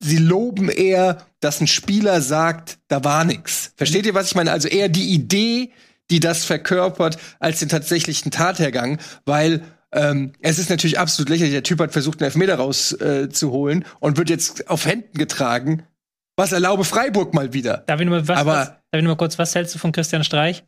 [0.00, 3.72] sie loben eher, dass ein Spieler sagt, da war nix.
[3.76, 4.52] Versteht ihr, was ich meine?
[4.52, 5.70] Also eher die Idee,
[6.10, 9.62] die das verkörpert, als den tatsächlichen Tathergang, weil
[9.96, 11.52] Ähm, es ist natürlich absolut lächerlich.
[11.54, 15.84] Der Typ hat versucht, einen Elfmeter rauszuholen äh, und wird jetzt auf Händen getragen.
[16.36, 17.84] Was erlaube Freiburg mal wieder?
[17.86, 19.78] Darf ich nur mal, was, Aber- was, darf ich nur mal kurz, was hältst du
[19.78, 20.64] von Christian Streich?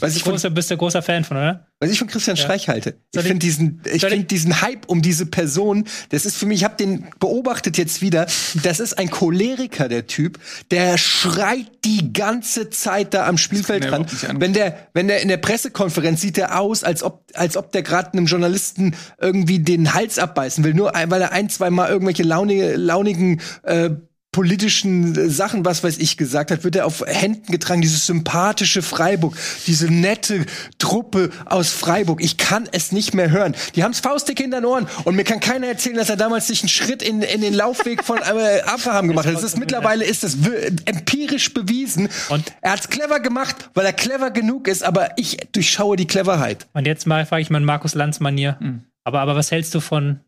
[0.00, 1.68] Was ich von, Großer, bist du großer Fan von, oder?
[1.78, 2.42] was ich von Christian Ja.
[2.42, 2.90] Streich halte.
[2.90, 6.46] Ich Soll ich- finde diesen, ich finde diesen Hype um diese Person, das ist für
[6.46, 8.26] mich, ich habe den beobachtet jetzt wieder,
[8.64, 10.40] das ist ein Choleriker, der Typ,
[10.72, 14.06] der schreit die ganze Zeit da am Spielfeld er dran.
[14.40, 17.82] Wenn der, wenn der in der Pressekonferenz sieht er aus, als ob, als ob der
[17.82, 22.24] gerade einem Journalisten irgendwie den Hals abbeißen will, nur weil er ein, zwei Mal irgendwelche
[22.24, 23.90] launige, launigen äh,
[24.32, 28.82] politischen äh, Sachen, was weiß ich, gesagt hat, wird er auf Händen getragen, dieses sympathische
[28.82, 30.46] Freiburg, diese nette
[30.78, 32.22] Truppe aus Freiburg.
[32.22, 33.56] Ich kann es nicht mehr hören.
[33.74, 36.62] Die haben's faustdick in den Ohren und mir kann keiner erzählen, dass er damals sich
[36.62, 39.34] einen Schritt in, in den Laufweg von äh, Abraham gemacht hat.
[39.34, 40.36] Das ist mittlerweile ist das
[40.84, 42.08] empirisch bewiesen.
[42.28, 46.68] Und- er hat's clever gemacht, weil er clever genug ist, aber ich durchschaue die Cleverheit.
[46.72, 48.56] Und jetzt mal frage ich mal in Markus Lanz-Manier.
[48.60, 48.84] Hm.
[49.04, 50.20] Aber, aber was hältst du von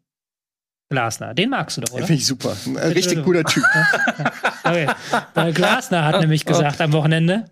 [0.92, 1.34] Glasner?
[1.34, 2.06] Den magst du doch, oder?
[2.06, 2.56] Finde ich super.
[2.66, 3.64] Ein richtig guter Typ.
[4.64, 4.86] Okay.
[5.34, 7.46] Weil Glasner hat nämlich gesagt am Wochenende,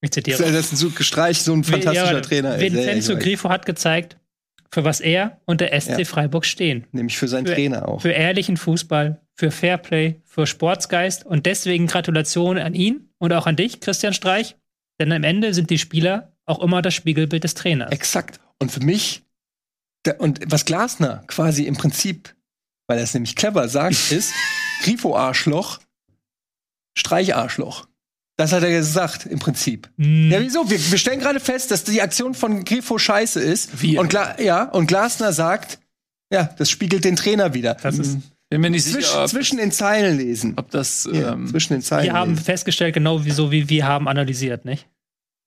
[0.00, 2.54] ich zitiere, Das ist ein so gestreicht, so ein fantastischer Ja, Trainer.
[2.56, 2.72] ey.
[2.72, 4.16] Vincenzo Grifo hat gezeigt,
[4.72, 6.04] für was er und der SC Ja.
[6.04, 6.86] Freiburg stehen.
[6.92, 8.02] Nämlich für seinen Für, Trainer auch.
[8.02, 13.54] für ehrlichen Fußball, für Fairplay, für Sportsgeist und deswegen Gratulation an ihn und auch an
[13.56, 14.56] dich, Christian Streich.
[15.00, 17.92] Denn am Ende sind die Spieler auch immer das Spiegelbild des Trainers.
[17.92, 18.40] Exakt.
[18.58, 19.22] Und für mich,
[20.02, 22.34] da, und was Glasner quasi im Prinzip,
[22.88, 24.32] weil er es nämlich clever sagt, ist
[24.82, 25.78] Grifo-Arschloch,
[26.96, 27.86] Streich-Arschloch.
[28.36, 29.90] Das hat er gesagt, im Prinzip.
[29.96, 30.70] Mm, Ja, wieso?
[30.70, 33.82] Wir, wir stellen gerade fest, dass die Aktion von Grifo scheiße ist.
[33.82, 34.00] Wir.
[34.00, 35.80] Und, Gla ja, und Glasner sagt,
[36.32, 37.74] ja, das spiegelt den Trainer wieder.
[37.74, 38.18] das ist,
[38.48, 40.52] Bin mir nicht Zwisch, sicher, ob, zwischen den Zeilen lesen.
[40.56, 41.08] ob das.
[41.12, 42.44] Ja, Ähm, zwischen den Zeilen wir haben lesen.
[42.44, 44.86] festgestellt, genau wie so wie wir haben analysiert, nicht?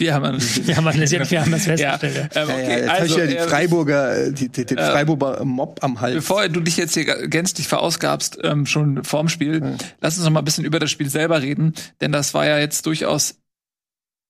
[0.02, 2.32] Wir haben Wir haben analysiert, wir haben das ja, festgestellt.
[2.36, 4.92] ähm, Ja, okay, ja, jetzt also, ja die äh, Freiburger, äh, die, die, den äh,
[4.92, 6.16] Freiburger Mob am Hals.
[6.16, 10.42] Bevor du dich jetzt hier gänzlich verausgabst, ähm, schon vorm Spiel, lass uns noch mal
[10.42, 13.36] ein bisschen über das Spiel selber reden, denn das war ja jetzt durchaus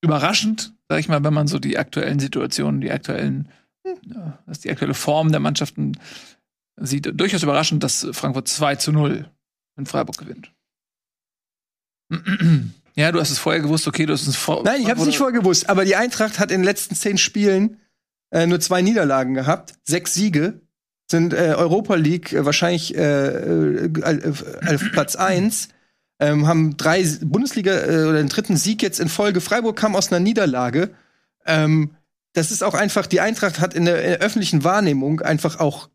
[0.04, 3.50] überraschend, sag ich mal, wenn man so die aktuellen Situationen, die aktuellen,
[3.86, 5.98] ja, die aktuelle Form der Mannschaften
[6.78, 7.10] sieht.
[7.20, 9.30] Durchaus überraschend, dass Frankfurt 2 zu 0
[9.78, 10.52] in Freiburg gewinnt.
[12.96, 14.64] Ja, du hast es vorher gewusst, okay, du hast es vor.
[14.64, 17.18] Nein, ich habe es nicht vorher gewusst, aber die Eintracht hat in den letzten zehn
[17.18, 17.78] Spielen
[18.32, 20.62] äh, nur zwei Niederlagen gehabt, sechs Siege,
[21.10, 23.28] sind äh, Europa League äh, wahrscheinlich äh,
[23.86, 25.70] äh, auf auf Platz eins,
[26.20, 29.42] ähm, haben drei Bundesliga äh, oder den dritten Sieg jetzt in Folge.
[29.42, 30.92] Freiburg kam aus einer Niederlage.
[31.46, 31.92] Ähm,
[32.34, 35.88] das ist auch einfach, die Eintracht hat in der, in der öffentlichen Wahrnehmung einfach auch
[35.88, 35.91] äh,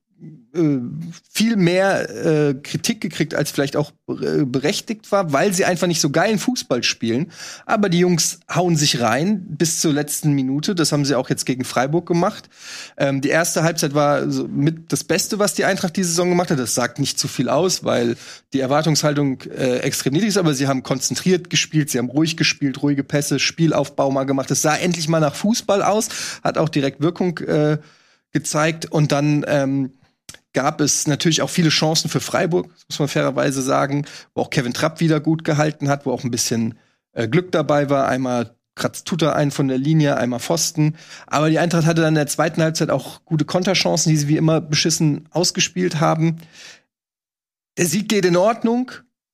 [1.30, 6.00] viel mehr äh, Kritik gekriegt, als vielleicht auch äh, berechtigt war, weil sie einfach nicht
[6.00, 7.30] so geilen Fußball spielen.
[7.66, 10.74] Aber die Jungs hauen sich rein bis zur letzten Minute.
[10.74, 12.48] Das haben sie auch jetzt gegen Freiburg gemacht.
[12.96, 16.50] Ähm, die erste Halbzeit war so mit das Beste, was die Eintracht diese Saison gemacht
[16.50, 16.58] hat.
[16.58, 18.16] Das sagt nicht zu viel aus, weil
[18.54, 20.38] die Erwartungshaltung äh, extrem niedrig ist.
[20.38, 24.50] Aber sie haben konzentriert gespielt, sie haben ruhig gespielt, ruhige Pässe, Spielaufbau mal gemacht.
[24.50, 26.08] Es sah endlich mal nach Fußball aus,
[26.42, 27.78] hat auch direkt Wirkung äh,
[28.32, 28.86] gezeigt.
[28.86, 29.92] Und dann ähm,
[30.52, 34.50] gab es natürlich auch viele Chancen für Freiburg, das muss man fairerweise sagen, wo auch
[34.50, 36.78] Kevin Trapp wieder gut gehalten hat, wo auch ein bisschen
[37.12, 38.08] äh, Glück dabei war.
[38.08, 40.96] Einmal kratzt Tuta einen von der Linie, einmal Pfosten.
[41.26, 44.36] Aber die Eintracht hatte dann in der zweiten Halbzeit auch gute Konterchancen, die sie wie
[44.36, 46.36] immer beschissen ausgespielt haben.
[47.76, 48.92] Der Sieg geht in Ordnung,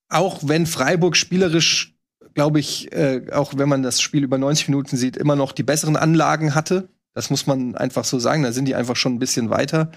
[0.08, 1.94] auch wenn Freiburg spielerisch,
[2.34, 5.62] glaube ich, äh, auch wenn man das Spiel über 90 Minuten sieht, immer noch die
[5.62, 6.88] besseren Anlagen hatte.
[7.14, 8.42] Das muss man einfach so sagen.
[8.42, 9.92] Da sind die einfach schon ein bisschen weiter.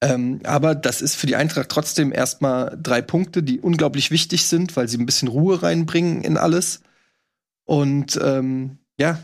[0.00, 4.76] Ähm, aber das ist für die Eintracht trotzdem erstmal drei Punkte, die unglaublich wichtig sind,
[4.76, 6.82] weil sie ein bisschen Ruhe reinbringen in alles.
[7.64, 9.18] Und ähm, ja,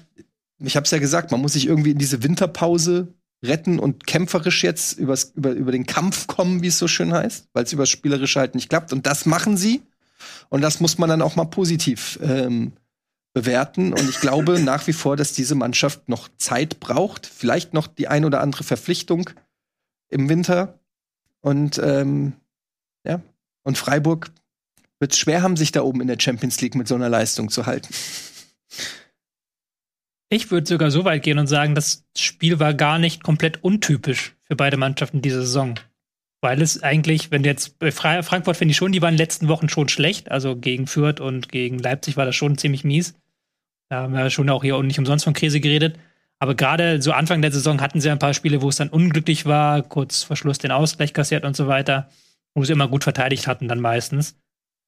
[0.59, 4.65] ich habe es ja gesagt, man muss sich irgendwie in diese Winterpause retten und kämpferisch
[4.65, 7.87] jetzt übers, über, über den Kampf kommen, wie es so schön heißt, weil es über
[7.87, 8.93] Spielerische halt nicht klappt.
[8.93, 9.83] Und das machen sie.
[10.49, 12.73] Und das muss man dann auch mal positiv ähm,
[13.33, 13.93] bewerten.
[13.93, 17.27] Und ich glaube nach wie vor, dass diese Mannschaft noch Zeit braucht.
[17.27, 19.31] Vielleicht noch die ein oder andere Verpflichtung
[20.15, 20.79] im Winter.
[21.41, 22.33] Und ähm,
[23.07, 23.21] ja,
[23.65, 24.31] und Freiburg
[24.99, 27.51] wird es schwer haben, sich da oben in der Champions League mit so einer Leistung
[27.51, 27.93] zu halten.
[30.31, 34.35] Ich würde sogar so weit gehen und sagen, das Spiel war gar nicht komplett untypisch
[34.43, 35.79] für beide Mannschaften diese Saison.
[36.41, 39.25] Weil es eigentlich, wenn jetzt bei Fra- Frankfurt finde ich schon, die waren in den
[39.25, 40.31] letzten Wochen schon schlecht.
[40.31, 43.15] Also gegen Fürth und gegen Leipzig war das schon ziemlich mies.
[43.91, 45.99] Da haben wir schon auch hier nicht umsonst von Krise geredet.
[46.41, 49.47] Aber gerade so Anfang der Saison hatten sie ein paar Spiele, wo es dann unglücklich
[49.47, 52.09] war, kurz vor Schluss den Ausgleich kassiert und so weiter,
[52.55, 54.37] wo sie immer gut verteidigt hatten dann meistens.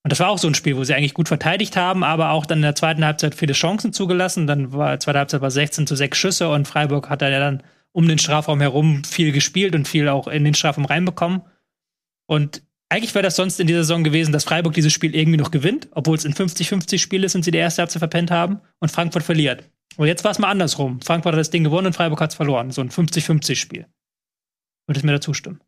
[0.06, 2.46] Und das war auch so ein Spiel, wo sie eigentlich gut verteidigt haben, aber auch
[2.46, 4.46] dann in der zweiten Halbzeit viele Chancen zugelassen.
[4.46, 7.62] Dann war zweite Halbzeit war 16 zu 6 Schüsse und Freiburg hat dann ja dann
[7.90, 11.42] um den Strafraum herum viel gespielt und viel auch in den Strafraum reinbekommen.
[12.26, 15.50] Und eigentlich wäre das sonst in dieser Saison gewesen, dass Freiburg dieses Spiel irgendwie noch
[15.50, 18.92] gewinnt, obwohl es ein 50-50 Spiel ist und sie die erste Halbzeit verpennt haben und
[18.92, 19.64] Frankfurt verliert.
[19.96, 21.00] Und jetzt war es mal andersrum.
[21.00, 22.70] Frankfurt hat das Ding gewonnen und Freiburg hat es verloren.
[22.70, 23.86] So ein 50-50 Spiel.
[24.86, 25.60] Würdest du mir dazu stimmen?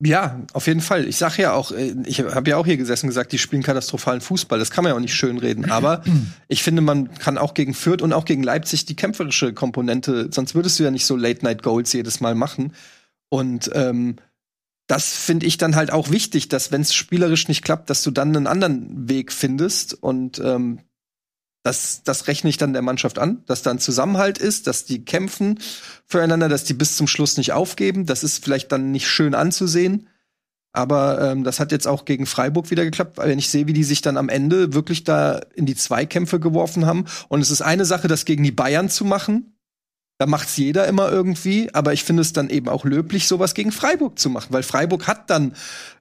[0.00, 1.08] Ja, auf jeden Fall.
[1.08, 3.64] Ich sag ja auch, äh, ich habe ja auch hier gesessen und gesagt, die spielen
[3.64, 4.58] katastrophalen Fußball.
[4.58, 5.70] Das kann man ja auch nicht schönreden.
[5.70, 6.04] Aber
[6.48, 10.54] ich finde, man kann auch gegen Fürth und auch gegen Leipzig die kämpferische Komponente, sonst
[10.54, 12.74] würdest du ja nicht so Late-Night-Goals jedes Mal machen.
[13.28, 14.16] Und ähm,
[14.86, 18.12] das finde ich dann halt auch wichtig, dass wenn es spielerisch nicht klappt, dass du
[18.12, 19.94] dann einen anderen Weg findest.
[19.94, 20.78] Und ähm,
[21.62, 25.04] das, das rechne ich dann der Mannschaft an, dass da ein Zusammenhalt ist, dass die
[25.04, 25.58] kämpfen
[26.06, 28.06] füreinander, dass die bis zum Schluss nicht aufgeben.
[28.06, 30.08] Das ist vielleicht dann nicht schön anzusehen.
[30.72, 33.84] Aber ähm, das hat jetzt auch gegen Freiburg wieder geklappt, weil ich sehe, wie die
[33.84, 37.06] sich dann am Ende wirklich da in die Zweikämpfe geworfen haben.
[37.28, 39.57] Und es ist eine Sache, das gegen die Bayern zu machen.
[40.20, 43.70] Da macht's jeder immer irgendwie, aber ich finde es dann eben auch löblich, sowas gegen
[43.70, 45.54] Freiburg zu machen, weil Freiburg hat dann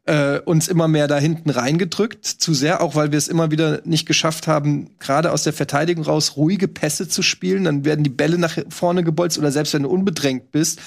[0.05, 3.81] äh, uns immer mehr da hinten reingedrückt, zu sehr, auch weil wir es immer wieder
[3.85, 7.65] nicht geschafft haben, gerade aus der Verteidigung raus ruhige Pässe zu spielen.
[7.65, 10.79] Dann werden die Bälle nach vorne gebolzt oder selbst wenn du unbedrängt bist,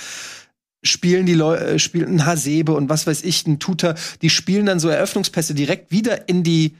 [0.83, 4.66] spielen die Leute, äh, spielen ein Hasebe und was weiß ich, ein Tutor, die spielen
[4.66, 6.74] dann so Eröffnungspässe direkt wieder in die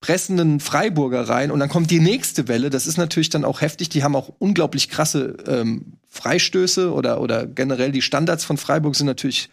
[0.00, 2.70] pressenden Freiburger rein und dann kommt die nächste Welle.
[2.70, 3.88] Das ist natürlich dann auch heftig.
[3.88, 9.06] Die haben auch unglaublich krasse ähm, Freistöße oder, oder generell die Standards von Freiburg sind
[9.06, 9.48] natürlich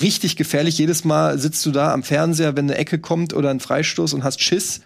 [0.00, 0.78] richtig gefährlich.
[0.78, 4.24] Jedes Mal sitzt du da am Fernseher, wenn eine Ecke kommt oder ein Freistoß und
[4.24, 4.82] hast Schiss,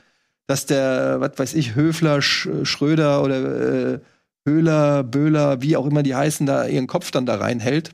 [0.46, 4.00] dass der, was weiß ich, Höfler, Sch Schröder oder äh,
[4.44, 7.90] Höhler, Böhler, wie auch immer die heißen, da ihren Kopf dann da reinhält.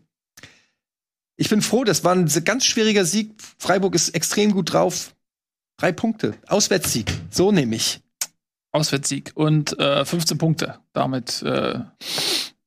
[1.37, 3.35] Ich bin froh, das war ein ganz schwieriger Sieg.
[3.59, 5.15] Freiburg ist extrem gut drauf.
[5.79, 6.35] Drei Punkte.
[6.49, 7.07] Auswärtssieg.
[7.31, 8.01] So nehme ich.
[8.72, 10.81] Auswärtssieg und äh, 15 Punkte.
[10.93, 11.79] Damit äh,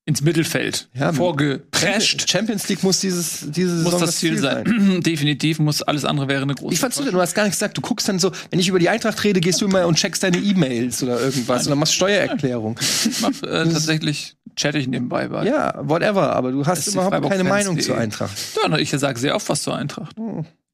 [0.05, 2.29] ins Mittelfeld Ja, vorgeprescht.
[2.29, 5.01] Champions League muss dieses, diese Saison Muss das Ziel sein.
[5.05, 6.71] Definitiv muss alles andere wäre eine große.
[6.71, 7.77] Wie fandst du hast gar nichts gesagt.
[7.77, 10.23] Du guckst dann so, wenn ich über die Eintracht rede, gehst du immer und checkst
[10.23, 12.79] deine E-Mails oder irgendwas oder machst Steuererklärung.
[12.81, 15.45] Ich mach, äh, tatsächlich chatte ich nebenbei bei.
[15.45, 16.33] Ja, whatever.
[16.33, 17.43] Aber du hast überhaupt keine.
[17.43, 18.37] Meinung zur Eintracht.
[18.63, 20.15] Ja, ich sage sehr oft was zur Eintracht.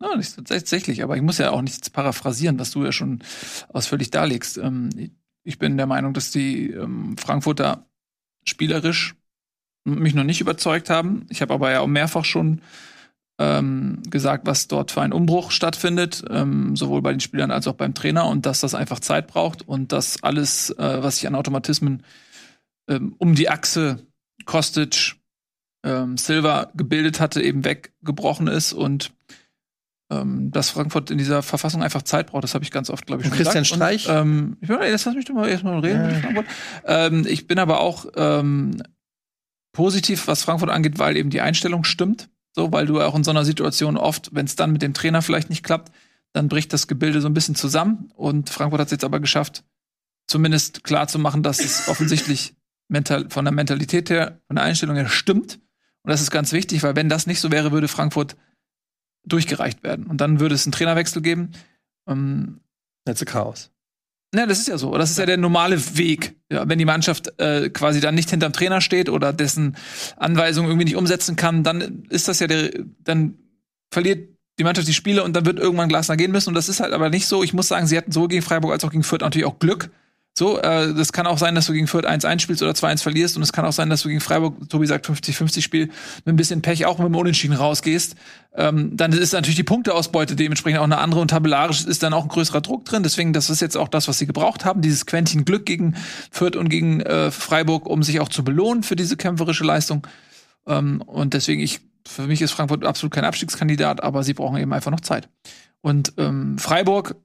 [0.01, 3.23] Ja, nicht tatsächlich, aber ich muss ja auch nichts paraphrasieren, was du ja schon
[3.69, 4.57] ausführlich darlegst.
[4.57, 4.89] Ähm,
[5.43, 7.87] ich bin der Meinung, dass die ähm, Frankfurter
[8.43, 9.15] spielerisch
[9.85, 11.25] mich noch nicht überzeugt haben.
[11.29, 12.61] Ich habe aber ja auch mehrfach schon
[13.39, 17.73] ähm, gesagt, was dort für ein Umbruch stattfindet, ähm, sowohl bei den Spielern als auch
[17.75, 21.35] beim Trainer und dass das einfach Zeit braucht und dass alles, äh, was sich an
[21.35, 22.03] Automatismen
[22.87, 24.05] ähm, um die Achse
[24.45, 25.15] Kostic,
[25.83, 29.11] ähm, Silva gebildet hatte, eben weggebrochen ist und
[30.09, 32.43] ähm, dass Frankfurt in dieser Verfassung einfach Zeit braucht.
[32.43, 34.01] Das habe ich ganz oft, glaube ich, Und schon Christian gesagt.
[34.01, 34.09] Streich?
[34.09, 36.23] Und, ähm, ich bin, jetzt lass mich doch mal erstmal reden.
[36.35, 36.43] Ja.
[36.85, 38.81] Ähm, ich bin aber auch ähm,
[39.73, 42.29] positiv, was Frankfurt angeht, weil eben die Einstellung stimmt.
[42.55, 45.21] So, weil du auch in so einer Situation oft, wenn es dann mit dem Trainer
[45.21, 45.91] vielleicht nicht klappt,
[46.33, 48.11] dann bricht das Gebilde so ein bisschen zusammen.
[48.15, 49.63] Und Frankfurt hat es jetzt aber geschafft,
[50.25, 52.55] zumindest klar zu machen, dass es offensichtlich
[52.87, 55.59] mental, von der Mentalität her, von der Einstellung her stimmt.
[56.01, 58.37] Und das ist ganz wichtig, weil wenn das nicht so wäre, würde Frankfurt
[59.27, 60.07] durchgereicht werden.
[60.07, 61.51] Und dann würde es einen Trainerwechsel geben.
[62.07, 62.59] Ähm,
[63.07, 63.71] Letzte Chaos.
[64.33, 64.97] na, das ist ja so.
[64.97, 66.35] Das ist ja der normale Weg.
[66.51, 69.75] Ja, wenn die Mannschaft äh, quasi dann nicht hinterm Trainer steht oder dessen
[70.17, 72.71] Anweisungen irgendwie nicht umsetzen kann, dann ist das ja der,
[73.03, 73.37] dann
[73.91, 76.49] verliert die Mannschaft die Spiele und dann wird irgendwann Glasner gehen müssen.
[76.49, 77.43] Und das ist halt aber nicht so.
[77.43, 79.89] Ich muss sagen, sie hatten sowohl gegen Freiburg als auch gegen Fürth natürlich auch Glück.
[80.37, 83.37] So, äh, das kann auch sein, dass du gegen Fürth 1-1 spielst oder 2-1 verlierst.
[83.37, 86.35] Und es kann auch sein, dass du gegen Freiburg, Tobi sagt 50-50 Spiel, mit ein
[86.35, 88.15] bisschen Pech auch mit dem Unentschieden rausgehst.
[88.53, 92.21] Ähm, dann ist natürlich die Punkteausbeute dementsprechend auch eine andere und tabellarisch ist dann auch
[92.21, 93.01] ein größerer Druck drin.
[93.01, 94.81] Deswegen, das ist jetzt auch das, was sie gebraucht haben.
[94.83, 95.95] Dieses Quäntchen Glück gegen
[96.29, 100.05] Fürth und gegen äh, Freiburg, um sich auch zu belohnen für diese kämpferische Leistung.
[100.67, 104.71] Ähm, und deswegen, ich, für mich ist Frankfurt absolut kein Abstiegskandidat, aber sie brauchen eben
[104.71, 105.29] einfach noch Zeit.
[105.81, 107.15] Und ähm, Freiburg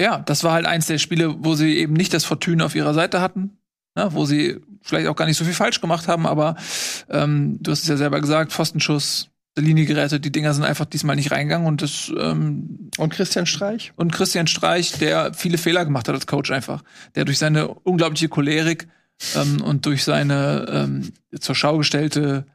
[0.00, 2.94] ja, das war halt eins der Spiele, wo sie eben nicht das Fortune auf ihrer
[2.94, 3.58] Seite hatten,
[3.94, 6.56] ne, wo sie vielleicht auch gar nicht so viel falsch gemacht haben, aber
[7.08, 10.84] ähm, du hast es ja selber gesagt, Pfostenschuss, der Linie gerettet, die Dinger sind einfach
[10.84, 13.92] diesmal nicht reingegangen und das ähm, Und Christian Streich?
[13.96, 16.82] und Christian Streich, der viele Fehler gemacht hat als Coach einfach,
[17.14, 18.86] der durch seine unglaubliche Cholerik
[19.34, 22.46] ähm, und durch seine ähm, zur Schau gestellte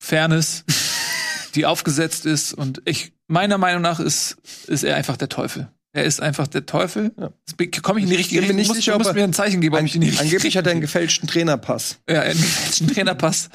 [0.00, 0.64] Fairness,
[1.54, 5.68] die aufgesetzt ist und ich meiner Meinung nach ist ist er einfach der Teufel.
[5.98, 7.12] Er ist einfach der Teufel.
[7.18, 7.30] Ja.
[7.82, 8.56] Komme ich in die richtige Richtung.
[8.56, 10.56] nicht Du musst, sicher, er- mir ein Zeichen geben, ob ich in die richtige Angeblich
[10.56, 11.98] hat er einen gefälschten Trainerpass.
[12.08, 13.50] ja, einen gefälschten Trainerpass.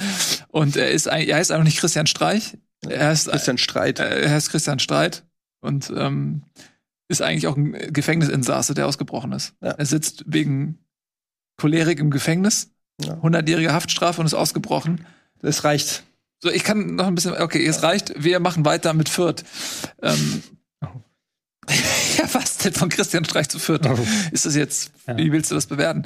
[0.49, 2.57] Und er ist er heißt einfach nicht Christian Streich.
[2.87, 3.99] Er heißt Christian Streit.
[3.99, 5.23] äh, er heißt Christian Streit
[5.61, 6.43] und ähm,
[7.07, 9.53] ist eigentlich auch ein Gefängnisinsasse, der ausgebrochen ist.
[9.61, 9.71] Ja.
[9.71, 10.79] Er sitzt wegen
[11.57, 12.71] Cholerik im Gefängnis
[13.01, 13.13] Ja.
[13.15, 15.05] 100-jährige Haftstrafe und ist ausgebrochen.
[15.41, 16.03] Es reicht.
[16.41, 18.13] So, ich kann noch ein bisschen, okay, es reicht.
[18.21, 19.43] Wir machen weiter mit Fürth.
[20.01, 20.43] Ähm,
[22.17, 23.81] ja, was denn von Christian Streich zu Fürth?
[24.31, 25.17] Ist das jetzt, Ja.
[25.17, 26.05] wie willst du das bewerten?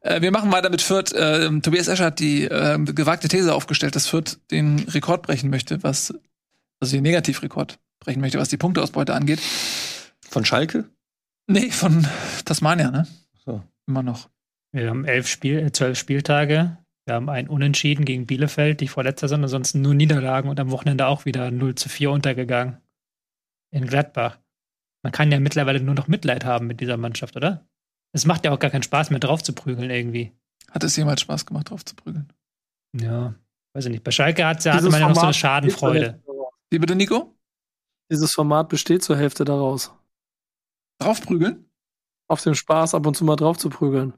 [0.00, 1.12] Äh, wir machen weiter mit Fürth.
[1.16, 5.82] Ähm, Tobias Escher hat die äh, gewagte These aufgestellt, dass Fürth den Rekord brechen möchte,
[5.82, 6.14] was,
[6.80, 9.40] also den Negativrekord brechen möchte, was die Punkteausbeute angeht.
[10.28, 10.84] Von Schalke?
[11.48, 12.06] Nee, von
[12.44, 13.06] Tasmania, ne?
[13.44, 13.62] So.
[13.86, 14.28] Immer noch.
[14.72, 16.76] Wir haben elf Spiel, äh, zwölf Spieltage.
[17.06, 21.06] Wir haben ein Unentschieden gegen Bielefeld, die vorletzter sind, ansonsten nur Niederlagen und am Wochenende
[21.06, 22.78] auch wieder 0 zu 4 untergegangen.
[23.70, 24.38] In Gladbach.
[25.06, 27.64] Man kann ja mittlerweile nur noch Mitleid haben mit dieser Mannschaft, oder?
[28.12, 30.32] Es macht ja auch gar keinen Spaß mehr drauf zu prügeln irgendwie.
[30.68, 32.32] Hat es jemals Spaß gemacht, drauf zu prügeln?
[32.92, 33.36] Ja,
[33.72, 34.02] weiß ich nicht.
[34.02, 36.20] Bei Schalke hat, hatte man ja noch so eine Format Schadenfreude.
[36.70, 37.38] Wie bitte, Nico?
[38.10, 39.92] Dieses Format besteht zur Hälfte daraus.
[40.98, 41.70] Draufprügeln?
[42.26, 44.12] Auf dem Spaß ab und zu mal drauf zu prügeln.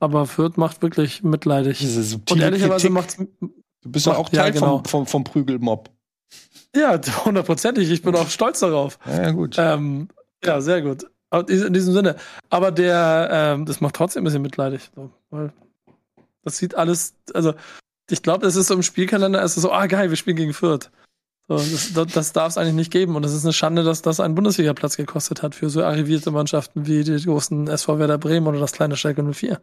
[0.00, 1.76] Aber Fürth macht wirklich mitleidig.
[1.76, 3.18] Diese Und ehrlicherweise macht's.
[3.18, 3.50] Du
[3.82, 4.78] bist ja auch Ja, Teil genau.
[4.78, 5.90] vom, vom, vom Prügelmob.
[6.76, 7.90] Ja, hundertprozentig.
[7.90, 8.98] Ich bin auch stolz darauf.
[9.06, 9.56] Ja, ja, gut.
[9.58, 10.08] Ähm,
[10.44, 11.06] ja, sehr gut.
[11.48, 12.16] In diesem Sinne.
[12.50, 14.90] Aber der, ähm, das macht trotzdem ein bisschen mitleidig.
[14.94, 15.52] So, weil
[16.44, 17.54] das sieht alles, also
[18.10, 20.52] ich glaube, es ist so im Spielkalender, es ist so, ah geil, wir spielen gegen
[20.52, 20.90] Fürth.
[21.48, 23.16] So, das das, das darf es eigentlich nicht geben.
[23.16, 26.86] Und es ist eine Schande, dass das einen Bundesliga-Platz gekostet hat für so arrivierte Mannschaften
[26.86, 29.60] wie die großen SV Werder Bremen oder das kleine Schalke 04.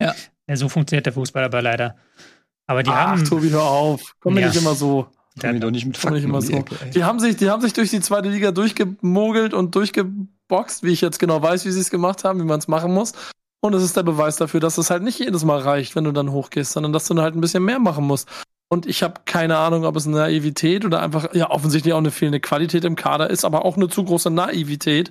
[0.00, 0.14] Ja,
[0.54, 1.96] so funktioniert der Fußball aber leider.
[2.66, 3.24] Aber die Ach, haben.
[3.24, 4.14] Tobi, hör auf.
[4.20, 4.48] Komm mir Ja.
[4.48, 5.06] nicht immer so.
[5.40, 6.52] Komm mir doch nicht mit Fakten immer um die so.
[6.58, 6.76] Ecke.
[6.94, 11.00] Die haben sich, die haben sich durch die zweite Liga durchgemogelt und durchgeboxt, wie ich
[11.00, 13.12] jetzt genau weiß, wie sie es gemacht haben, wie man es machen muss.
[13.60, 16.12] Und es ist der Beweis dafür, dass es halt nicht jedes Mal reicht, wenn du
[16.12, 18.28] dann hochgehst, sondern dass du dann halt ein bisschen mehr machen musst.
[18.68, 22.10] Und ich habe keine Ahnung, ob es eine Naivität oder einfach, ja, offensichtlich auch eine
[22.10, 25.10] fehlende Qualität im Kader ist, aber auch eine zu große Naivität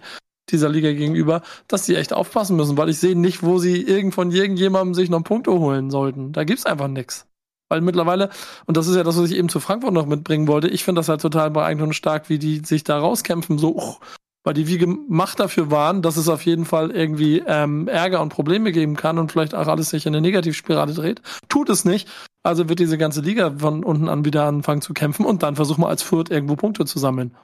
[0.51, 4.13] dieser Liga gegenüber, dass die echt aufpassen müssen, weil ich sehe nicht, wo sie irgend
[4.13, 6.31] von irgendjemandem sich noch Punkte holen sollten.
[6.34, 7.25] Da gibt's einfach nix.
[7.73, 8.29] Weil mittlerweile,
[8.67, 10.99] und das ist ja das, was ich eben zu Frankfurt noch mitbringen wollte, ich finde
[10.99, 13.99] das halt total beeindruckend und stark, wie die sich da rauskämpfen, so, uch,
[14.43, 18.29] weil die wie gemacht dafür waren, dass es auf jeden Fall irgendwie ähm, Ärger und
[18.29, 21.23] Probleme geben kann und vielleicht auch alles sich in eine Negativspirale dreht.
[21.49, 22.07] Tut es nicht.
[22.43, 25.81] Also wird diese ganze Liga von unten an wieder anfangen zu kämpfen und dann versuchen
[25.81, 27.35] wir als Fürth irgendwo Punkte zu sammeln.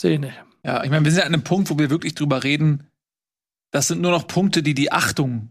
[0.00, 0.40] Sehe ich nicht.
[0.64, 2.86] Ja, ich meine, wir sind ja an einem Punkt, wo wir wirklich drüber reden.
[3.72, 5.50] Das sind nur noch Punkte, die die Achtung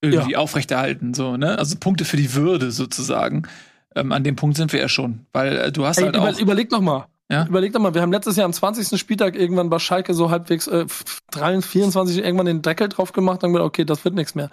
[0.00, 1.58] irgendwie aufrechterhalten, so, ne?
[1.58, 3.48] Also Punkte für die Würde sozusagen.
[3.94, 6.30] Ähm, an dem Punkt sind wir ja schon, weil äh, du hast Ey, halt über,
[6.30, 6.38] auch.
[6.38, 7.06] überleg doch mal.
[7.30, 7.46] Ja?
[7.46, 8.98] Überleg doch mal, wir haben letztes Jahr am 20.
[8.98, 10.86] Spieltag irgendwann bei Schalke so halbwegs äh,
[11.32, 14.50] 3, 24 irgendwann den Deckel drauf gemacht und gesagt, okay, das wird nichts mehr.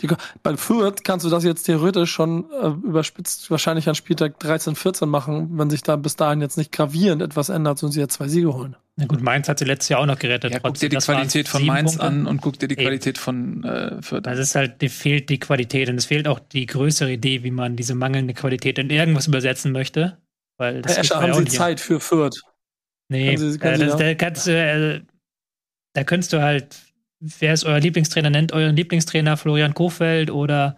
[0.00, 0.08] Die,
[0.42, 5.08] bei Fürth kannst du das jetzt theoretisch schon äh, überspitzt wahrscheinlich an Spieltag 13, 14
[5.08, 8.28] machen, wenn sich da bis dahin jetzt nicht gravierend etwas ändert und sie jetzt zwei
[8.28, 8.76] Siege holen.
[8.96, 10.52] Na gut, Mainz hat sie letztes Jahr auch noch gerettet.
[10.52, 12.06] Ja, guck dir die Qualität von Mainz Punkte.
[12.06, 12.82] an und guck dir die Eben.
[12.84, 14.32] Qualität von äh, Fürth an.
[14.34, 17.50] Das ist halt, die fehlt die Qualität und es fehlt auch die größere Idee, wie
[17.50, 20.18] man diese mangelnde Qualität in irgendwas übersetzen möchte.
[20.58, 21.56] Weil das Herr Escher, haben Sie.
[21.56, 22.40] Zeit für Fürth?
[23.08, 25.00] Nee, Können Sie- können äh, das, da- kannst du, äh,
[25.94, 26.76] da könntest du halt,
[27.18, 30.76] wer ist euer Lieblingstrainer, nennt euren Lieblingstrainer Florian Kofeld oder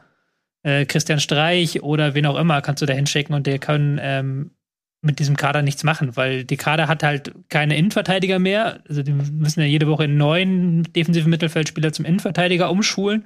[0.63, 4.53] äh, Christian Streich oder wen auch immer, kannst du da hinschicken und der kann ähm,
[5.03, 8.81] mit diesem Kader nichts machen, weil die Kader hat halt keine Innenverteidiger mehr.
[8.89, 13.25] Also die müssen ja jede Woche einen neuen defensiven Mittelfeldspieler zum Innenverteidiger umschulen.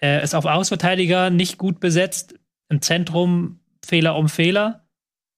[0.00, 2.34] Äh, ist auf Außenverteidiger nicht gut besetzt.
[2.68, 4.86] Im Zentrum Fehler um Fehler.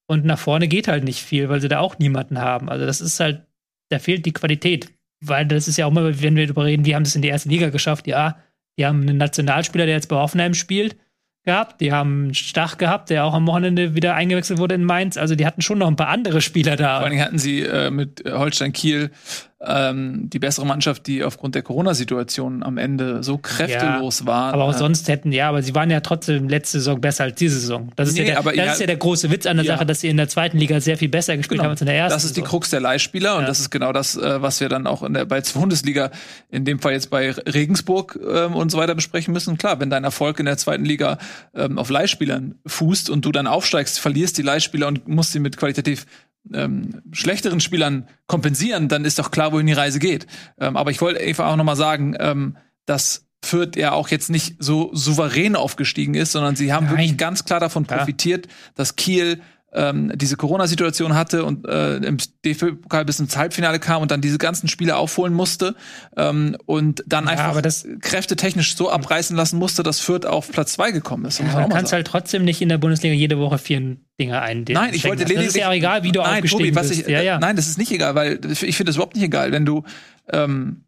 [0.09, 2.69] Und nach vorne geht halt nicht viel, weil sie da auch niemanden haben.
[2.69, 3.43] Also das ist halt,
[3.91, 4.93] da fehlt die Qualität.
[5.21, 7.29] Weil das ist ja auch mal, wenn wir darüber reden, die haben das in die
[7.29, 8.07] erste Liga geschafft.
[8.07, 8.39] Ja,
[8.79, 10.97] die haben einen Nationalspieler, der jetzt bei Hoffenheim spielt,
[11.47, 11.81] gehabt.
[11.81, 15.17] Die haben Stach gehabt, der auch am Wochenende wieder eingewechselt wurde in Mainz.
[15.17, 17.01] Also die hatten schon noch ein paar andere Spieler da.
[17.01, 19.11] Vor Dingen hatten sie äh, mit Holstein Kiel
[19.61, 24.53] ähm, die bessere Mannschaft, die aufgrund der Corona-Situation am Ende so kräftelos war.
[24.53, 27.37] Aber auch Äh, sonst hätten, ja, aber sie waren ja trotzdem letzte Saison besser als
[27.37, 27.91] diese Saison.
[27.97, 29.65] Das ist, Nee, ja, der, aber das ja- ist ja der große Witz an der
[29.65, 29.75] Ja.
[29.75, 31.97] Sache, dass sie in der zweiten Liga sehr viel besser gespielt haben als in der
[31.97, 32.15] ersten.
[32.15, 32.51] Das ist die Saison.
[32.51, 33.47] Krux der Leihspieler und Ja.
[33.49, 36.11] das ist genau das, äh, was wir dann auch in der bei der Bundesliga,
[36.51, 39.57] in dem Fall jetzt bei Regensburg ähm, und so weiter besprechen müssen.
[39.57, 41.19] Klar, wenn dein Erfolg in der zweiten Liga
[41.55, 45.57] ähm, auf Leihspielern fußt und du dann aufsteigst, verlierst die Leihspieler und musst sie mit
[45.57, 46.05] qualitativ
[46.55, 50.27] ähm, schlechteren Spielern kompensieren, dann ist doch klar, wohin die Reise geht.
[50.59, 52.57] Ähm, aber ich wollte einfach auch noch mal sagen, ähm,
[52.87, 56.97] dass Fürth ja auch jetzt nicht so souverän aufgestiegen ist, sondern sie haben Nein.
[56.97, 57.99] wirklich ganz klar davon Ja.
[57.99, 59.41] profitiert, dass Kiel
[59.77, 64.39] ähm, diese Corona-Situation hatte und äh, im DFB-Pokal bis ins Halbfinale kam und dann diese
[64.39, 65.75] ganzen Spiele aufholen musste
[66.17, 70.73] ähm, und dann einfach aber das- kräftetechnisch so abreißen lassen musste, dass Fürth auf Platz
[70.73, 71.41] zwei gekommen ist.
[71.43, 71.99] Man Ja, du kannst sagen.
[71.99, 74.65] halt trotzdem nicht in der Bundesliga jede Woche vier Dinge ein.
[74.69, 75.61] Nein, ich wollte Das ist lediglich.
[75.63, 77.01] ja auch egal, wie du nein, aufgestiegen Tobi, was bist.
[77.03, 77.39] Ich, ja, ja.
[77.39, 79.85] Nein, das ist nicht egal, weil ich finde das überhaupt nicht egal, wenn du
[80.33, 80.86] ähm,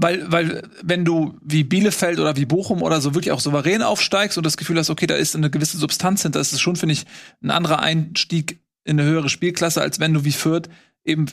[0.00, 4.38] weil, weil, wenn du wie Bielefeld oder wie Bochum oder so wirklich auch souverän aufsteigst
[4.38, 6.94] und das Gefühl hast, okay, da ist eine gewisse Substanz hinter, ist es schon, finde
[6.94, 7.04] ich,
[7.42, 10.68] ein anderer Einstieg in eine höhere Spielklasse, als wenn du wie Fürth
[11.04, 11.26] eben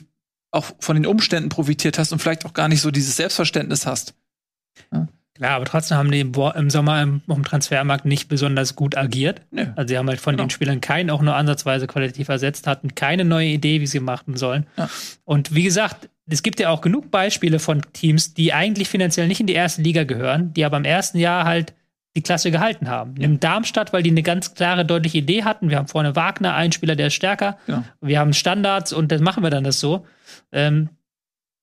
[0.50, 4.14] auch von den Umständen profitiert hast und vielleicht auch gar nicht so dieses Selbstverständnis hast.
[5.34, 9.42] Klar, aber trotzdem haben die im, Sommer im, im Transfermarkt nicht besonders gut agiert.
[9.52, 9.66] Nö.
[9.76, 10.44] Also sie haben halt von Genau.
[10.44, 14.36] den Spielern keinen auch nur ansatzweise qualitativ ersetzt, hatten keine neue Idee, wie sie machen
[14.36, 14.66] sollen.
[14.76, 14.90] Ja.
[15.24, 19.40] Und wie gesagt, es gibt ja auch genug Beispiele von Teams, die eigentlich finanziell nicht
[19.40, 21.74] in die erste Liga gehören, die aber im ersten Jahr halt
[22.16, 23.14] die Klasse gehalten haben.
[23.14, 25.70] Nimm Darmstadt, weil die eine ganz klare, deutliche Idee hatten.
[25.70, 27.58] Wir haben vorne Wagner, einen Spieler, der ist stärker.
[27.66, 27.84] Genau.
[28.00, 30.06] Wir haben Standards und dann machen wir dann das so.
[30.52, 30.90] Ähm,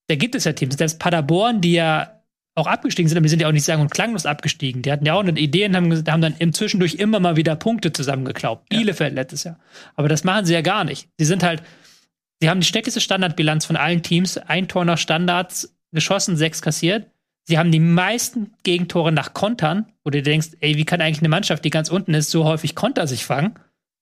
[0.08, 0.76] da gibt es ja Teams.
[0.76, 2.12] Selbst Paderborn, die ja
[2.54, 4.80] auch abgestiegen sind, aber die sind ja auch nicht sagen und klanglos abgestiegen.
[4.80, 7.54] Die hatten ja auch eine Idee und haben, haben dann im Zwischendurch immer mal wieder
[7.54, 8.68] Punkte zusammengeklaubt.
[8.70, 9.58] Bielefeld letztes Jahr.
[9.94, 11.08] Aber das machen sie ja gar nicht.
[11.18, 11.62] Sie sind halt,
[12.40, 14.38] sie haben die schlechteste Standardbilanz von allen Teams.
[14.38, 17.06] Ein Tor nach Standards geschossen, sechs kassiert.
[17.44, 21.28] Sie haben die meisten Gegentore nach Kontern, wo du denkst, ey, wie kann eigentlich eine
[21.28, 23.54] Mannschaft, die ganz unten ist, so häufig Konter sich fangen?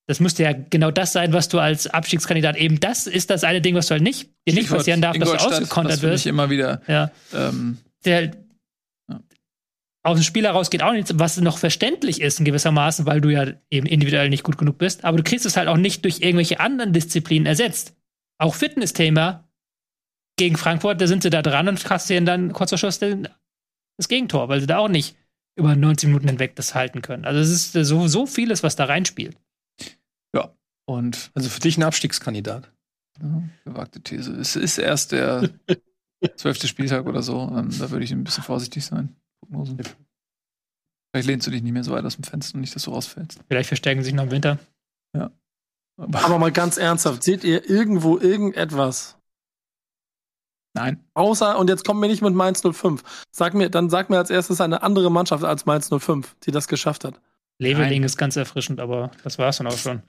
[0.07, 3.61] Das müsste ja genau das sein, was du als Abstiegskandidat eben, das ist das eine
[3.61, 6.27] Ding, was du halt nicht, dir nicht passieren darf, dass du ausgekontert das wirst.
[6.27, 6.83] ich immer wieder.
[6.87, 8.33] Ja Ähm, der
[10.05, 13.31] aus dem Spiel heraus geht auch nichts, was noch verständlich ist in gewissermaßen, weil du
[13.31, 16.21] ja eben individuell nicht gut genug bist, aber du kriegst es halt auch nicht durch
[16.21, 17.95] irgendwelche anderen Disziplinen ersetzt.
[18.45, 19.49] Auch Fitnessthema
[20.37, 23.27] gegen Frankfurt, da sind sie da dran und kassieren dann kurz vor Schluss den,
[23.97, 25.17] das Gegentor, weil sie da auch nicht
[25.59, 27.25] über 90 Minuten hinweg das halten können.
[27.25, 29.39] Also es ist so, so vieles, was da reinspielt.
[30.85, 32.71] und Also für dich ein Abstiegskandidat.
[33.23, 34.35] ja, gewagte These.
[34.35, 35.49] Es ist erst der
[36.37, 37.51] zwölfte Spieltag oder so.
[37.57, 39.17] Ähm, da würde ich ein bisschen vorsichtig sein.
[39.41, 39.79] Prognosen.
[41.15, 42.91] Vielleicht lehnst du dich nicht mehr so weit aus dem Fenster und nicht, dass du
[42.91, 43.41] rausfällst.
[43.49, 44.59] Vielleicht verstärken sie sich noch im Winter.
[45.97, 49.17] Aber, Aber mal ganz ernsthaft, seht ihr irgendwo irgendetwas?
[50.75, 51.05] nein.
[51.15, 53.03] Außer, und jetzt kommen wir nicht mit Mainz 05.
[53.31, 56.69] Sag mir, dann sag mir als erstes eine andere Mannschaft als Mainz 05, die das
[56.69, 57.21] geschafft hat.
[57.59, 60.03] Leveling ist ganz erfrischend, aber das war es dann auch schon.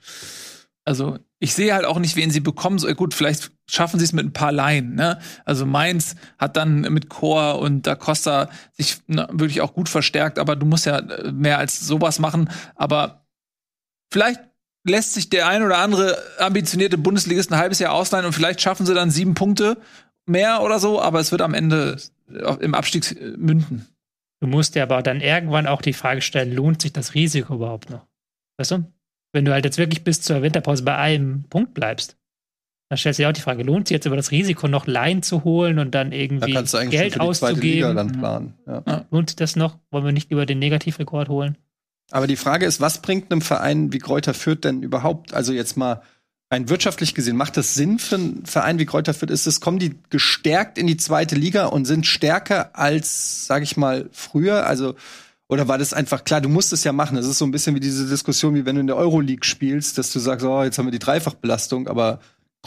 [0.84, 2.78] Also ich sehe halt auch nicht, wen sie bekommen.
[2.78, 4.94] So, gut, vielleicht schaffen sie es mit ein paar Laien.
[4.94, 5.18] Ne?
[5.44, 10.38] Also Mainz hat dann mit Chor und Da Costa sich na, wirklich auch gut verstärkt,
[10.38, 12.50] aber du musst ja äh, mehr als sowas machen.
[12.76, 13.26] Aber
[14.12, 14.40] vielleicht
[14.88, 18.86] lässt sich der ein oder andere ambitionierte Bundesligist ein halbes Jahr ausleihen und vielleicht schaffen
[18.86, 19.76] sie dann sieben Punkte
[20.26, 21.98] mehr oder so, aber es wird am Ende
[22.32, 23.86] äh, im Abstieg äh, münden.
[24.40, 27.90] Du musst dir aber dann irgendwann auch die Frage stellen, lohnt sich das Risiko überhaupt
[27.90, 28.06] noch?
[28.58, 28.92] Weißt du?
[29.32, 32.16] Wenn du halt jetzt wirklich bis zur Winterpause bei einem Punkt bleibst,
[32.88, 35.22] dann stellst du dir auch die Frage, lohnt sich jetzt über das Risiko noch Laien
[35.22, 37.90] zu holen und dann Da irgendwie kannst du eigentlich Geld schon für die zweite Liga
[37.90, 37.96] auszugeben?
[37.96, 38.54] dann planen.
[38.66, 39.06] Ja.
[39.10, 39.78] Lohnt sich das noch?
[39.90, 41.56] Wollen wir nicht über den Negativrekord holen?
[42.10, 45.76] Aber die Frage ist, was bringt einem Verein wie Kräuter Fürth denn überhaupt, also jetzt
[45.76, 46.02] mal
[46.50, 49.30] rein wirtschaftlich gesehen, macht das Sinn für einen Verein wie Kräuter Fürth?
[49.30, 53.76] Ist es, kommen die gestärkt in die zweite Liga und sind stärker als, sag ich
[53.76, 54.66] mal, früher?
[54.66, 54.94] Also,
[55.48, 57.16] oder war das einfach klar, du musst es ja machen.
[57.16, 59.98] Das ist so ein bisschen wie diese Diskussion, wie wenn du in der Euroleague spielst,
[59.98, 62.20] dass du sagst, oh, jetzt haben wir die Dreifachbelastung, aber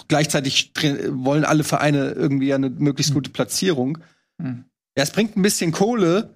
[0.07, 0.71] gleichzeitig
[1.09, 3.99] wollen alle Vereine irgendwie eine möglichst gute Platzierung.
[4.41, 4.65] Hm.
[4.97, 6.35] Ja, es bringt ein bisschen Kohle,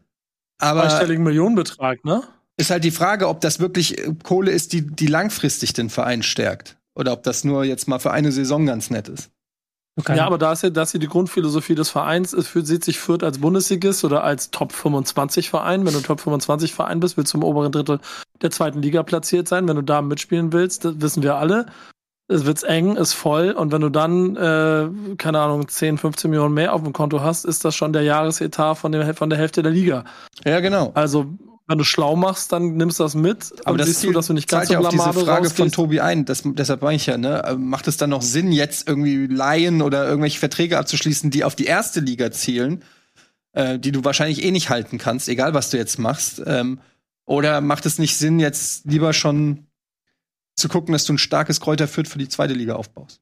[0.58, 2.24] aber Zweistelligen Millionenbetrag, ne?
[2.58, 6.24] Ist halt die Frage, ob das wirklich äh, Kohle ist, die, die langfristig den Verein
[6.24, 6.78] stärkt.
[6.96, 9.32] Oder ob das nur jetzt mal für eine Saison ganz nett ist.
[10.04, 12.34] Kannst- Ja, aber da ist ja, das ist ja die Grundphilosophie des Vereins.
[12.34, 15.86] Es fühlt, sieht sich Fürth als Bundesligist oder als Top 25 Verein.
[15.86, 18.00] Wenn du Top 25 Verein bist, willst du im oberen Drittel
[18.42, 19.68] der zweiten Liga platziert sein.
[19.68, 21.66] Wenn du da mitspielen willst, das wissen wir alle.
[22.28, 26.54] Es wird eng, ist voll und wenn du dann, äh, keine Ahnung, 10, 15 Millionen
[26.54, 29.62] mehr auf dem Konto hast, ist das schon der Jahresetat von, dem, von der Hälfte
[29.62, 30.06] der Liga.
[30.46, 30.92] Ja, genau.
[30.96, 31.26] Also,
[31.74, 34.34] wenn du schlau machst, dann nimmst du das mit Aber das siehst du, dass du
[34.34, 35.74] nicht ganz so ja auf diese Frage von rausgehst.
[35.74, 36.24] Tobi ein.
[36.24, 37.44] Das, deshalb meine ich ja, ne?
[37.44, 41.56] äh, Macht es dann noch Sinn, jetzt irgendwie Laien oder irgendwelche Verträge abzuschließen, die auf
[41.56, 42.84] die erste Liga zielen,
[43.54, 46.44] äh, die du wahrscheinlich eh nicht halten kannst, egal was du jetzt machst?
[46.46, 46.80] Ähm,
[47.26, 49.66] oder macht es nicht Sinn, jetzt lieber schon
[50.56, 53.20] zu gucken, dass du ein starkes Kräuter für die zweite Liga aufbaust?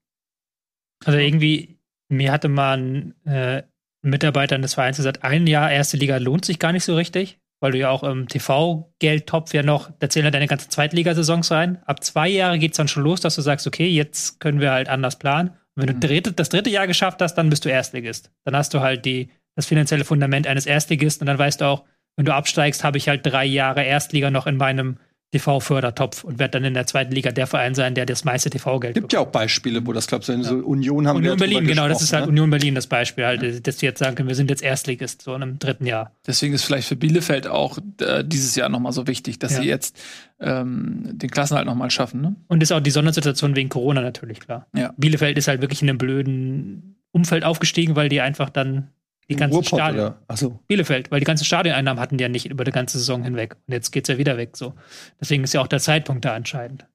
[1.05, 1.79] Also irgendwie,
[2.09, 3.63] mir hatte mal ein äh,
[4.01, 7.71] Mitarbeiter des Vereins gesagt, ein Jahr erste Liga lohnt sich gar nicht so richtig, weil
[7.71, 11.81] du ja auch im TV-Geldtopf ja noch, da zählen ja deine ganzen Zweitligasaisons rein.
[11.85, 14.89] Ab zwei Jahre geht's dann schon los, dass du sagst, okay, jetzt können wir halt
[14.89, 15.49] anders planen.
[15.75, 18.31] Und wenn du dritte, das dritte Jahr geschafft hast, dann bist du Erstligist.
[18.43, 21.85] Dann hast du halt die, das finanzielle Fundament eines Erstligisten und dann weißt du auch,
[22.17, 24.97] wenn du absteigst, habe ich halt drei Jahre Erstliga noch in meinem
[25.31, 28.95] TV-Fördertopf und werde dann in der zweiten Liga der Verein sein, der das meiste TV-Geld
[28.95, 30.25] Gibt ja auch Beispiele, wo das klappt.
[30.25, 32.29] So, so Union haben wir Union ja Berlin, genau, das ist halt ne?
[32.31, 35.33] Union Berlin das Beispiel, halt, dass die jetzt sagen können, wir sind jetzt Erstligist, so
[35.33, 36.11] in einem dritten Jahr.
[36.27, 39.61] Deswegen ist vielleicht für Bielefeld auch äh, dieses Jahr noch mal so wichtig, dass Ja.
[39.61, 39.97] sie jetzt
[40.39, 42.21] ähm, den Klassenhalt noch mal schaffen.
[42.21, 42.35] Ne?
[42.47, 44.67] Und ist auch die Sondersituation wegen Corona natürlich klar.
[44.75, 44.93] Ja.
[44.97, 48.87] Bielefeld ist halt wirklich in einem blöden Umfeld aufgestiegen, weil die einfach dann
[49.31, 50.13] Die ganzen Ruhrpott, Stadien.
[50.27, 50.59] Achso.
[50.67, 53.55] Bielefeld, weil die ganzen Stadioneinnahmen hatten die ja nicht über die ganze Saison hinweg.
[53.67, 54.73] Und jetzt geht's ja wieder weg so.
[55.19, 56.85] Deswegen ist ja auch der Zeitpunkt da entscheidend.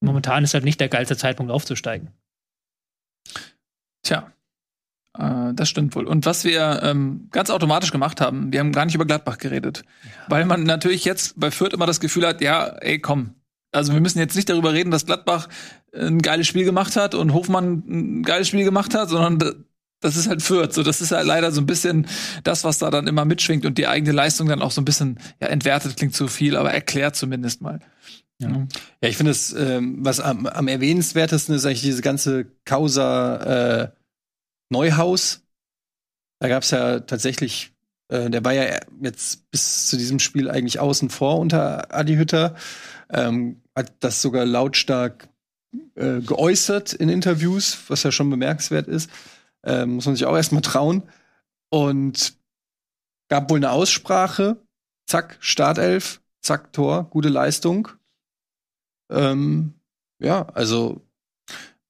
[0.00, 2.10] Momentan ist halt nicht der geilste Zeitpunkt aufzusteigen.
[4.02, 4.32] Tja,
[5.18, 6.06] äh, das stimmt wohl.
[6.06, 9.84] Und was wir ähm, ganz automatisch gemacht haben, wir haben gar nicht über Gladbach geredet.
[10.28, 13.34] Weil man natürlich jetzt bei Fürth immer das Gefühl hat, ja, ey, komm.
[13.70, 15.48] Also wir müssen jetzt nicht darüber reden, dass Gladbach
[15.94, 19.64] ein geiles Spiel gemacht hat und Hofmann ein geiles Spiel gemacht hat, sondern
[20.02, 20.74] das ist halt Fürth.
[20.74, 22.06] So, das ist halt leider so ein bisschen
[22.44, 25.18] das, was da dann immer mitschwingt und die eigene Leistung dann auch so ein bisschen,
[25.40, 27.80] ja, entwertet klingt zu viel, aber erklärt zumindest mal.
[28.38, 28.66] Ja.
[29.00, 33.36] Ja, ich finde es, ähm, was am, am erwähnenswertesten ist eigentlich diese ganze Causa
[33.84, 33.90] äh,
[34.68, 35.42] Neuhaus.
[36.40, 37.72] Da gab es ja tatsächlich,
[38.08, 42.56] äh, der war ja jetzt bis zu diesem Spiel eigentlich außen vor unter Adi Hütter.
[43.10, 45.28] Ähm, hat das sogar lautstark
[45.94, 49.08] äh, geäußert in Interviews, was ja schon bemerkenswert ist.
[49.64, 51.02] Ähm, muss man sich auch erstmal trauen.
[51.70, 52.36] Und
[53.28, 54.56] gab wohl eine Aussprache.
[55.06, 57.88] Zack, Startelf, zack, Tor, gute Leistung.
[59.10, 59.74] Ähm,
[60.18, 61.02] ja, also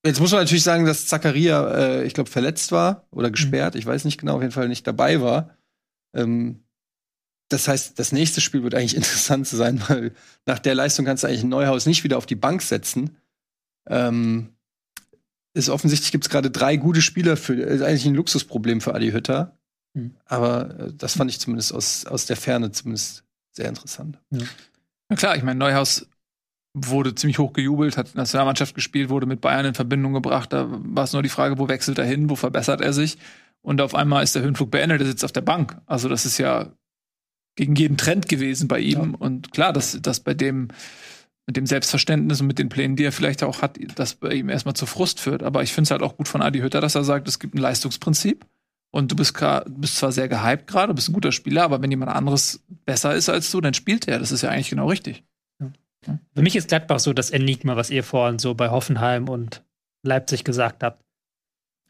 [0.04, 3.74] jetzt muss man natürlich sagen, dass Zakaria, äh, ich glaube, verletzt war oder gesperrt.
[3.74, 5.56] Ich weiß nicht genau, auf jeden Fall nicht dabei war.
[6.14, 6.64] Ähm,
[7.48, 10.14] das heißt, das nächste Spiel wird eigentlich interessant sein, weil
[10.46, 13.16] nach der Leistung kannst du eigentlich ein Neuhaus nicht wieder auf die Bank setzen.
[13.88, 14.54] Ähm,
[15.54, 19.10] ist offensichtlich gibt es gerade drei gute Spieler für, ist eigentlich ein Luxusproblem für Adi
[19.10, 19.58] Hütter.
[19.96, 20.14] Hm.
[20.24, 24.18] Aber äh, das fand ich zumindest aus, aus der Ferne zumindest sehr interessant.
[25.08, 26.06] Na klar, ich meine, Neuhaus
[26.74, 30.52] wurde ziemlich hoch gejubelt, hat Nationalmannschaft gespielt, wurde mit Bayern in Verbindung gebracht.
[30.52, 33.18] Da war es nur die Frage, wo wechselt er hin, wo verbessert er sich?
[33.60, 35.76] Und auf einmal ist der Höhenflug beendet, er sitzt auf der Bank.
[35.86, 36.72] Also das ist ja
[37.56, 39.14] gegen jeden Trend gewesen bei ihm.
[39.14, 40.68] Und klar, dass das bei dem
[41.46, 44.48] mit dem Selbstverständnis und mit den Plänen, die er vielleicht auch hat, das bei ihm
[44.48, 45.42] erstmal zu Frust führt.
[45.42, 47.54] Aber ich finde es halt auch gut von Adi Hütter, dass er sagt, es gibt
[47.54, 48.46] ein Leistungsprinzip.
[48.94, 49.34] Und du bist,
[49.68, 53.30] bist zwar sehr gehypt gerade, bist ein guter Spieler, aber wenn jemand anderes besser ist
[53.30, 54.18] als du, dann spielt er.
[54.18, 55.24] Das ist ja eigentlich genau richtig.
[56.34, 59.64] Für mich ist Gladbach so das Enigma, was ihr vorhin so bei Hoffenheim und
[60.02, 61.02] Leipzig gesagt habt.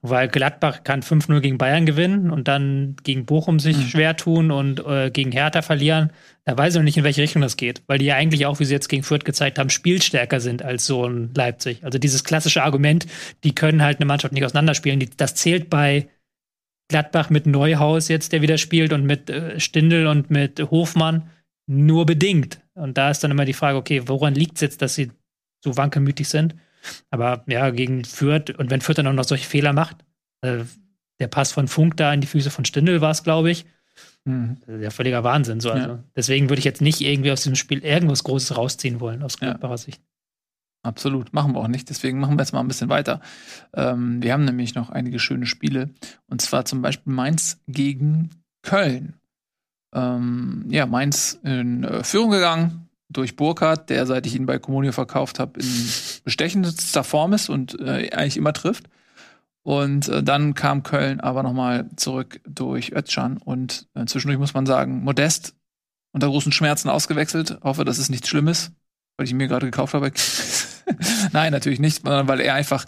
[0.04, 3.82] Weil Gladbach kann 5-0 gegen Bayern gewinnen und dann gegen Bochum sich Mhm.
[3.82, 6.10] schwer tun und äh, gegen Hertha verlieren.
[6.44, 7.82] Da weiß ich noch nicht, in welche Richtung das geht.
[7.86, 10.86] Weil die ja eigentlich auch, wie sie jetzt gegen Fürth gezeigt haben, spielstärker sind als
[10.86, 11.84] so ein Leipzig.
[11.84, 13.06] Also dieses klassische Argument,
[13.44, 14.98] die können halt eine Mannschaft nicht auseinanderspielen.
[14.98, 16.08] Die, das zählt bei
[16.88, 21.30] Gladbach mit Neuhaus jetzt, der wieder spielt, und mit äh, Stindl und mit Hofmann
[21.68, 22.60] nur bedingt.
[22.74, 25.12] Und da ist dann immer die Frage, okay, woran liegt es jetzt, dass sie
[25.62, 26.56] so wankelmütig sind?
[27.10, 29.96] Aber ja, gegen Fürth, und wenn Fürth dann auch noch solche Fehler macht,
[30.42, 30.64] äh,
[31.20, 33.64] der Pass von Funk da in die Füße von Stindl war es, glaube ich,
[34.24, 34.58] Mhm.
[34.66, 35.60] das ist ja völliger Wahnsinn.
[35.60, 35.72] So.
[35.72, 36.04] Also, Ja.
[36.16, 39.48] Deswegen würde ich jetzt nicht irgendwie aus diesem Spiel irgendwas Großes rausziehen wollen, aus Ja.
[39.48, 40.00] Gladbacher Sicht.
[40.84, 41.88] Absolut, machen wir auch nicht.
[41.90, 43.20] Deswegen machen wir jetzt mal ein bisschen weiter.
[43.72, 45.90] Ähm, wir haben nämlich noch einige schöne Spiele.
[46.28, 48.30] Und zwar zum Beispiel Mainz gegen
[48.62, 49.14] Köln.
[49.94, 54.92] Ähm, ja, Mainz in äh, Führung gegangen durch Burkhardt, der, seit ich ihn bei Comunio
[54.92, 55.88] verkauft habe, in
[56.24, 58.88] bestechendster Form ist und äh, eigentlich immer trifft.
[59.62, 63.38] Und äh, dann kam Köln aber nochmal zurück durch Özcan.
[63.38, 65.54] Und äh, zwischendurch muss man sagen, Modest
[66.12, 67.58] unter großen Schmerzen ausgewechselt.
[67.62, 68.72] Hoffe, dass es nichts Schlimmes,
[69.16, 70.10] weil ich ihn mir gerade gekauft habe.
[71.32, 72.84] Nein, natürlich nicht, sondern weil er einfach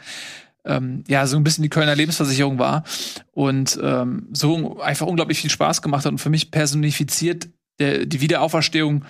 [0.65, 2.85] ähm, ja so ein bisschen die Kölner Lebensversicherung war
[3.33, 7.49] und ähm, so einfach unglaublich viel Spaß gemacht hat und für mich personifiziert
[7.79, 9.05] der, die Wiederauferstehung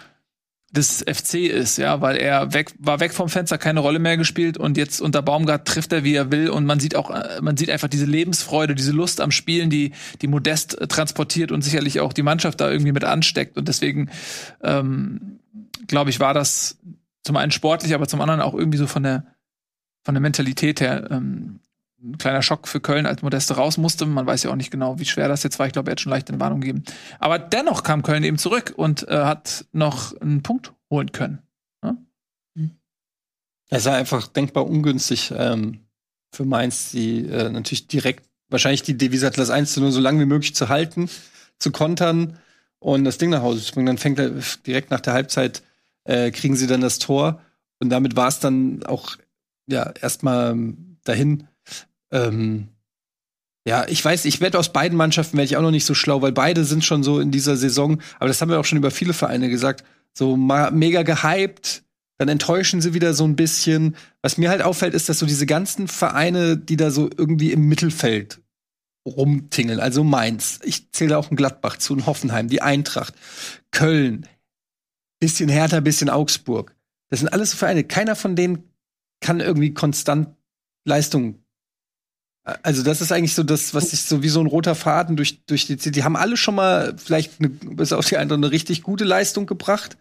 [0.74, 4.58] des FC ist, ja, weil er weg war weg vom Fenster, keine Rolle mehr gespielt
[4.58, 7.56] und jetzt unter Baumgart trifft er wie er will und man sieht auch äh, man
[7.56, 12.00] sieht einfach diese Lebensfreude, diese Lust am Spielen, die die Modest äh, transportiert und sicherlich
[12.00, 14.10] auch die Mannschaft da irgendwie mit ansteckt und deswegen
[14.62, 15.38] ähm,
[15.86, 16.78] glaube ich war das
[17.22, 19.26] zum einen sportlich, aber zum anderen auch irgendwie so von der
[20.02, 21.60] von der Mentalität her ähm,
[22.04, 24.06] ein kleiner Schock für Köln, als Modeste raus musste.
[24.06, 25.66] Man weiß ja auch nicht genau, wie schwer das jetzt war.
[25.66, 26.84] Ich glaube, er hat schon leicht in Warnung gegeben.
[27.18, 31.40] Aber dennoch kam Köln eben zurück und äh, hat noch einen Punkt holen können.
[33.70, 35.80] Es war einfach denkbar ungünstig ähm,
[36.32, 40.00] für Mainz, die äh, natürlich direkt wahrscheinlich die Devise hat, das 1 zu 0 so
[40.00, 41.08] lange wie möglich zu halten,
[41.58, 42.38] zu kontern
[42.78, 43.86] und das Ding nach Hause zu bringen.
[43.86, 44.30] Dann fängt er
[44.66, 45.62] direkt nach der Halbzeit,
[46.04, 47.40] äh, kriegen sie dann das Tor
[47.80, 49.16] und damit war es dann auch
[49.66, 50.56] ja erstmal
[51.04, 51.48] dahin.
[52.14, 52.68] Ähm,
[53.66, 56.22] ja, ich weiß, ich werde aus beiden Mannschaften werde ich auch noch nicht so schlau,
[56.22, 58.90] weil beide sind schon so in dieser Saison, aber das haben wir auch schon über
[58.90, 61.82] viele Vereine gesagt, so mega gehypt,
[62.18, 63.96] dann enttäuschen sie wieder so ein bisschen.
[64.22, 67.66] Was mir halt auffällt, ist, dass so diese ganzen Vereine, die da so irgendwie im
[67.66, 68.40] Mittelfeld
[69.06, 73.14] rumtingeln, also Mainz, ich zähle auch einen Gladbach zu, einen Hoffenheim, die Eintracht,
[73.72, 74.28] Köln,
[75.20, 76.76] bisschen Hertha, bisschen Augsburg.
[77.10, 77.84] Das sind alles so Vereine.
[77.84, 78.70] Keiner von denen
[79.20, 80.28] kann irgendwie konstant
[80.86, 81.43] Leistung
[82.62, 85.44] Also das ist eigentlich so das, was sich so wie so ein roter Faden durch,
[85.46, 88.82] durch die, die haben alle schon mal vielleicht eine, bis auf die andere eine richtig
[88.82, 89.96] gute Leistung gebracht.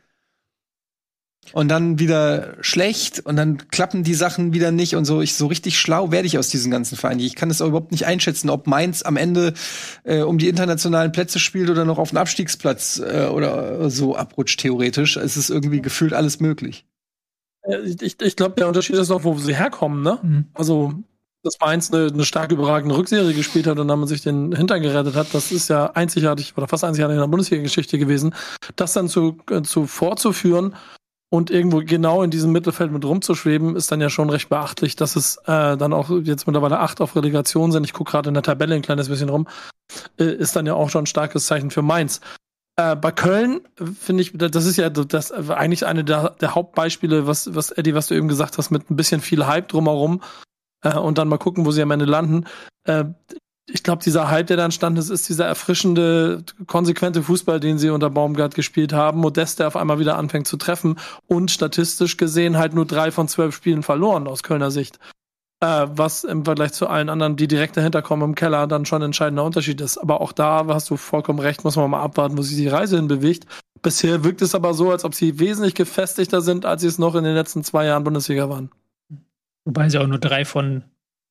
[1.52, 5.22] Und dann wieder schlecht und dann klappen die Sachen wieder nicht und so.
[5.22, 7.20] Ich so richtig schlau werde ich aus diesen ganzen Vereinen.
[7.20, 9.54] Ich kann das auch überhaupt nicht einschätzen, ob Mainz am Ende
[10.06, 14.62] äh, um die internationalen Plätze spielt oder noch auf einen Abstiegsplatz äh, oder so abrutscht
[14.62, 15.18] theoretisch.
[15.18, 16.86] Es ist irgendwie gefühlt alles möglich.
[17.64, 20.20] Äh, Ich, ich glaube, der Unterschied ist auch, wo sie herkommen, ne?
[20.24, 20.46] Mhm.
[20.54, 20.94] Also,
[21.44, 24.82] dass Mainz eine, eine stark überragende Rückserie gespielt hat und dann man sich den Hintern
[24.82, 28.34] gerettet hat, das ist ja einzigartig oder fast einzigartig in der Bundesliga-Geschichte gewesen.
[28.76, 30.76] Das dann zu, äh, zu fortzuführen
[31.30, 35.16] und irgendwo genau in diesem Mittelfeld mit rumzuschweben, ist dann ja schon recht beachtlich, dass
[35.16, 37.84] es äh, dann auch jetzt mittlerweile acht auf Relegation sind.
[37.84, 39.48] Ich gucke gerade in der Tabelle ein kleines bisschen rum.
[40.18, 42.22] Äh, ist dann ja auch schon ein starkes Zeichen für Mainz.
[42.78, 43.62] Äh, bei Köln
[44.00, 48.08] finde ich, das ist ja das eigentlich eine der, der Hauptbeispiele, was, was Eddie, was
[48.08, 50.22] du eben gesagt hast, mit ein bisschen viel Hype drumherum
[50.84, 52.46] äh, und dann mal gucken, wo sie am Ende landen.
[52.86, 53.06] Äh,
[53.66, 57.90] ich glaube, dieser Hype, der da entstanden ist, ist dieser erfrischende, konsequente Fußball, den sie
[57.90, 59.20] unter Baumgart gespielt haben.
[59.20, 63.30] Modest, der auf einmal wieder anfängt zu treffen und statistisch gesehen halt nur drei von
[63.30, 65.00] zwölf Spielen verloren aus Kölner Sicht.
[65.62, 69.02] Äh, was im Vergleich zu allen anderen, die direkt dahinter kommen im Keller, dann schon
[69.02, 69.98] ein entscheidender Unterschied ist.
[69.98, 72.98] Aber auch da hast du vollkommen recht, muss man mal abwarten, wo sich die Reise
[72.98, 73.46] hin bewegt.
[73.82, 77.16] Bisher wirkt es aber so, als ob sie wesentlich gefestigter sind, als sie es noch
[77.16, 78.72] in den letzten zwei Jahren Bundesliga waren.
[79.66, 80.84] Wobei sie auch nur drei von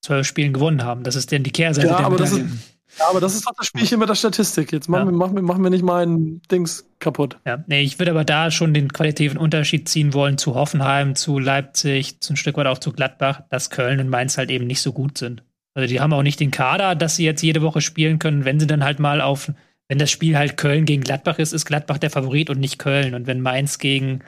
[0.04, 1.02] zwölf Spielen gewonnen haben.
[1.04, 2.50] Das ist denn die Kehrseite Ja, der aber das Medaille.
[2.98, 4.70] Ja, aber das ist doch das Spielchen mit der Statistik.
[4.70, 5.12] Jetzt machen, Ja.
[5.12, 7.38] wir, machen, wir, machen wir nicht meinen Dings kaputt.
[7.46, 11.38] Ja, nee, ich würde aber da schon den qualitativen Unterschied ziehen wollen zu Hoffenheim, zu
[11.38, 14.82] Leipzig, zu ein Stück weit auch zu Gladbach, dass Köln und Mainz halt eben nicht
[14.82, 15.42] so gut sind.
[15.74, 18.60] Also die haben auch nicht den Kader, dass sie jetzt jede Woche spielen können, wenn
[18.60, 19.50] sie dann halt mal auf,
[19.88, 23.14] wenn das Spiel halt Köln gegen Gladbach ist, ist Gladbach der Favorit und nicht Köln.
[23.14, 24.20] Und wenn Mainz gegen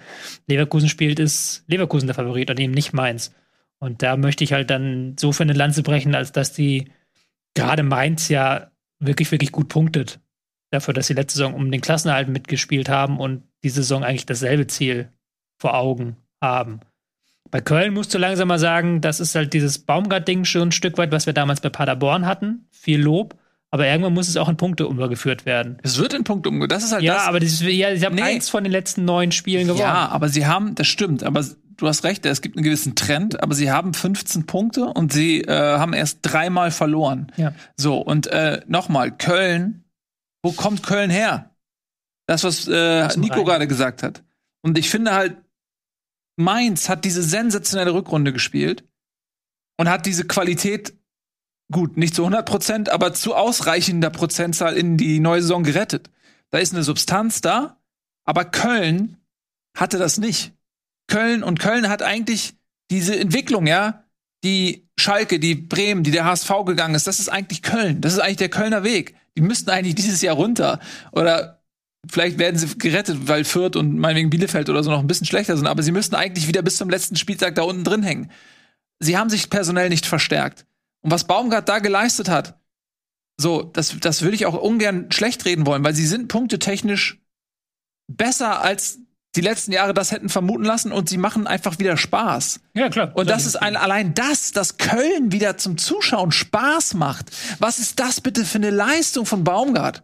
[0.47, 3.35] Leverkusen spielt, ist Leverkusen der Favorit und eben nicht Mainz.
[3.81, 6.91] Und da möchte ich halt dann so für eine Lanze brechen, als dass die
[7.55, 8.71] gerade Mainz ja
[9.01, 10.21] wirklich, wirklich gut punktet
[10.71, 14.67] dafür, dass sie letzte Saison um den Klassenerhalt mitgespielt haben und diese Saison eigentlich dasselbe
[14.67, 15.09] Ziel
[15.59, 16.81] vor Augen haben.
[17.51, 20.99] Bei Köln musst du langsam mal sagen, das ist halt dieses Baumgart-Ding schon ein Stück
[20.99, 22.67] weit, was wir damals bei Paderborn hatten.
[22.73, 23.39] Viel Lob.
[23.71, 25.79] Aber irgendwann muss es auch in Punkte übergeführt werden.
[25.83, 26.69] Es wird in Punkte umgegangen.
[26.71, 27.27] Das ist halt Ja, das.
[27.27, 28.23] aber dieses, ja, sie haben Nee.
[28.23, 29.81] eins von den letzten neun Spielen gewonnen.
[29.81, 31.45] Ja, aber sie haben, das stimmt, aber
[31.77, 35.43] du hast recht, es gibt einen gewissen Trend, aber sie haben 15 Punkte und sie
[35.43, 37.33] äh, haben erst dreimal verloren.
[37.37, 37.55] Ja.
[37.77, 39.85] So, und äh, nochmal, Köln,
[40.43, 41.51] wo kommt Köln her?
[42.27, 44.23] Das, was äh, Nico gerade gesagt hat.
[44.63, 45.37] Und ich finde halt,
[46.37, 48.85] Mainz hat diese sensationelle Rückrunde gespielt
[49.79, 50.95] und hat diese Qualität,
[51.71, 56.11] gut, nicht zu 100 Prozent, aber zu ausreichender Prozentzahl in die neue Saison gerettet.
[56.51, 57.81] Da ist eine Substanz da,
[58.25, 59.19] aber Köln
[59.77, 60.53] hatte das nicht.
[61.15, 62.55] Köln und Köln hat eigentlich
[62.91, 64.03] diese Entwicklung, ja,
[64.43, 68.01] die Schalke, die Bremen, die der HSV gegangen ist, das ist eigentlich Köln.
[68.01, 69.15] Das ist eigentlich der Kölner Weg.
[69.37, 70.81] Die müssten eigentlich dieses Jahr runter.
[71.13, 71.63] Oder
[72.11, 75.57] vielleicht werden sie gerettet, weil Fürth und meinetwegen Bielefeld oder so noch ein bisschen schlechter
[75.57, 75.69] sind.
[75.69, 78.33] Aber sie müssten eigentlich wieder bis zum letzten Spieltag da unten drin hängen.
[78.99, 80.67] Sie haben sich personell nicht verstärkt.
[81.03, 82.59] Und was Baumgart da geleistet hat,
[83.37, 87.21] so, das, das würde ich auch ungern schlecht reden wollen, weil sie sind punktetechnisch
[88.09, 88.99] besser als
[89.37, 92.61] die letzten Jahre das hätten vermuten lassen und sie machen einfach wieder Spaß.
[92.75, 93.13] Ja, klar.
[93.15, 97.27] Und das ist ein, allein das, dass Köln wieder zum Zuschauen Spaß macht.
[97.59, 100.03] Was ist das bitte für eine Leistung von Baumgart?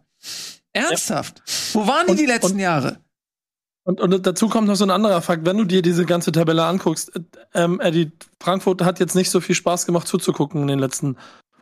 [0.73, 1.41] Ernsthaft?
[1.73, 2.97] Wo waren die Und- die letzten und- Jahre?
[3.83, 5.43] Und, und dazu kommt noch so ein anderer Fakt.
[5.43, 7.21] Wenn du dir diese ganze Tabelle anguckst, äh,
[7.55, 11.17] ähm, Eddie, Frankfurt hat jetzt nicht so viel Spaß gemacht zuzugucken in den letzten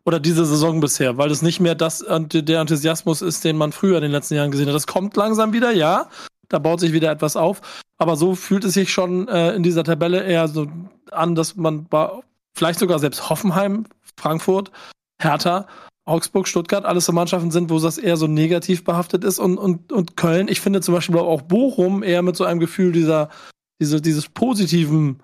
[0.06, 3.98] oder diese Saison bisher, weil es nicht mehr das der Enthusiasmus ist, den man früher
[3.98, 4.76] in den letzten Jahren gesehen hat.
[4.76, 6.10] Das kommt langsam wieder, ja.
[6.50, 7.62] Da baut sich wieder etwas auf.
[7.98, 10.68] Aber so fühlt es sich schon äh, in dieser Tabelle eher so
[11.12, 12.10] an, dass man bei,
[12.56, 13.86] vielleicht sogar selbst Hoffenheim,
[14.18, 14.72] Frankfurt,
[15.22, 15.68] Hertha,
[16.06, 19.92] Augsburg, Stuttgart, alles so Mannschaften sind, wo das eher so negativ behaftet ist und, und,
[19.92, 23.30] und Köln, ich finde zum Beispiel auch Bochum eher mit so einem Gefühl dieser,
[23.80, 25.22] diese, dieses positiven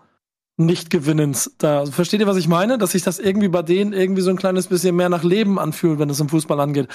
[0.57, 1.79] Nicht-Gewinnens da.
[1.79, 2.77] Also versteht ihr, was ich meine?
[2.77, 5.97] Dass sich das irgendwie bei denen irgendwie so ein kleines bisschen mehr nach Leben anfühlt,
[5.97, 6.87] wenn es im Fußball angeht.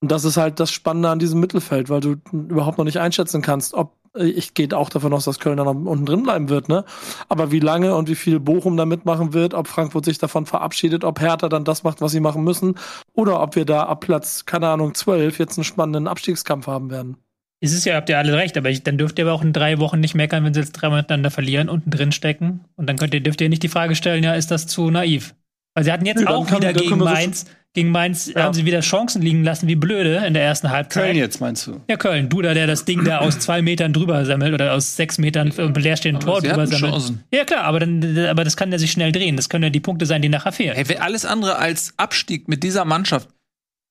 [0.00, 3.42] Und das ist halt das Spannende an diesem Mittelfeld, weil du überhaupt noch nicht einschätzen
[3.42, 6.68] kannst, ob ich gehe auch davon aus, dass Köln dann noch unten drin bleiben wird,
[6.68, 6.84] ne?
[7.28, 11.04] Aber wie lange und wie viel Bochum da mitmachen wird, ob Frankfurt sich davon verabschiedet,
[11.04, 12.74] ob Hertha dann das macht, was sie machen müssen,
[13.12, 17.16] oder ob wir da ab Platz, keine Ahnung, 12 jetzt einen spannenden Abstiegskampf haben werden.
[17.60, 19.52] Es ist ja, habt ihr alle recht, aber ich, dann dürft ihr aber auch in
[19.52, 22.64] drei Wochen nicht meckern, wenn sie jetzt dreimal miteinander verlieren, unten drin stecken.
[22.76, 25.34] Und dann könnt ihr, dürft ihr nicht die Frage stellen, ja, ist das zu naiv?
[25.74, 28.64] Weil sie hatten jetzt dann auch wieder gegen wir so- Mainz, Gegen Mainz haben sie
[28.64, 31.04] wieder Chancen liegen lassen, wie blöde in der ersten Halbzeit.
[31.04, 31.80] Köln jetzt, meinst du?
[31.88, 32.28] Ja, Köln.
[32.28, 35.74] Duda, der das Ding da aus zwei Metern drüber sammelt oder aus sechs Metern im
[35.74, 36.92] leerstehenden Tor drüber sammelt.
[36.92, 37.24] Chancen.
[37.32, 39.36] Ja, klar, aber, dann, aber das kann ja sich schnell drehen.
[39.36, 40.74] Das können ja die Punkte sein, die nachher fehlen.
[40.74, 43.28] Hey, alles andere als Abstieg mit dieser Mannschaft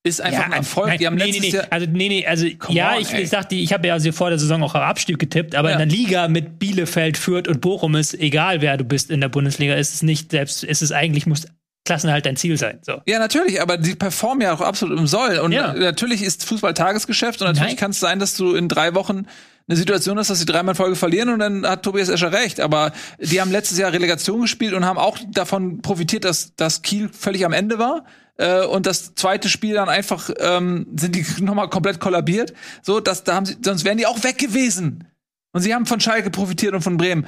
[0.03, 0.87] ist einfach ein Erfolg.
[0.87, 1.55] nein, die haben nee, letztes nee, nee.
[1.55, 3.21] Jahr Also, nee, nee, also, Come ja, on, ich, ey.
[3.23, 5.79] ich sagte, ich habe ja also vor der Saison auch auf Abstieg getippt, aber Ja.
[5.79, 9.29] in der Liga mit Bielefeld, Fürth und Bochum ist egal, wer du bist in der
[9.29, 11.45] Bundesliga, ist es nicht selbst, ist es eigentlich, muss
[11.87, 12.79] Klassenhalt dein Ziel sein.
[12.83, 13.01] So.
[13.07, 15.39] Ja, natürlich, aber die performen ja auch absolut im Soll.
[15.39, 15.73] Und Ja.
[15.73, 19.25] natürlich ist Fußball Tagesgeschäft und natürlich kann es sein, dass du in drei Wochen
[19.69, 22.59] eine Situation hast, dass sie dreimal in Folge verlieren und dann hat Tobias Escher recht.
[22.59, 27.09] Aber die haben letztes Jahr Relegation gespielt und haben auch davon profitiert, dass, dass Kiel
[27.09, 28.05] völlig am Ende war.
[28.37, 32.53] Äh, und das zweite Spiel dann einfach ähm, sind die nochmal komplett kollabiert.
[32.81, 35.05] So, dass da haben sie, sonst wären die auch weg gewesen.
[35.53, 37.25] Und sie haben von Schalke profitiert und von Bremen.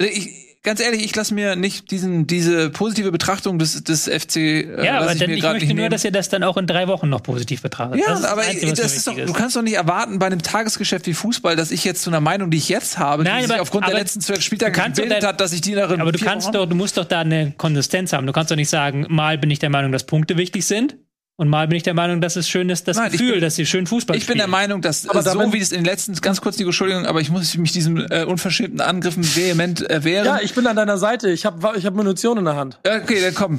[0.00, 4.36] Ich, ganz ehrlich, ich lasse mir nicht diesen, diese positive Betrachtung des, des FC.
[4.36, 5.90] Äh, Ja, aber ich dann, ich möchte nur, nehmen.
[5.90, 7.98] dass ihr das dann auch in drei Wochen noch positiv betrachtet.
[8.00, 10.18] Ja, das ist aber Einzige, was das ist doch, wichtig du kannst doch nicht erwarten
[10.18, 13.24] bei einem Tagesgeschäft wie Fußball, dass ich jetzt zu einer Meinung, die ich jetzt habe,
[13.24, 15.60] Nein, die sich aber- aufgrund der aber letzten zwölf Spieltage gebildet dein- hat, dass ich
[15.60, 18.26] die darin Aber du kannst Wochen- doch, du musst doch da eine Konsistenz haben.
[18.26, 20.96] Du kannst doch nicht sagen, mal bin ich der Meinung, dass Punkte wichtig sind
[21.38, 23.40] und mal bin ich der Meinung, dass es schön ist, das Nein, ich Gefühl, bin-
[23.40, 24.50] dass sie schön Fußball Ich bin der spielen.
[24.50, 27.30] Meinung, dass Aber so wie es in den letzten, ganz kurz die Entschuldigung, aber ich
[27.30, 30.26] muss mich diesen äh, unverschämten Angriffen vehement erwehren.
[30.26, 31.30] Ja, ich bin an deiner Seite.
[31.30, 32.78] Ich habe ich hab Munition in der Hand.
[32.84, 33.58] okay, dann komm.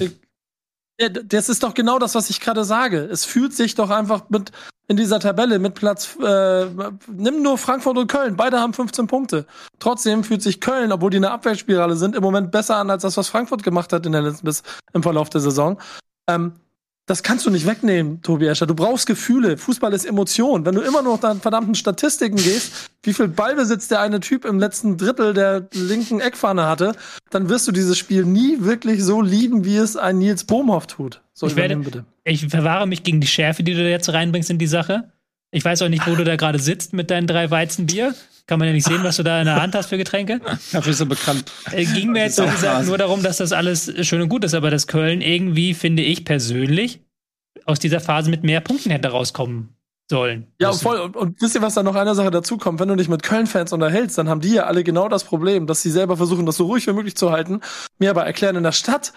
[1.01, 2.99] Ja, d- das ist doch genau das, was ich gerade sage.
[3.09, 4.51] Es fühlt sich doch einfach mit
[4.89, 6.17] in dieser Tabelle mit Platz.
[6.21, 6.65] Äh,
[7.07, 8.35] nimm nur Frankfurt und Köln.
[8.35, 9.45] Beide haben 15 Punkte.
[9.79, 13.15] Trotzdem fühlt sich Köln, obwohl die eine Abwärtsspirale sind, im Moment besser an als das,
[13.15, 15.79] was Frankfurt gemacht hat in der letzten bis im Verlauf der Saison.
[16.27, 16.53] Ähm,
[17.09, 18.67] das kannst du nicht wegnehmen, Tobi Escher.
[18.67, 19.57] Du brauchst Gefühle.
[19.57, 20.65] Fußball ist Emotion.
[20.65, 24.45] Wenn du immer nur nach deinen verdammten Statistiken gehst, wie viel Ballbesitz der eine Typ
[24.45, 26.93] im letzten Drittel der linken Eckpfanne hatte,
[27.31, 31.21] dann wirst du dieses Spiel nie wirklich so lieben, wie es ein Nils Bohmhoff tut.
[31.33, 32.05] So, Ich werde- bitte.
[32.25, 35.11] Ich verwahre mich gegen die Schärfe, die du da jetzt reinbringst in die Sache.
[35.51, 38.13] Ich weiß auch nicht, wo du da gerade sitzt mit deinen drei Weizenbier.
[38.49, 40.41] Kann man ja nicht sehen, was du da in der Hand hast für Getränke.
[40.71, 41.51] Dafür ist er bekannt.
[41.71, 44.71] Äh, ging mir jetzt gesagt, nur darum, dass das alles schön und gut ist, aber
[44.71, 46.99] dass Köln irgendwie, finde ich persönlich,
[47.65, 49.75] aus dieser Phase mit mehr Punkten hätte rauskommen
[50.09, 50.47] sollen.
[50.59, 50.81] Ja, müssen.
[50.81, 50.99] voll.
[50.99, 52.79] Und, und wisst ihr, was da noch eine Sache dazu kommt?
[52.79, 55.83] Wenn du dich mit Köln-Fans unterhältst, dann haben die ja alle genau das Problem, dass
[55.83, 57.61] sie selber versuchen, das so ruhig wie möglich zu halten.
[57.99, 59.13] Mir aber erklären, in der Stadt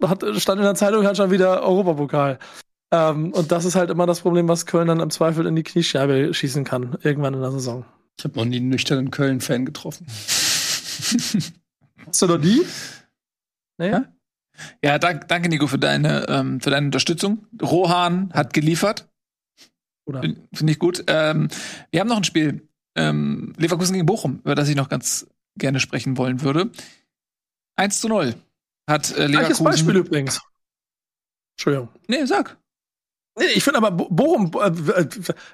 [0.00, 2.38] hat, stand in der Zeitung halt schon wieder Europapokal.
[2.92, 5.64] Ähm, und das ist halt immer das Problem, was Köln dann im Zweifel in die
[5.64, 7.84] Kniescheibe schießen kann, irgendwann in der Saison.
[8.18, 10.06] Ich habe noch nie einen nüchternen Köln-Fan getroffen.
[12.06, 12.62] Hast du noch die?
[13.78, 13.90] Nee?
[13.90, 14.12] Ja?
[14.84, 17.46] Ja, dank, danke, Nico, für deine, ähm, für deine Unterstützung.
[17.60, 19.08] Rohan hat geliefert.
[20.04, 20.20] Oder?
[20.20, 21.04] Fin- Finde ich gut.
[21.06, 21.48] Ähm,
[21.90, 22.68] wir haben noch ein Spiel.
[22.94, 25.26] Ähm, Leverkusen gegen Bochum, über das ich noch ganz
[25.58, 26.70] gerne sprechen wollen würde.
[27.76, 28.34] 1 zu 0
[28.88, 29.64] hat äh, Gleiches Leverkusen.
[29.64, 30.40] Beispiel übrigens.
[31.56, 31.88] Entschuldigung.
[32.08, 32.58] Nee, sag.
[33.38, 35.06] Nee, ich finde aber Bo- Bochum, äh,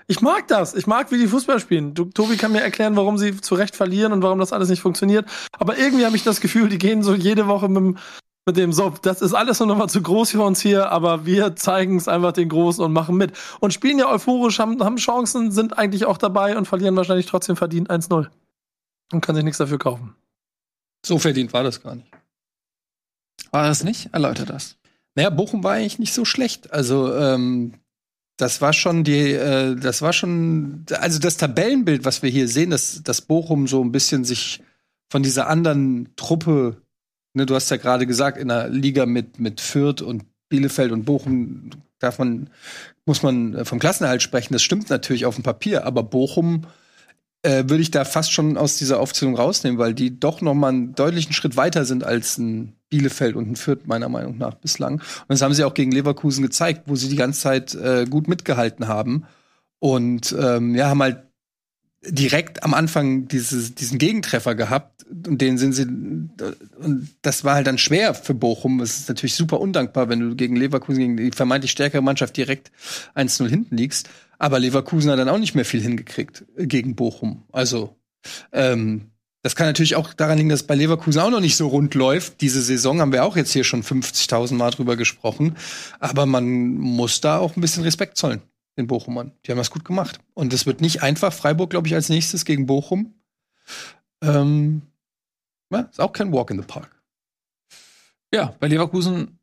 [0.09, 0.75] ich mag das.
[0.75, 1.95] Ich mag, wie die Fußball spielen.
[1.95, 5.29] Tobi kann mir erklären, warum sie zu Recht verlieren und warum das alles nicht funktioniert.
[5.59, 7.99] Aber irgendwie habe ich das Gefühl, die gehen so jede Woche mit, dem-
[8.47, 11.25] mit dem, so, das ist alles nur noch mal zu groß für uns hier, aber
[11.25, 13.33] wir zeigen es einfach den Großen und machen mit.
[13.61, 17.57] Und spielen ja euphorisch, haben, haben Chancen, sind eigentlich auch dabei und verlieren wahrscheinlich trotzdem
[17.57, 18.29] verdient 1-0.
[19.13, 20.17] Und kann sich nichts dafür kaufen.
[21.07, 22.11] So verdient war das gar nicht.
[23.53, 24.13] War das nicht?
[24.13, 24.77] Erläuter das.
[25.19, 26.73] Naja, Bochum war eigentlich nicht so schlecht.
[26.73, 27.73] Also, ähm,
[28.37, 32.71] das war schon die, äh, das war schon, also das Tabellenbild, was wir hier sehen,
[32.71, 34.63] dass, dass Bochum so ein bisschen sich
[35.11, 36.81] von dieser anderen Truppe,
[37.35, 41.05] ne, du hast ja gerade gesagt, in der Liga mit, mit Fürth und Bielefeld und
[41.05, 42.49] Bochum darf man,
[43.05, 44.53] muss man äh, vom Klassenerhalt sprechen.
[44.53, 46.63] Das stimmt natürlich auf dem Papier, aber Bochum
[47.43, 50.69] äh, würde ich da fast schon aus dieser Aufzählung rausnehmen, weil die doch noch mal
[50.69, 54.95] einen deutlichen Schritt weiter sind als ein Bielefeld und ein Fürth meiner Meinung nach bislang.
[54.95, 58.29] Und das haben sie auch gegen Leverkusen gezeigt, wo sie die ganze Zeit äh, gut
[58.29, 59.25] mitgehalten haben
[59.79, 61.25] und ähm, ja haben halt
[62.03, 67.67] direkt am Anfang dieses, diesen Gegentreffer gehabt und den sind sie und das war halt
[67.67, 68.81] dann schwer für Bochum.
[68.81, 72.71] Es ist natürlich super undankbar, wenn du gegen Leverkusen gegen die vermeintlich stärkere Mannschaft direkt
[73.15, 74.09] 1-0 hinten liegst.
[74.39, 77.43] Aber Leverkusen hat dann auch nicht mehr viel hingekriegt äh, gegen Bochum.
[77.51, 77.97] Also
[78.53, 79.11] ähm,
[79.43, 82.41] das kann natürlich auch daran liegen, dass bei Leverkusen auch noch nicht so rund läuft.
[82.41, 85.57] Diese Saison haben wir auch jetzt hier schon 50.000 Mal drüber gesprochen.
[86.01, 88.43] Aber man muss da auch ein bisschen Respekt zollen,
[88.77, 89.33] den Bochumern.
[89.45, 90.19] Die haben das gut gemacht.
[90.35, 91.33] Und es wird nicht einfach.
[91.33, 93.15] Freiburg, glaube ich, als nächstes gegen Bochum.
[94.23, 94.83] Ähm,
[95.71, 96.91] ja, ist auch kein Walk in the Park.
[98.35, 99.39] Ja, bei Leverkusen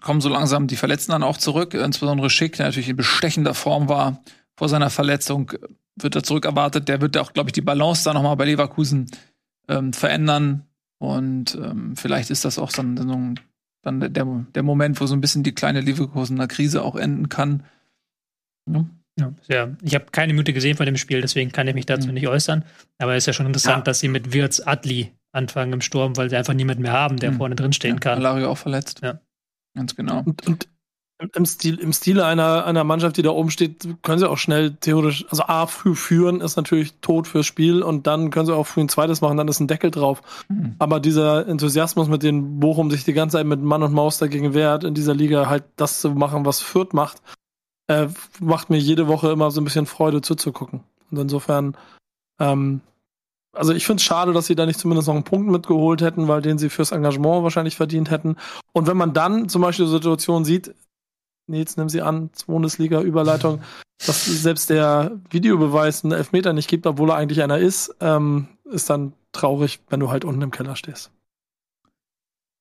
[0.00, 1.74] kommen so langsam die Verletzten dann auch zurück.
[1.74, 4.22] Insbesondere Schick, der natürlich in bestechender Form war
[4.56, 5.52] vor seiner Verletzung,
[5.96, 6.88] wird er zurückerwartet.
[6.88, 9.10] Der wird auch, glaube ich, die Balance da nochmal bei Leverkusen
[9.70, 10.66] ähm, verändern.
[10.98, 13.40] Und ähm, vielleicht ist das auch so ein, so ein
[13.82, 14.10] dann der,
[14.54, 17.64] der Moment, wo so ein bisschen die kleine Leverkusener Krise auch enden kann.
[18.68, 18.84] Ja.
[19.18, 19.76] Ja, ja.
[19.82, 22.14] Ich habe keine Minute gesehen von dem Spiel, deswegen kann ich mich dazu mhm.
[22.14, 22.64] nicht äußern.
[22.98, 23.82] Aber es ist ja schon interessant, ja.
[23.82, 27.32] dass sie mit Wirtz Adli anfangen im Sturm, weil sie einfach niemanden mehr haben, der
[27.32, 27.36] mhm.
[27.36, 28.18] vorne drin stehen kann.
[28.18, 29.00] Alario auch verletzt.
[29.02, 29.20] Ja.
[29.74, 30.22] Ganz genau.
[30.24, 30.68] Und, und
[31.34, 34.72] im, Stil, im Stile einer, einer Mannschaft, die da oben steht, können sie auch schnell
[34.72, 38.66] theoretisch, also A, früh führen ist natürlich tot fürs Spiel und dann können sie auch
[38.66, 40.22] früh ein zweites machen, dann ist ein Deckel drauf.
[40.48, 40.76] Mhm.
[40.78, 44.54] Aber dieser Enthusiasmus, mit dem Bochum sich die ganze Zeit mit Mann und Maus dagegen
[44.54, 47.22] wehrt, in dieser Liga halt das zu machen, was Fürth macht,
[47.88, 48.08] äh,
[48.40, 50.80] macht mir jede Woche immer so ein bisschen Freude zuzugucken.
[51.10, 51.76] Und insofern,
[52.38, 52.80] ähm,
[53.52, 56.28] also ich finde es schade, dass sie da nicht zumindest noch einen Punkt mitgeholt hätten,
[56.28, 58.36] weil den sie fürs Engagement wahrscheinlich verdient hätten.
[58.72, 60.72] Und wenn man dann zum Beispiel die Situation sieht,
[61.50, 63.62] Nils, nimm sie an, Bundesliga-Überleitung,
[64.06, 68.88] dass selbst der Videobeweis einen Elfmeter nicht gibt, obwohl er eigentlich einer ist, ähm, ist
[68.90, 71.10] dann traurig, wenn du halt unten im Keller stehst.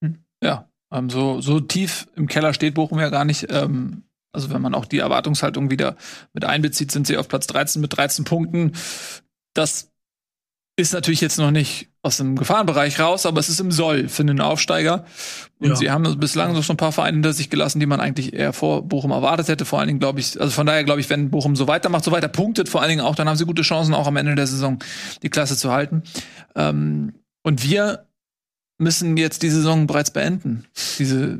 [0.04, 0.24] Hm.
[0.44, 3.48] Ja, ähm, so, so tief im Keller steht Bochum ja gar nicht.
[3.50, 5.96] Ähm, also wenn man auch die Erwartungshaltung wieder
[6.34, 8.74] mit einbezieht, sind sie auf Platz 13 mit 13 Punkten.
[9.54, 9.89] Das
[10.80, 14.24] ist natürlich jetzt noch nicht aus dem Gefahrenbereich raus, aber es ist im Soll für
[14.24, 15.06] einen Aufsteiger.
[15.60, 15.76] Und ja.
[15.76, 18.54] sie haben bislang so schon ein paar Vereine hinter sich gelassen, die man eigentlich eher
[18.54, 19.66] vor Bochum erwartet hätte.
[19.66, 22.12] Vor allen Dingen glaube ich, also von daher glaube ich, wenn Bochum so weitermacht, so
[22.12, 24.48] weiter punktet, vor allen Dingen auch, dann haben sie gute Chancen, auch am Ende der
[24.48, 24.80] Saison
[25.22, 26.04] die Klasse zu halten.
[26.56, 28.06] Ähm, und wir
[28.78, 30.66] müssen jetzt die Saison bereits beenden.
[30.98, 31.40] Diese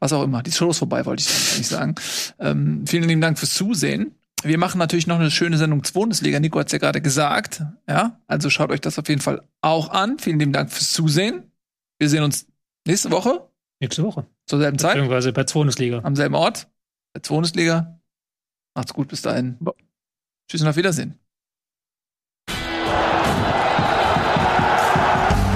[0.00, 0.42] was auch immer.
[0.42, 1.94] Die Show ist vorbei, wollte ich eigentlich sagen.
[2.38, 4.12] Ähm, vielen lieben Dank fürs Zusehen.
[4.42, 6.40] Wir machen natürlich noch eine schöne Sendung zur Bundesliga.
[6.40, 7.62] Nico hat es ja gerade gesagt.
[7.88, 10.18] Ja, also schaut euch das auf jeden Fall auch an.
[10.18, 11.50] Vielen lieben Dank fürs Zusehen.
[11.98, 12.46] Wir sehen uns
[12.86, 13.50] nächste Woche.
[13.80, 14.26] Nächste Woche.
[14.46, 14.94] Zur selben Zeit.
[14.94, 16.00] Beziehungsweise bei Bundesliga.
[16.02, 16.68] Am selben Ort.
[17.12, 18.00] Bei Bundesliga.
[18.74, 19.56] Macht's gut bis dahin.
[19.60, 19.74] Bo
[20.48, 21.18] Tschüss und auf Wiedersehen.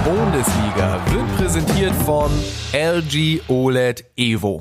[0.04, 2.30] Bundesliga wird präsentiert von
[2.72, 4.52] LG OLED Evo.